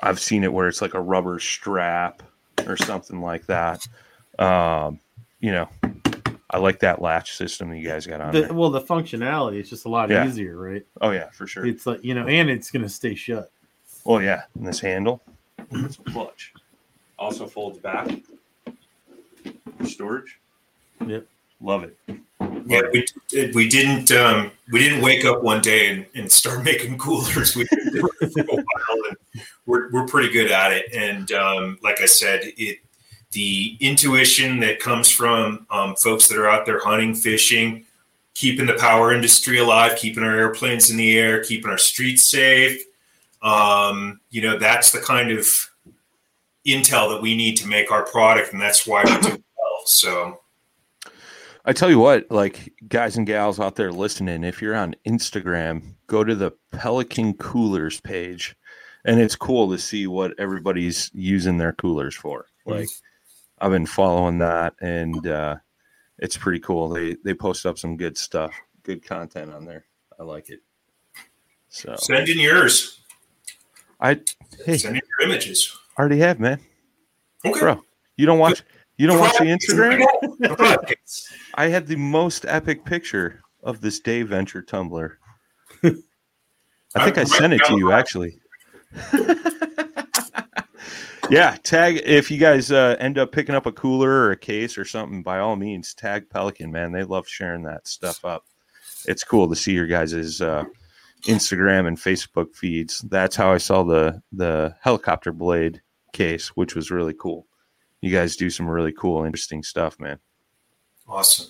I've 0.02 0.20
seen 0.20 0.44
it 0.44 0.52
where 0.52 0.68
it's 0.68 0.82
like 0.82 0.94
a 0.94 1.00
rubber 1.00 1.38
strap 1.40 2.22
or 2.66 2.76
something 2.76 3.20
like 3.20 3.46
that. 3.46 3.86
Um, 4.38 5.00
you 5.40 5.52
know, 5.52 5.68
I 6.50 6.58
like 6.58 6.80
that 6.80 7.00
latch 7.02 7.34
system 7.36 7.70
that 7.70 7.78
you 7.78 7.88
guys 7.88 8.06
got 8.06 8.20
on 8.20 8.32
The, 8.32 8.42
there. 8.42 8.52
well, 8.54 8.70
the 8.70 8.80
functionality 8.80 9.60
is 9.60 9.68
just 9.70 9.84
a 9.84 9.88
lot 9.88 10.10
Yeah. 10.10 10.26
easier, 10.26 10.56
right? 10.56 10.84
Oh 11.00 11.10
yeah, 11.10 11.30
for 11.30 11.46
sure. 11.46 11.66
It's 11.66 11.86
like 11.86 12.04
you 12.04 12.14
know, 12.14 12.26
and 12.26 12.48
it's 12.50 12.70
gonna 12.70 12.88
stay 12.88 13.14
shut. 13.14 13.50
Oh 14.04 14.18
yeah, 14.20 14.42
and 14.54 14.66
this 14.66 14.80
handle, 14.80 15.22
it's 15.70 15.98
a 15.98 16.02
clutch. 16.10 16.52
Also 17.18 17.46
folds 17.46 17.78
back. 17.78 18.08
Storage. 19.84 20.38
Yep. 21.06 21.26
Love 21.60 21.84
it. 21.84 21.96
Yeah, 22.66 22.82
we 22.92 23.06
we 23.54 23.68
didn't 23.68 24.10
um, 24.12 24.50
we 24.70 24.80
didn't 24.80 25.00
wake 25.00 25.24
up 25.24 25.42
one 25.42 25.60
day 25.60 25.90
and, 25.90 26.06
and 26.14 26.30
start 26.30 26.64
making 26.64 26.98
coolers. 26.98 27.56
We 27.56 27.64
did 27.64 28.00
for 28.00 28.40
a 28.40 28.44
while, 28.44 29.02
and 29.08 29.44
we're 29.66 29.90
we're 29.90 30.06
pretty 30.06 30.32
good 30.32 30.50
at 30.50 30.72
it. 30.72 30.86
And 30.94 31.30
um, 31.32 31.78
like 31.82 32.00
I 32.00 32.06
said, 32.06 32.40
it 32.42 32.78
the 33.32 33.76
intuition 33.80 34.60
that 34.60 34.80
comes 34.80 35.10
from 35.10 35.66
um, 35.70 35.94
folks 35.96 36.28
that 36.28 36.38
are 36.38 36.48
out 36.48 36.66
there 36.66 36.80
hunting, 36.80 37.14
fishing, 37.14 37.84
keeping 38.34 38.66
the 38.66 38.74
power 38.74 39.12
industry 39.12 39.58
alive, 39.58 39.96
keeping 39.96 40.22
our 40.22 40.36
airplanes 40.36 40.90
in 40.90 40.96
the 40.96 41.18
air, 41.18 41.42
keeping 41.42 41.70
our 41.70 41.78
streets 41.78 42.30
safe. 42.30 42.82
Um, 43.42 44.20
you 44.30 44.42
know, 44.42 44.58
that's 44.58 44.90
the 44.90 45.00
kind 45.00 45.30
of 45.30 45.46
intel 46.66 47.10
that 47.10 47.20
we 47.22 47.36
need 47.36 47.56
to 47.58 47.66
make 47.66 47.90
our 47.90 48.04
product, 48.04 48.52
and 48.52 48.60
that's 48.60 48.86
why 48.86 49.04
we 49.04 49.20
do 49.20 49.30
well. 49.30 49.82
So. 49.86 50.40
I 51.68 51.72
tell 51.72 51.90
you 51.90 51.98
what, 51.98 52.30
like 52.30 52.72
guys 52.88 53.16
and 53.16 53.26
gals 53.26 53.58
out 53.58 53.74
there 53.76 53.90
listening, 53.92 54.44
if 54.44 54.62
you're 54.62 54.76
on 54.76 54.94
Instagram, 55.06 55.94
go 56.06 56.22
to 56.22 56.34
the 56.34 56.52
Pelican 56.72 57.34
Coolers 57.34 58.00
page, 58.00 58.54
and 59.04 59.20
it's 59.20 59.34
cool 59.34 59.70
to 59.72 59.78
see 59.78 60.06
what 60.06 60.32
everybody's 60.38 61.10
using 61.12 61.58
their 61.58 61.72
coolers 61.72 62.14
for. 62.14 62.46
Like 62.66 62.88
I've 63.60 63.72
been 63.72 63.86
following 63.86 64.38
that, 64.38 64.74
and 64.80 65.26
uh, 65.26 65.56
it's 66.18 66.36
pretty 66.36 66.60
cool. 66.60 66.88
They 66.88 67.16
they 67.24 67.34
post 67.34 67.66
up 67.66 67.78
some 67.78 67.96
good 67.96 68.16
stuff, 68.16 68.54
good 68.84 69.04
content 69.04 69.52
on 69.52 69.64
there. 69.64 69.86
I 70.20 70.22
like 70.22 70.50
it. 70.50 70.60
So 71.68 71.96
Send 71.98 72.28
in 72.28 72.38
yours. 72.38 73.00
I 74.00 74.20
hey 74.64 74.78
Send 74.78 74.96
in 74.96 75.02
your 75.18 75.28
images. 75.28 75.76
already 75.98 76.18
have 76.18 76.38
man, 76.38 76.60
Okay. 77.44 77.58
bro. 77.58 77.82
You 78.16 78.24
don't 78.26 78.38
watch 78.38 78.62
You 78.98 79.06
don't 79.06 79.18
watch 79.18 79.36
the 79.38 79.44
Instagram? 79.44 80.94
I 81.54 81.66
had 81.68 81.86
the 81.86 81.96
most 81.96 82.46
epic 82.46 82.84
picture 82.84 83.42
of 83.62 83.80
this 83.80 84.00
Dayventure 84.00 84.66
tumbler. 84.66 85.18
I 85.84 87.04
think 87.04 87.18
I 87.18 87.24
sent 87.24 87.52
it 87.52 87.60
to 87.66 87.76
you 87.76 87.92
actually. 87.92 88.38
yeah, 91.30 91.56
tag 91.62 92.00
if 92.04 92.30
you 92.30 92.38
guys 92.38 92.72
uh, 92.72 92.96
end 92.98 93.18
up 93.18 93.32
picking 93.32 93.54
up 93.54 93.66
a 93.66 93.72
cooler 93.72 94.08
or 94.08 94.30
a 94.30 94.36
case 94.36 94.78
or 94.78 94.84
something, 94.86 95.22
by 95.22 95.40
all 95.40 95.56
means, 95.56 95.92
tag 95.92 96.30
Pelican, 96.30 96.72
man. 96.72 96.92
They 96.92 97.04
love 97.04 97.28
sharing 97.28 97.64
that 97.64 97.86
stuff 97.86 98.24
up. 98.24 98.44
It's 99.06 99.24
cool 99.24 99.48
to 99.48 99.56
see 99.56 99.72
your 99.72 99.86
guys' 99.86 100.40
uh, 100.40 100.64
Instagram 101.24 101.86
and 101.86 101.98
Facebook 101.98 102.54
feeds. 102.54 103.00
That's 103.00 103.36
how 103.36 103.52
I 103.52 103.58
saw 103.58 103.82
the 103.82 104.22
the 104.32 104.74
helicopter 104.80 105.32
blade 105.32 105.82
case, 106.12 106.48
which 106.48 106.74
was 106.74 106.90
really 106.90 107.14
cool. 107.14 107.46
You 108.00 108.10
guys 108.10 108.36
do 108.36 108.50
some 108.50 108.68
really 108.68 108.92
cool, 108.92 109.24
interesting 109.24 109.62
stuff, 109.62 109.98
man. 109.98 110.18
Awesome. 111.08 111.46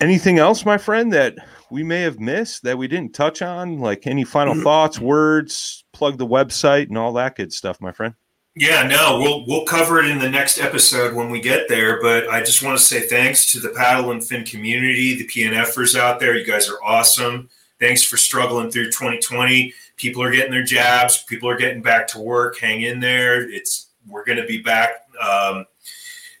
Anything 0.00 0.38
else, 0.38 0.64
my 0.64 0.78
friend, 0.78 1.12
that 1.12 1.36
we 1.70 1.82
may 1.82 2.00
have 2.00 2.18
missed 2.18 2.62
that 2.64 2.76
we 2.76 2.88
didn't 2.88 3.14
touch 3.14 3.42
on? 3.42 3.78
Like 3.78 4.06
any 4.06 4.24
final 4.24 4.54
mm. 4.54 4.62
thoughts, 4.62 4.98
words, 4.98 5.84
plug 5.92 6.18
the 6.18 6.26
website, 6.26 6.88
and 6.88 6.98
all 6.98 7.12
that 7.14 7.36
good 7.36 7.52
stuff, 7.52 7.80
my 7.80 7.92
friend. 7.92 8.14
Yeah, 8.56 8.82
no, 8.82 9.20
we'll 9.20 9.46
we'll 9.46 9.64
cover 9.64 10.00
it 10.00 10.10
in 10.10 10.18
the 10.18 10.28
next 10.28 10.58
episode 10.58 11.14
when 11.14 11.30
we 11.30 11.40
get 11.40 11.68
there. 11.68 12.02
But 12.02 12.28
I 12.28 12.40
just 12.40 12.62
want 12.62 12.78
to 12.78 12.84
say 12.84 13.06
thanks 13.06 13.50
to 13.52 13.60
the 13.60 13.70
paddle 13.70 14.10
and 14.10 14.26
fin 14.26 14.44
community, 14.44 15.16
the 15.16 15.28
PNFers 15.28 15.98
out 15.98 16.18
there. 16.18 16.36
You 16.36 16.44
guys 16.44 16.68
are 16.68 16.82
awesome. 16.82 17.48
Thanks 17.78 18.02
for 18.02 18.16
struggling 18.16 18.70
through 18.70 18.86
2020. 18.86 19.72
People 19.96 20.22
are 20.22 20.32
getting 20.32 20.50
their 20.50 20.64
jabs. 20.64 21.22
People 21.22 21.48
are 21.48 21.56
getting 21.56 21.80
back 21.80 22.08
to 22.08 22.18
work. 22.18 22.58
Hang 22.58 22.82
in 22.82 23.00
there. 23.00 23.48
It's 23.48 23.89
we're 24.10 24.24
going 24.24 24.38
to 24.38 24.46
be 24.46 24.62
back 24.62 24.90
um, 25.20 25.64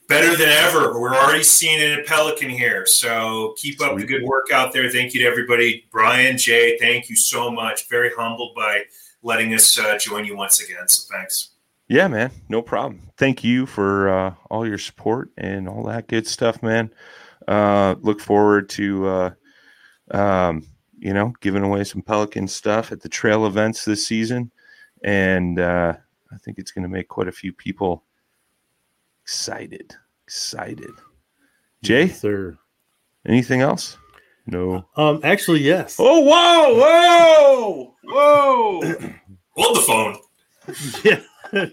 better 0.08 0.36
than 0.36 0.48
ever. 0.48 1.00
We're 1.00 1.14
already 1.14 1.44
seeing 1.44 1.80
it 1.80 1.98
at 1.98 2.06
Pelican 2.06 2.50
here. 2.50 2.84
So 2.84 3.54
keep 3.56 3.80
up 3.80 3.96
the 3.96 4.04
good 4.04 4.24
work 4.24 4.50
out 4.52 4.72
there. 4.72 4.90
Thank 4.90 5.14
you 5.14 5.20
to 5.20 5.26
everybody. 5.26 5.86
Brian, 5.90 6.36
Jay, 6.36 6.76
thank 6.78 7.08
you 7.08 7.16
so 7.16 7.50
much. 7.50 7.88
Very 7.88 8.10
humbled 8.16 8.54
by 8.54 8.84
letting 9.22 9.54
us 9.54 9.78
uh, 9.78 9.96
join 9.98 10.24
you 10.24 10.36
once 10.36 10.60
again. 10.60 10.88
So 10.88 11.14
thanks. 11.14 11.50
Yeah, 11.88 12.08
man, 12.08 12.30
no 12.48 12.62
problem. 12.62 13.10
Thank 13.16 13.42
you 13.42 13.66
for 13.66 14.08
uh, 14.08 14.34
all 14.48 14.66
your 14.66 14.78
support 14.78 15.30
and 15.36 15.68
all 15.68 15.82
that 15.84 16.06
good 16.06 16.26
stuff, 16.26 16.62
man. 16.62 16.92
Uh, 17.48 17.96
look 18.00 18.20
forward 18.20 18.68
to, 18.70 19.08
uh, 19.08 19.30
um, 20.12 20.64
you 20.98 21.12
know, 21.12 21.32
giving 21.40 21.64
away 21.64 21.82
some 21.82 22.02
Pelican 22.02 22.46
stuff 22.46 22.92
at 22.92 23.00
the 23.00 23.08
trail 23.08 23.46
events 23.46 23.84
this 23.84 24.06
season. 24.06 24.52
And 25.02 25.58
uh, 25.58 25.94
I 26.32 26.38
think 26.38 26.58
it's 26.58 26.70
going 26.72 26.82
to 26.84 26.88
make 26.88 27.08
quite 27.08 27.28
a 27.28 27.32
few 27.32 27.52
people 27.52 28.04
excited. 29.22 29.94
Excited. 30.26 30.90
Jay, 31.82 32.04
Yes, 32.06 32.20
sir. 32.20 32.58
anything 33.26 33.60
else? 33.62 33.96
No. 34.46 34.84
Um, 34.96 35.20
actually, 35.24 35.60
yes. 35.60 35.96
Oh, 35.98 36.20
whoa, 36.20 36.74
whoa, 36.78 37.94
whoa. 38.04 38.80
Hold 39.56 39.76
the 39.76 39.80
phone. 39.82 40.16
yeah. 41.04 41.66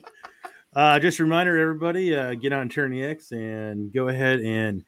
uh, 0.75 0.99
just 0.99 1.19
a 1.19 1.23
reminder, 1.23 1.57
everybody, 1.57 2.15
uh, 2.15 2.33
get 2.35 2.53
on 2.53 2.69
Tourney 2.69 3.03
X 3.03 3.31
and 3.31 3.91
go 3.93 4.07
ahead 4.07 4.39
and 4.41 4.83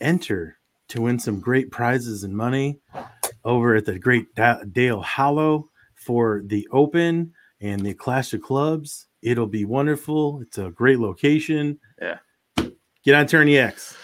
enter 0.00 0.56
to 0.88 1.00
win 1.00 1.18
some 1.18 1.40
great 1.40 1.70
prizes 1.70 2.24
and 2.24 2.36
money 2.36 2.78
over 3.44 3.74
at 3.76 3.84
the 3.86 3.98
Great 3.98 4.34
Da- 4.34 4.62
Dale 4.70 5.00
Hollow 5.00 5.70
for 5.94 6.42
the 6.46 6.68
Open 6.72 7.32
and 7.64 7.80
the 7.80 7.94
Clash 7.94 8.34
of 8.34 8.42
Clubs. 8.42 9.06
It'll 9.22 9.46
be 9.46 9.64
wonderful. 9.64 10.42
It's 10.42 10.58
a 10.58 10.70
great 10.70 10.98
location. 10.98 11.80
Yeah. 12.00 12.18
Get 13.04 13.14
on 13.14 13.26
Tourney 13.26 13.56
X. 13.56 13.96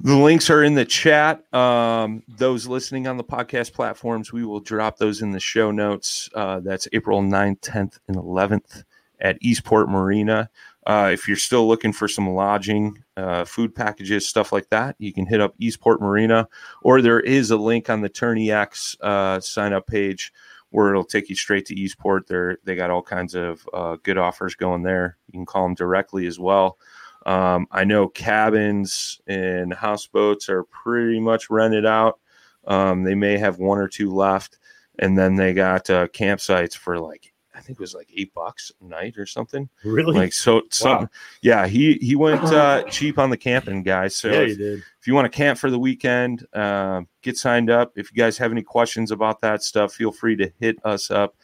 The 0.00 0.16
links 0.16 0.50
are 0.50 0.62
in 0.62 0.74
the 0.74 0.84
chat. 0.84 1.42
Um, 1.52 2.22
those 2.28 2.66
listening 2.66 3.08
on 3.08 3.16
the 3.16 3.24
podcast 3.24 3.72
platforms, 3.72 4.32
we 4.32 4.44
will 4.44 4.60
drop 4.60 4.98
those 4.98 5.20
in 5.20 5.32
the 5.32 5.40
show 5.40 5.72
notes. 5.72 6.30
Uh, 6.34 6.60
that's 6.60 6.86
April 6.92 7.22
9th, 7.22 7.60
10th, 7.60 7.98
and 8.06 8.16
11th 8.16 8.84
at 9.20 9.36
Eastport 9.40 9.88
Marina. 9.88 10.48
Uh, 10.86 11.10
if 11.12 11.26
you're 11.26 11.36
still 11.36 11.66
looking 11.66 11.92
for 11.92 12.06
some 12.08 12.30
lodging, 12.30 13.02
uh, 13.16 13.44
food 13.44 13.74
packages, 13.74 14.28
stuff 14.28 14.52
like 14.52 14.68
that, 14.70 14.96
you 14.98 15.12
can 15.12 15.26
hit 15.26 15.40
up 15.40 15.54
Eastport 15.58 16.00
Marina, 16.00 16.48
or 16.82 17.02
there 17.02 17.20
is 17.20 17.50
a 17.50 17.56
link 17.56 17.90
on 17.90 18.00
the 18.00 18.08
Tourney 18.08 18.50
X 18.50 18.96
uh, 19.00 19.38
sign 19.40 19.72
up 19.72 19.86
page 19.86 20.32
where 20.72 20.90
it'll 20.90 21.04
take 21.04 21.28
you 21.28 21.36
straight 21.36 21.66
to 21.66 21.78
Eastport. 21.78 22.26
They're, 22.26 22.58
they 22.64 22.74
got 22.74 22.90
all 22.90 23.02
kinds 23.02 23.34
of 23.34 23.66
uh, 23.72 23.96
good 24.02 24.18
offers 24.18 24.54
going 24.54 24.82
there. 24.82 25.18
You 25.28 25.38
can 25.38 25.46
call 25.46 25.62
them 25.62 25.74
directly 25.74 26.26
as 26.26 26.38
well. 26.38 26.78
Um, 27.24 27.66
I 27.70 27.84
know 27.84 28.08
cabins 28.08 29.20
and 29.26 29.72
houseboats 29.72 30.48
are 30.48 30.64
pretty 30.64 31.20
much 31.20 31.50
rented 31.50 31.86
out. 31.86 32.18
Um, 32.66 33.04
they 33.04 33.14
may 33.14 33.38
have 33.38 33.58
one 33.58 33.78
or 33.78 33.86
two 33.86 34.12
left, 34.12 34.58
and 34.98 35.16
then 35.16 35.36
they 35.36 35.52
got 35.52 35.88
uh, 35.90 36.08
campsites 36.08 36.76
for 36.76 36.98
like 36.98 37.31
I 37.54 37.60
think 37.60 37.78
it 37.78 37.80
was 37.80 37.94
like 37.94 38.10
eight 38.16 38.32
bucks 38.34 38.72
a 38.80 38.84
night 38.84 39.18
or 39.18 39.26
something. 39.26 39.68
Really? 39.84 40.14
Like 40.14 40.32
so, 40.32 40.62
some 40.70 41.08
yeah. 41.42 41.66
He 41.66 41.94
he 41.94 42.16
went 42.16 42.42
uh, 42.44 42.84
cheap 42.84 43.18
on 43.18 43.30
the 43.30 43.36
camping, 43.36 43.82
guys. 43.82 44.16
So 44.16 44.28
yeah, 44.28 44.40
if, 44.40 44.48
you 44.50 44.56
did. 44.56 44.78
if 45.00 45.06
you 45.06 45.14
want 45.14 45.30
to 45.30 45.36
camp 45.36 45.58
for 45.58 45.70
the 45.70 45.78
weekend, 45.78 46.46
uh, 46.52 47.02
get 47.20 47.36
signed 47.36 47.70
up. 47.70 47.92
If 47.96 48.10
you 48.10 48.16
guys 48.16 48.38
have 48.38 48.52
any 48.52 48.62
questions 48.62 49.10
about 49.10 49.40
that 49.42 49.62
stuff, 49.62 49.92
feel 49.92 50.12
free 50.12 50.36
to 50.36 50.52
hit 50.60 50.78
us 50.84 51.10
up 51.10 51.36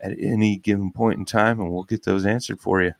at 0.00 0.16
any 0.18 0.56
given 0.56 0.90
point 0.90 1.18
in 1.18 1.24
time, 1.24 1.60
and 1.60 1.70
we'll 1.70 1.84
get 1.84 2.04
those 2.04 2.26
answered 2.26 2.60
for 2.60 2.82
you. 2.82 2.92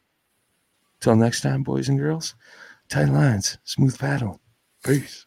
Till 1.01 1.17
next 1.17 1.41
time, 1.41 1.65
boys 1.65 1.89
and 1.89 1.99
girls, 1.99 2.37
tight 2.89 3.09
lines, 3.09 3.59
smooth 3.65 3.99
paddle. 3.99 4.41
Peace. 4.85 5.27